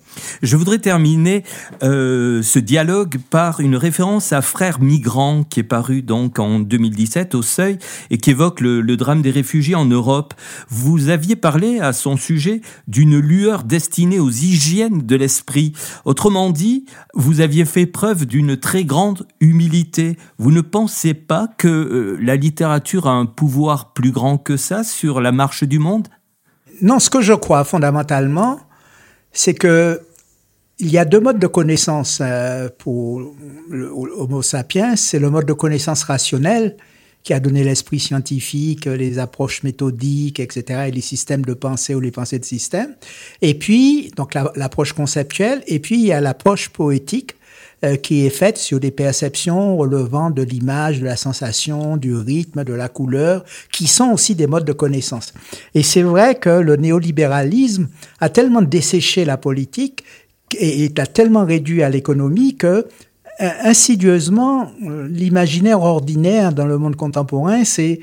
Je 0.43 0.57
voudrais 0.57 0.79
terminer 0.79 1.45
euh, 1.83 2.41
ce 2.43 2.59
dialogue 2.59 3.19
par 3.29 3.61
une 3.61 3.77
référence 3.77 4.33
à 4.33 4.41
Frères 4.41 4.81
migrants 4.81 5.45
qui 5.45 5.61
est 5.61 5.65
paru 5.65 6.01
donc 6.01 6.39
en 6.39 6.61
2017 6.61 7.35
au 7.35 7.43
Seuil 7.43 7.79
et 8.11 8.17
qui 8.17 8.31
évoque 8.31 8.61
le, 8.61 8.81
le 8.81 8.97
drame 8.97 9.21
des 9.21 9.31
réfugiés 9.31 9.75
en 9.75 9.85
Europe. 9.85 10.33
Vous 10.69 11.11
aviez 11.11 11.37
parlé 11.37 11.79
à 11.79 11.93
son 11.93 12.17
sujet 12.17 12.63
d'une 12.89 13.19
lueur 13.19 13.65
destinée 13.65 14.21
aux 14.21 14.31
hygiènes 14.31 15.03
de 15.03 15.17
l'esprit. 15.17 15.73
Autrement 16.07 16.51
dit, 16.51 16.87
vous 17.13 17.41
aviez 17.41 17.67
fait 17.67 17.87
preuve 17.87 18.25
d'une 18.25 18.57
très 18.57 18.85
grande 18.85 19.27
humilité. 19.41 20.17
Vous 20.39 20.53
ne 20.53 20.63
pensez 20.63 21.13
pas 21.13 21.49
que 21.59 21.69
euh, 21.69 22.19
la 22.23 22.37
littérature 22.37 23.09
a 23.09 23.13
un 23.13 23.27
pouvoir 23.27 23.93
plus 23.93 24.11
grand 24.11 24.39
que 24.39 24.57
ça 24.57 24.85
sur 24.85 25.21
la 25.21 25.34
marche 25.35 25.65
du 25.65 25.79
monde? 25.79 26.09
Non, 26.81 26.99
ce 26.99 27.11
que 27.11 27.21
je 27.21 27.33
crois 27.33 27.65
fondamentalement, 27.65 28.61
c'est 29.33 29.55
que 29.55 30.01
il 30.81 30.91
y 30.91 30.99
a 30.99 31.05
deux 31.05 31.21
modes 31.21 31.39
de 31.39 31.47
connaissance 31.47 32.19
euh, 32.21 32.69
pour 32.79 33.23
l'Homo 33.71 34.43
sapiens. 34.43 34.97
C'est 34.97 35.21
le 35.21 35.31
mode 35.31 35.47
de 35.47 35.53
connaissance 35.53 36.03
rationnel 36.03 36.77
qui 37.23 37.33
a 37.33 37.41
donné 37.41 37.65
l'esprit 37.65 38.01
scientifique, 38.01 38.85
les 38.85 39.19
approches 39.19 39.63
méthodiques, 39.63 40.41
etc., 40.41 40.85
et 40.89 40.91
les 40.91 41.01
systèmes 41.01 41.43
de 41.43 41.55
pensée 41.55 41.95
ou 41.95 42.01
les 42.01 42.11
pensées 42.11 42.39
de 42.39 42.45
système. 42.45 42.95
Et 43.41 43.55
puis, 43.55 44.11
donc 44.15 44.35
l'approche 44.35 44.93
conceptuelle, 44.93 45.63
et 45.67 45.79
puis 45.79 45.95
il 45.95 46.05
y 46.05 46.13
a 46.13 46.21
l'approche 46.21 46.69
poétique 46.69 47.35
euh, 47.85 47.97
qui 47.97 48.25
est 48.25 48.31
faite 48.31 48.57
sur 48.57 48.81
des 48.81 48.91
perceptions 48.91 49.77
relevant 49.77 50.31
de 50.31 50.43
l'image, 50.43 51.01
de 51.01 51.05
la 51.05 51.17
sensation, 51.17 51.97
du 51.97 52.17
rythme, 52.17 52.65
de 52.65 52.73
la 52.73 52.89
couleur, 52.89 53.45
qui 53.73 53.87
sont 53.87 54.11
aussi 54.11 54.35
des 54.35 54.47
modes 54.47 54.65
de 54.65 54.73
connaissance. 54.73 55.35
Et 55.75 55.83
c'est 55.83 56.03
vrai 56.03 56.37
que 56.37 56.49
le 56.49 56.77
néolibéralisme 56.77 57.89
a 58.21 58.29
tellement 58.29 58.63
desséché 58.63 59.25
la 59.25 59.37
politique 59.37 60.05
et, 60.59 60.91
a 60.97 61.07
tellement 61.07 61.45
réduit 61.45 61.83
à 61.83 61.91
l'économie 61.91 62.57
que 62.57 62.87
euh, 63.41 63.49
insidieusement, 63.65 64.71
l'imaginaire 65.09 65.83
ordinaire 65.83 66.53
dans 66.53 66.67
le 66.67 66.79
monde 66.79 66.97
contemporain, 66.97 67.65
c'est 67.65 68.01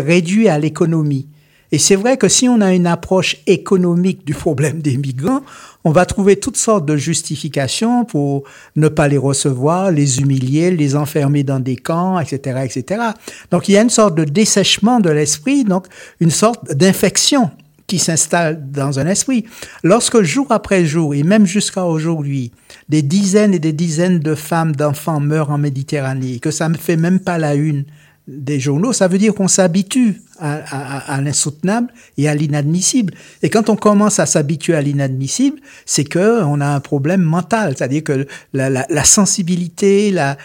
réduit 0.00 0.48
à 0.48 0.58
l'économie. 0.58 1.28
Et 1.74 1.78
c'est 1.78 1.96
vrai 1.96 2.16
que 2.16 2.28
si 2.28 2.48
on 2.48 2.60
a 2.60 2.72
une 2.72 2.86
approche 2.86 3.38
économique 3.48 4.24
du 4.24 4.32
problème 4.32 4.80
des 4.80 4.96
migrants, 4.96 5.40
on 5.82 5.90
va 5.90 6.06
trouver 6.06 6.36
toutes 6.36 6.56
sortes 6.56 6.86
de 6.86 6.96
justifications 6.96 8.04
pour 8.04 8.44
ne 8.76 8.86
pas 8.86 9.08
les 9.08 9.18
recevoir, 9.18 9.90
les 9.90 10.20
humilier, 10.20 10.70
les 10.70 10.94
enfermer 10.94 11.42
dans 11.42 11.58
des 11.58 11.74
camps, 11.74 12.20
etc., 12.20 12.60
etc. 12.62 13.02
Donc 13.50 13.68
il 13.68 13.72
y 13.72 13.76
a 13.76 13.82
une 13.82 13.90
sorte 13.90 14.14
de 14.14 14.22
dessèchement 14.22 15.00
de 15.00 15.10
l'esprit, 15.10 15.64
donc 15.64 15.88
une 16.20 16.30
sorte 16.30 16.72
d'infection 16.72 17.50
qui 17.88 17.98
s'installe 17.98 18.70
dans 18.70 19.00
un 19.00 19.08
esprit. 19.08 19.44
Lorsque 19.82 20.22
jour 20.22 20.46
après 20.50 20.86
jour, 20.86 21.12
et 21.12 21.24
même 21.24 21.44
jusqu'à 21.44 21.84
aujourd'hui, 21.86 22.52
des 22.88 23.02
dizaines 23.02 23.52
et 23.52 23.58
des 23.58 23.72
dizaines 23.72 24.20
de 24.20 24.36
femmes, 24.36 24.76
d'enfants 24.76 25.18
meurent 25.18 25.50
en 25.50 25.58
Méditerranée, 25.58 26.38
que 26.38 26.52
ça 26.52 26.68
ne 26.68 26.76
fait 26.76 26.96
même 26.96 27.18
pas 27.18 27.36
la 27.36 27.56
une 27.56 27.84
des 28.26 28.58
journaux, 28.58 28.94
ça 28.94 29.06
veut 29.06 29.18
dire 29.18 29.34
qu'on 29.34 29.48
s'habitue 29.48 30.22
à, 30.38 30.54
à, 30.54 31.14
à 31.14 31.20
l'insoutenable 31.20 31.92
et 32.16 32.26
à 32.26 32.34
l'inadmissible. 32.34 33.12
Et 33.42 33.50
quand 33.50 33.68
on 33.68 33.76
commence 33.76 34.18
à 34.18 34.24
s'habituer 34.24 34.74
à 34.74 34.80
l'inadmissible, 34.80 35.60
c'est 35.84 36.04
que 36.04 36.42
on 36.42 36.60
a 36.62 36.66
un 36.66 36.80
problème 36.80 37.20
mental, 37.20 37.74
c'est-à-dire 37.76 38.02
que 38.02 38.26
la, 38.54 38.70
la, 38.70 38.86
la 38.88 39.04
sensibilité, 39.04 40.10
la, 40.10 40.38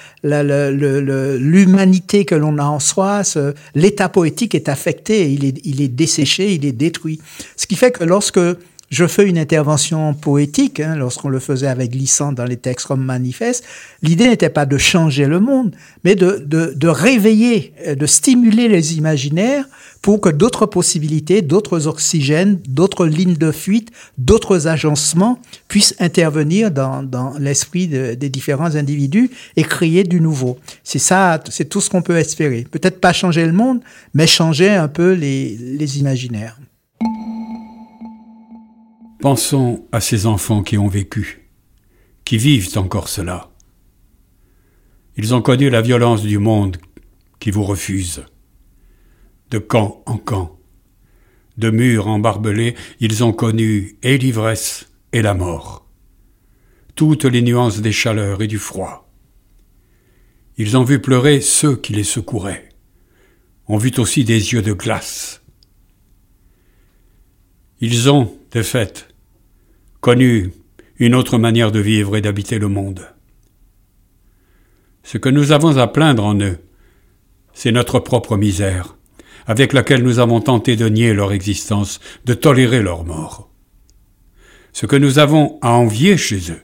l'humanité 1.37 2.25
que 2.25 2.35
l'on 2.35 2.57
a 2.57 2.65
en 2.65 2.79
soi, 2.79 3.21
l'état 3.75 4.09
poétique 4.09 4.55
est 4.55 4.67
affecté, 4.67 5.31
il 5.31 5.45
est, 5.45 5.61
il 5.63 5.81
est 5.81 5.87
desséché, 5.87 6.53
il 6.53 6.65
est 6.65 6.73
détruit. 6.73 7.21
Ce 7.55 7.65
qui 7.65 7.75
fait 7.75 7.91
que 7.91 8.03
lorsque 8.03 8.39
je 8.89 9.05
fais 9.05 9.27
une 9.27 9.37
intervention 9.37 10.13
poétique, 10.13 10.79
hein, 10.79 10.95
lorsqu'on 10.95 11.29
le 11.29 11.39
faisait 11.39 11.67
avec 11.67 11.91
Glissant 11.91 12.31
dans 12.31 12.45
les 12.45 12.57
textes 12.57 12.87
comme 12.87 13.03
Manifeste. 13.03 13.63
L'idée 14.01 14.27
n'était 14.27 14.49
pas 14.49 14.65
de 14.65 14.77
changer 14.77 15.25
le 15.25 15.39
monde, 15.39 15.75
mais 16.03 16.15
de, 16.15 16.43
de, 16.45 16.73
de 16.75 16.87
réveiller, 16.87 17.73
euh, 17.87 17.95
de 17.95 18.05
stimuler 18.05 18.67
les 18.67 18.97
imaginaires 18.97 19.65
pour 20.01 20.21
que 20.21 20.29
d'autres 20.29 20.65
possibilités, 20.65 21.41
d'autres 21.41 21.87
oxygènes, 21.87 22.59
d'autres 22.67 23.05
lignes 23.05 23.35
de 23.35 23.51
fuite, 23.51 23.91
d'autres 24.17 24.67
agencements 24.67 25.39
puissent 25.67 25.95
intervenir 25.99 26.71
dans, 26.71 27.03
dans 27.03 27.37
l'esprit 27.37 27.87
de, 27.87 28.15
des 28.15 28.29
différents 28.29 28.75
individus 28.75 29.29
et 29.55 29.63
créer 29.63 30.03
du 30.03 30.19
nouveau. 30.19 30.57
C'est 30.83 30.99
ça, 30.99 31.39
c'est 31.49 31.65
tout 31.65 31.81
ce 31.81 31.89
qu'on 31.89 32.01
peut 32.01 32.17
espérer. 32.17 32.65
Peut-être 32.69 32.99
pas 32.99 33.13
changer 33.13 33.45
le 33.45 33.53
monde, 33.53 33.81
mais 34.13 34.25
changer 34.25 34.69
un 34.69 34.87
peu 34.87 35.13
les, 35.13 35.57
les 35.57 35.99
imaginaires. 35.99 36.57
Pensons 39.19 39.85
à 39.91 39.99
ces 39.99 40.27
enfants 40.27 40.63
qui 40.63 40.77
ont 40.77 40.87
vécu, 40.87 41.49
qui 42.23 42.37
vivent 42.37 42.77
encore 42.77 43.09
cela. 43.09 43.51
Ils 45.17 45.35
ont 45.35 45.41
connu 45.41 45.69
la 45.69 45.81
violence 45.81 46.23
du 46.23 46.37
monde 46.37 46.77
qui 47.41 47.51
vous 47.51 47.65
refuse. 47.65 48.23
De 49.49 49.57
camp 49.57 50.03
en 50.05 50.15
camp, 50.15 50.57
de 51.57 51.69
mur 51.69 52.07
en 52.07 52.19
barbelé, 52.19 52.75
ils 53.01 53.21
ont 53.25 53.33
connu 53.33 53.97
et 54.03 54.17
l'ivresse 54.17 54.89
et 55.11 55.21
la 55.21 55.33
mort, 55.33 55.85
toutes 56.95 57.25
les 57.25 57.41
nuances 57.41 57.81
des 57.81 57.91
chaleurs 57.91 58.41
et 58.41 58.47
du 58.47 58.57
froid. 58.57 59.11
Ils 60.55 60.77
ont 60.77 60.85
vu 60.85 61.01
pleurer 61.01 61.41
ceux 61.41 61.75
qui 61.75 61.91
les 61.91 62.05
secouraient, 62.05 62.69
ont 63.67 63.77
vu 63.77 63.91
aussi 63.97 64.23
des 64.23 64.53
yeux 64.53 64.61
de 64.61 64.71
glace. 64.71 65.41
Ils 67.81 68.09
ont, 68.09 68.37
de 68.51 68.61
fait, 68.61 69.08
connu 70.01 70.51
une 70.97 71.15
autre 71.15 71.37
manière 71.37 71.71
de 71.71 71.79
vivre 71.79 72.15
et 72.15 72.21
d'habiter 72.21 72.59
le 72.59 72.67
monde. 72.67 73.07
Ce 75.03 75.17
que 75.17 75.29
nous 75.29 75.51
avons 75.51 75.77
à 75.77 75.87
plaindre 75.87 76.25
en 76.25 76.39
eux, 76.39 76.59
c'est 77.53 77.71
notre 77.71 77.99
propre 77.99 78.37
misère, 78.37 78.97
avec 79.47 79.73
laquelle 79.73 80.03
nous 80.03 80.19
avons 80.19 80.41
tenté 80.41 80.75
de 80.75 80.87
nier 80.87 81.13
leur 81.13 81.31
existence, 81.31 81.99
de 82.25 82.33
tolérer 82.33 82.81
leur 82.81 83.05
mort. 83.05 83.49
Ce 84.71 84.85
que 84.85 84.95
nous 84.95 85.19
avons 85.19 85.57
à 85.61 85.71
envier 85.71 86.15
chez 86.15 86.51
eux, 86.51 86.61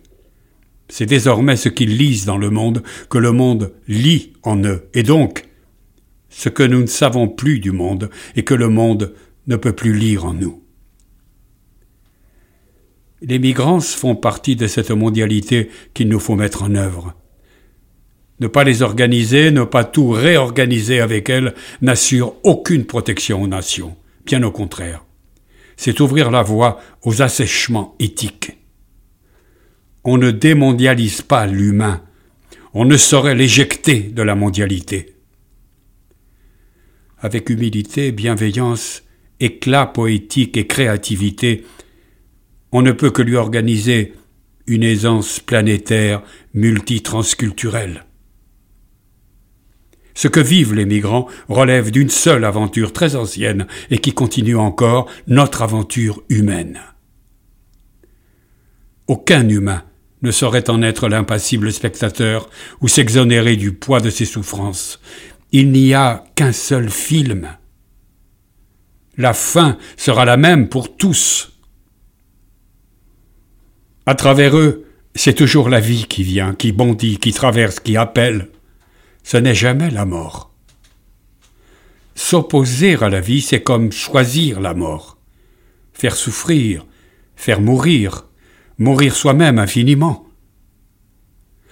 c'est 0.87 1.07
désormais 1.07 1.55
ce 1.55 1.69
qu'ils 1.69 1.97
lisent 1.97 2.25
dans 2.25 2.37
le 2.37 2.51
monde 2.51 2.83
que 3.09 3.17
le 3.17 3.31
monde 3.31 3.73
lit 3.87 4.33
en 4.43 4.63
eux, 4.63 4.89
et 4.93 5.03
donc 5.03 5.47
ce 6.29 6.49
que 6.49 6.63
nous 6.63 6.81
ne 6.81 6.87
savons 6.87 7.27
plus 7.27 7.59
du 7.59 7.71
monde 7.71 8.09
et 8.35 8.43
que 8.43 8.53
le 8.53 8.69
monde 8.69 9.15
ne 9.47 9.55
peut 9.55 9.73
plus 9.73 9.93
lire 9.93 10.25
en 10.25 10.33
nous. 10.33 10.64
Les 13.27 13.39
migrants 13.39 13.79
font 13.79 14.15
partie 14.15 14.55
de 14.55 14.67
cette 14.67 14.91
mondialité 14.91 15.71
qu'il 15.95 16.09
nous 16.09 16.19
faut 16.19 16.35
mettre 16.35 16.61
en 16.61 16.75
œuvre. 16.75 17.15
Ne 18.39 18.45
pas 18.45 18.63
les 18.63 18.83
organiser, 18.83 19.49
ne 19.49 19.63
pas 19.63 19.83
tout 19.83 20.09
réorganiser 20.09 20.99
avec 20.99 21.29
elles 21.29 21.55
n'assure 21.81 22.35
aucune 22.43 22.85
protection 22.85 23.41
aux 23.41 23.47
nations. 23.47 23.95
Bien 24.27 24.43
au 24.43 24.51
contraire. 24.51 25.03
C'est 25.75 26.01
ouvrir 26.01 26.29
la 26.29 26.43
voie 26.43 26.79
aux 27.01 27.23
assèchements 27.23 27.95
éthiques. 27.99 28.57
On 30.03 30.19
ne 30.19 30.29
démondialise 30.29 31.23
pas 31.23 31.47
l'humain. 31.47 32.03
On 32.75 32.85
ne 32.85 32.95
saurait 32.95 33.33
l'éjecter 33.33 34.01
de 34.01 34.21
la 34.21 34.35
mondialité. 34.35 35.15
Avec 37.17 37.49
humilité, 37.49 38.11
bienveillance, 38.11 39.01
éclat 39.39 39.87
poétique 39.87 40.57
et 40.57 40.67
créativité, 40.67 41.65
on 42.75 42.81
ne 42.81 42.91
peut 42.91 43.09
que 43.09 43.21
lui 43.21 43.37
organiser 43.37 44.11
une 44.67 44.83
aisance 44.83 45.39
planétaire 45.39 46.21
multitransculturelle. 46.53 48.03
Ce 50.13 50.27
que 50.27 50.41
vivent 50.41 50.73
les 50.73 50.85
migrants 50.85 51.29
relève 51.47 51.89
d'une 51.89 52.09
seule 52.09 52.43
aventure 52.43 52.91
très 52.91 53.15
ancienne 53.15 53.65
et 53.91 53.99
qui 53.99 54.11
continue 54.11 54.57
encore 54.57 55.09
notre 55.27 55.61
aventure 55.61 56.21
humaine. 56.27 56.81
Aucun 59.07 59.47
humain 59.47 59.83
ne 60.21 60.31
saurait 60.31 60.69
en 60.69 60.81
être 60.81 61.07
l'impassible 61.07 61.71
spectateur 61.71 62.49
ou 62.81 62.89
s'exonérer 62.89 63.55
du 63.55 63.71
poids 63.71 64.01
de 64.01 64.09
ses 64.09 64.25
souffrances. 64.25 64.99
Il 65.53 65.71
n'y 65.71 65.93
a 65.93 66.25
qu'un 66.35 66.51
seul 66.51 66.89
film. 66.89 67.47
La 69.15 69.31
fin 69.31 69.77
sera 69.95 70.25
la 70.25 70.35
même 70.35 70.67
pour 70.67 70.97
tous. 70.97 71.54
À 74.07 74.13
travers 74.13 74.55
eux, 74.55 74.85
c'est 75.15 75.33
toujours 75.33 75.69
la 75.69 75.79
vie 75.79 76.05
qui 76.07 76.23
vient, 76.23 76.53
qui 76.53 76.71
bondit, 76.71 77.17
qui 77.17 77.33
traverse, 77.33 77.79
qui 77.79 77.97
appelle. 77.97 78.49
Ce 79.23 79.37
n'est 79.37 79.55
jamais 79.55 79.89
la 79.89 80.05
mort. 80.05 80.51
S'opposer 82.13 82.95
à 83.01 83.09
la 83.09 83.19
vie, 83.19 83.41
c'est 83.41 83.63
comme 83.63 83.91
choisir 83.91 84.61
la 84.61 84.75
mort. 84.75 85.17
Faire 85.93 86.15
souffrir, 86.15 86.85
faire 87.35 87.61
mourir, 87.61 88.27
mourir 88.77 89.15
soi-même 89.15 89.57
infiniment. 89.57 90.27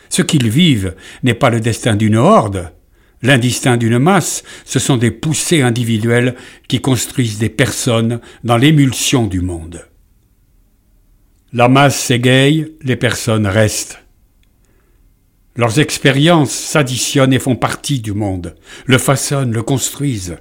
Ce 0.10 0.22
qu'ils 0.22 0.50
vivent 0.50 0.96
n'est 1.22 1.34
pas 1.34 1.50
le 1.52 1.60
destin 1.60 1.96
d'une 1.96 2.16
horde, 2.16 2.72
l'indistinct 3.22 3.78
d'une 3.78 4.00
masse, 4.00 4.44
ce 4.66 4.80
sont 4.80 4.98
des 4.98 5.12
poussées 5.12 5.62
individuelles 5.62 6.36
qui 6.68 6.82
construisent 6.82 7.40
des 7.40 7.50
personnes 7.50 8.20
dans 8.44 8.58
l'émulsion 8.58 9.28
du 9.28 9.42
monde. 9.42 9.86
La 11.56 11.70
masse 11.70 12.00
s'égaye, 12.00 12.74
les 12.82 12.96
personnes 12.96 13.46
restent. 13.46 14.00
Leurs 15.56 15.80
expériences 15.80 16.52
s'additionnent 16.52 17.32
et 17.32 17.38
font 17.38 17.56
partie 17.56 18.00
du 18.00 18.14
monde, 18.14 18.56
le 18.88 18.98
façonnent, 18.98 19.54
le 19.54 19.62
construisent. 19.62 20.38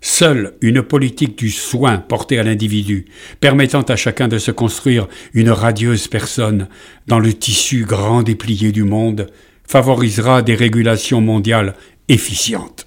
Seule 0.00 0.54
une 0.62 0.82
politique 0.82 1.36
du 1.36 1.50
soin 1.50 1.98
portée 1.98 2.38
à 2.38 2.42
l'individu, 2.42 3.04
permettant 3.40 3.82
à 3.82 3.96
chacun 3.96 4.26
de 4.26 4.38
se 4.38 4.50
construire 4.50 5.08
une 5.34 5.50
radieuse 5.50 6.08
personne 6.08 6.68
dans 7.06 7.18
le 7.18 7.34
tissu 7.34 7.84
grand 7.84 8.22
déplié 8.22 8.72
du 8.72 8.84
monde, 8.84 9.30
favorisera 9.68 10.40
des 10.40 10.54
régulations 10.54 11.20
mondiales 11.20 11.74
efficientes. 12.08 12.86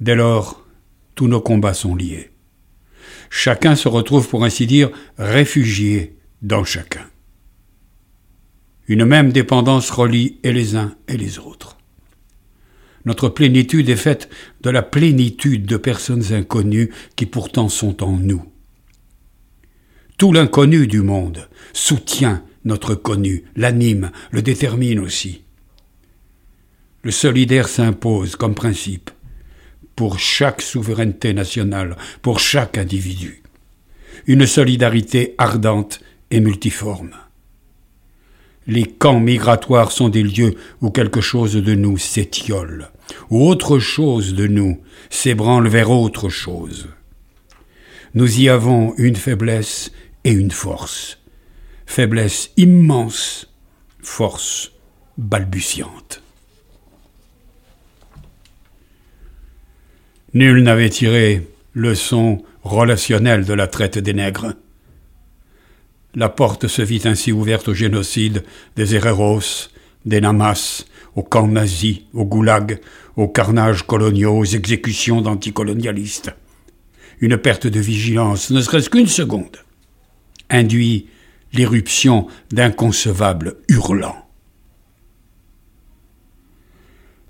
Dès 0.00 0.16
lors, 0.16 0.66
tous 1.14 1.28
nos 1.28 1.40
combats 1.40 1.74
sont 1.74 1.94
liés. 1.94 2.33
Chacun 3.36 3.74
se 3.74 3.88
retrouve, 3.88 4.28
pour 4.28 4.44
ainsi 4.44 4.64
dire, 4.64 4.90
réfugié 5.18 6.16
dans 6.40 6.62
chacun. 6.62 7.04
Une 8.86 9.04
même 9.04 9.32
dépendance 9.32 9.90
relie 9.90 10.38
les 10.44 10.76
uns 10.76 10.94
et 11.08 11.16
les 11.16 11.40
autres. 11.40 11.76
Notre 13.04 13.28
plénitude 13.28 13.88
est 13.88 13.96
faite 13.96 14.28
de 14.62 14.70
la 14.70 14.82
plénitude 14.82 15.66
de 15.66 15.76
personnes 15.76 16.32
inconnues 16.32 16.92
qui 17.16 17.26
pourtant 17.26 17.68
sont 17.68 18.04
en 18.04 18.12
nous. 18.12 18.44
Tout 20.16 20.32
l'inconnu 20.32 20.86
du 20.86 21.02
monde 21.02 21.48
soutient 21.72 22.44
notre 22.64 22.94
connu, 22.94 23.46
l'anime, 23.56 24.12
le 24.30 24.42
détermine 24.42 25.00
aussi. 25.00 25.42
Le 27.02 27.10
solidaire 27.10 27.66
s'impose 27.66 28.36
comme 28.36 28.54
principe 28.54 29.10
pour 29.96 30.18
chaque 30.18 30.62
souveraineté 30.62 31.32
nationale, 31.34 31.96
pour 32.22 32.40
chaque 32.40 32.78
individu. 32.78 33.42
Une 34.26 34.46
solidarité 34.46 35.34
ardente 35.38 36.00
et 36.30 36.40
multiforme. 36.40 37.14
Les 38.66 38.84
camps 38.84 39.20
migratoires 39.20 39.92
sont 39.92 40.08
des 40.08 40.22
lieux 40.22 40.54
où 40.80 40.90
quelque 40.90 41.20
chose 41.20 41.54
de 41.54 41.74
nous 41.74 41.98
s'étiole 41.98 42.90
ou 43.28 43.46
autre 43.46 43.78
chose 43.78 44.34
de 44.34 44.46
nous 44.46 44.80
s'ébranle 45.10 45.68
vers 45.68 45.90
autre 45.90 46.30
chose. 46.30 46.88
Nous 48.14 48.40
y 48.40 48.48
avons 48.48 48.94
une 48.96 49.16
faiblesse 49.16 49.92
et 50.24 50.32
une 50.32 50.50
force. 50.50 51.18
Faiblesse 51.84 52.50
immense, 52.56 53.52
force 54.00 54.72
balbutiante. 55.18 56.23
Nul 60.34 60.64
n'avait 60.64 60.90
tiré 60.90 61.46
leçon 61.74 62.42
relationnelle 62.64 63.44
de 63.44 63.52
la 63.52 63.68
traite 63.68 63.98
des 63.98 64.14
nègres. 64.14 64.54
La 66.16 66.28
porte 66.28 66.66
se 66.66 66.82
vit 66.82 67.02
ainsi 67.04 67.30
ouverte 67.30 67.68
au 67.68 67.74
génocide 67.74 68.42
des 68.74 68.96
Herreros, 68.96 69.68
des 70.04 70.20
Namas, 70.20 70.86
aux 71.14 71.22
camps 71.22 71.46
nazis, 71.46 72.00
aux 72.12 72.24
goulags, 72.24 72.80
aux 73.14 73.28
carnages 73.28 73.84
coloniaux, 73.84 74.38
aux 74.38 74.44
exécutions 74.44 75.20
d'anticolonialistes. 75.20 76.32
Une 77.20 77.36
perte 77.36 77.68
de 77.68 77.78
vigilance, 77.78 78.50
ne 78.50 78.60
serait-ce 78.60 78.90
qu'une 78.90 79.06
seconde, 79.06 79.58
induit 80.50 81.06
l'éruption 81.52 82.26
d'inconcevables 82.50 83.56
hurlants. 83.68 84.26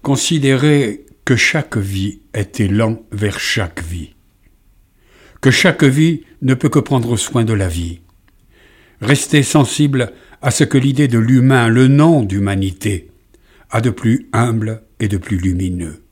Considérez 0.00 1.04
que 1.24 1.36
chaque 1.36 1.78
vie 1.78 2.20
est 2.34 2.60
élan 2.60 3.02
vers 3.10 3.40
chaque 3.40 3.82
vie, 3.82 4.14
que 5.40 5.50
chaque 5.50 5.84
vie 5.84 6.22
ne 6.42 6.52
peut 6.52 6.68
que 6.68 6.78
prendre 6.78 7.16
soin 7.16 7.44
de 7.44 7.54
la 7.54 7.68
vie. 7.68 8.00
Restez 9.00 9.42
sensible 9.42 10.12
à 10.42 10.50
ce 10.50 10.64
que 10.64 10.76
l'idée 10.76 11.08
de 11.08 11.18
l'humain, 11.18 11.68
le 11.68 11.88
nom 11.88 12.22
d'humanité, 12.22 13.10
a 13.70 13.80
de 13.80 13.88
plus 13.88 14.28
humble 14.34 14.82
et 15.00 15.08
de 15.08 15.16
plus 15.16 15.38
lumineux. 15.38 16.02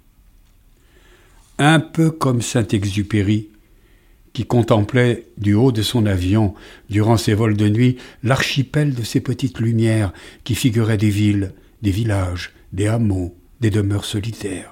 Un 1.58 1.80
peu 1.80 2.10
comme 2.10 2.40
Saint-Exupéry, 2.40 3.50
qui 4.32 4.46
contemplait 4.46 5.26
du 5.36 5.52
haut 5.52 5.72
de 5.72 5.82
son 5.82 6.06
avion, 6.06 6.54
durant 6.88 7.18
ses 7.18 7.34
vols 7.34 7.58
de 7.58 7.68
nuit, 7.68 7.98
l'archipel 8.22 8.94
de 8.94 9.02
ces 9.02 9.20
petites 9.20 9.60
lumières 9.60 10.14
qui 10.42 10.54
figuraient 10.54 10.96
des 10.96 11.10
villes, 11.10 11.52
des 11.82 11.90
villages, 11.90 12.52
des 12.72 12.86
hameaux, 12.86 13.36
des 13.60 13.70
demeures 13.70 14.06
solitaires. 14.06 14.71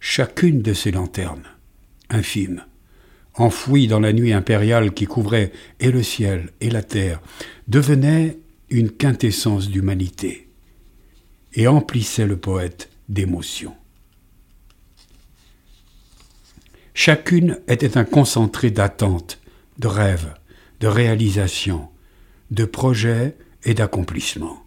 Chacune 0.00 0.62
de 0.62 0.72
ces 0.72 0.90
lanternes, 0.90 1.46
infime, 2.08 2.64
enfouie 3.34 3.86
dans 3.86 4.00
la 4.00 4.14
nuit 4.14 4.32
impériale 4.32 4.92
qui 4.92 5.04
couvrait 5.04 5.52
et 5.78 5.90
le 5.90 6.02
ciel 6.02 6.50
et 6.62 6.70
la 6.70 6.82
terre, 6.82 7.20
devenait 7.68 8.38
une 8.70 8.90
quintessence 8.90 9.68
d'humanité 9.68 10.48
et 11.52 11.68
emplissait 11.68 12.26
le 12.26 12.38
poète 12.38 12.90
d'émotions. 13.10 13.76
Chacune 16.94 17.60
était 17.68 17.98
un 17.98 18.04
concentré 18.04 18.70
d'attentes, 18.70 19.40
de 19.78 19.86
rêves, 19.86 20.34
de 20.80 20.86
réalisations, 20.86 21.88
de 22.50 22.64
projets 22.64 23.36
et 23.64 23.74
d'accomplissements. 23.74 24.64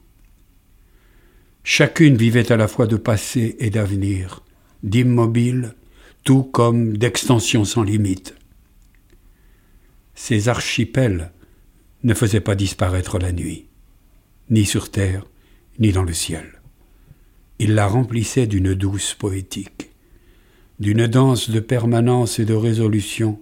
Chacune 1.64 2.18
vivait 2.18 2.52
à 2.52 2.58
la 2.58 2.68
fois 2.68 2.88
de 2.88 2.98
passé 2.98 3.56
et 3.60 3.70
d'avenir, 3.70 4.44
d'immobile, 4.84 5.74
tout 6.24 6.44
comme 6.44 6.98
d'extension 6.98 7.66
sans 7.66 7.84
limite. 7.84 8.36
Ces 10.16 10.50
archipels 10.50 11.32
ne 12.04 12.14
faisaient 12.14 12.42
pas 12.42 12.56
disparaître 12.56 13.18
la 13.18 13.32
nuit, 13.32 13.66
ni 14.50 14.66
sur 14.66 14.92
terre, 14.92 15.26
ni 15.80 15.92
dans 15.92 16.04
le 16.04 16.14
ciel 16.14 16.60
il 17.64 17.76
la 17.76 17.88
remplissait 17.88 18.46
d'une 18.46 18.74
douce 18.74 19.14
poétique, 19.14 19.92
d'une 20.80 21.08
danse 21.08 21.50
de 21.50 21.62
permanence 21.62 22.38
et 22.40 22.44
de 22.44 22.54
résolution 22.54 23.40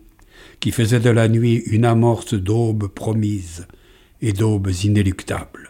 qui 0.60 0.72
faisait 0.72 1.00
de 1.00 1.10
la 1.10 1.28
nuit 1.28 1.64
une 1.66 1.86
amorce 1.86 2.36
d'aubes 2.36 2.88
promises 2.88 3.66
et 4.22 4.32
d'aubes 4.32 4.70
inéluctables. 4.84 5.70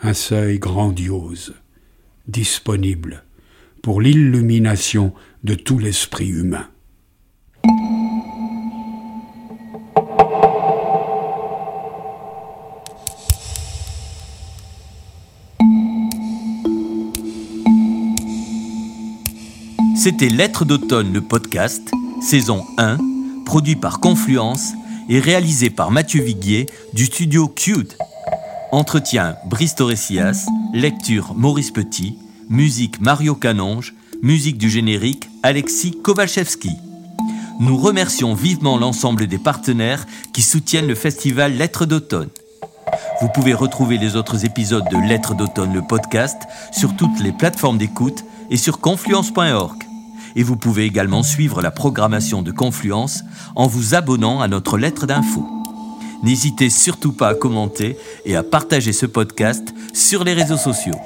Un 0.00 0.14
seuil 0.14 0.58
grandiose, 0.58 1.54
disponible 2.26 3.25
pour 3.86 4.00
l'illumination 4.00 5.12
de 5.44 5.54
tout 5.54 5.78
l'esprit 5.78 6.26
humain. 6.26 6.66
C'était 19.96 20.28
Lettres 20.30 20.64
d'automne, 20.64 21.12
le 21.12 21.20
podcast, 21.20 21.88
saison 22.20 22.64
1, 22.78 22.98
produit 23.44 23.76
par 23.76 24.00
Confluence 24.00 24.72
et 25.08 25.20
réalisé 25.20 25.70
par 25.70 25.92
Mathieu 25.92 26.24
Viguier 26.24 26.66
du 26.92 27.04
studio 27.04 27.46
Cute. 27.46 27.96
Entretien 28.72 29.36
Brice 29.46 29.76
Torresias, 29.76 30.44
lecture 30.74 31.34
Maurice 31.36 31.70
Petit, 31.70 32.18
musique 32.48 33.00
Mario 33.00 33.34
Canonge, 33.34 33.94
musique 34.22 34.58
du 34.58 34.70
générique 34.70 35.28
Alexis 35.42 35.92
Kowalczewski. 36.02 36.70
Nous 37.60 37.76
remercions 37.76 38.34
vivement 38.34 38.78
l'ensemble 38.78 39.26
des 39.26 39.38
partenaires 39.38 40.06
qui 40.32 40.42
soutiennent 40.42 40.86
le 40.86 40.94
festival 40.94 41.54
Lettres 41.54 41.86
d'automne. 41.86 42.28
Vous 43.20 43.28
pouvez 43.28 43.54
retrouver 43.54 43.98
les 43.98 44.14
autres 44.14 44.44
épisodes 44.44 44.88
de 44.90 45.08
Lettres 45.08 45.34
d'automne, 45.34 45.72
le 45.72 45.82
podcast, 45.82 46.36
sur 46.72 46.94
toutes 46.96 47.20
les 47.20 47.32
plateformes 47.32 47.78
d'écoute 47.78 48.24
et 48.50 48.56
sur 48.56 48.80
confluence.org 48.80 49.86
et 50.36 50.42
vous 50.42 50.56
pouvez 50.56 50.84
également 50.84 51.22
suivre 51.22 51.62
la 51.62 51.70
programmation 51.70 52.42
de 52.42 52.52
Confluence 52.52 53.24
en 53.56 53.66
vous 53.66 53.94
abonnant 53.94 54.40
à 54.42 54.48
notre 54.48 54.76
lettre 54.76 55.06
d'info. 55.06 55.46
N'hésitez 56.22 56.68
surtout 56.68 57.12
pas 57.12 57.28
à 57.28 57.34
commenter 57.34 57.96
et 58.26 58.36
à 58.36 58.42
partager 58.42 58.92
ce 58.92 59.06
podcast 59.06 59.74
sur 59.94 60.24
les 60.24 60.34
réseaux 60.34 60.58
sociaux. 60.58 60.98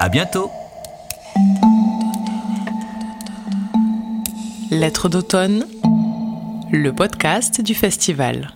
À 0.00 0.08
bientôt! 0.08 0.50
Lettres 4.70 5.08
d'automne, 5.08 5.66
le 6.70 6.92
podcast 6.92 7.60
du 7.60 7.74
festival. 7.74 8.52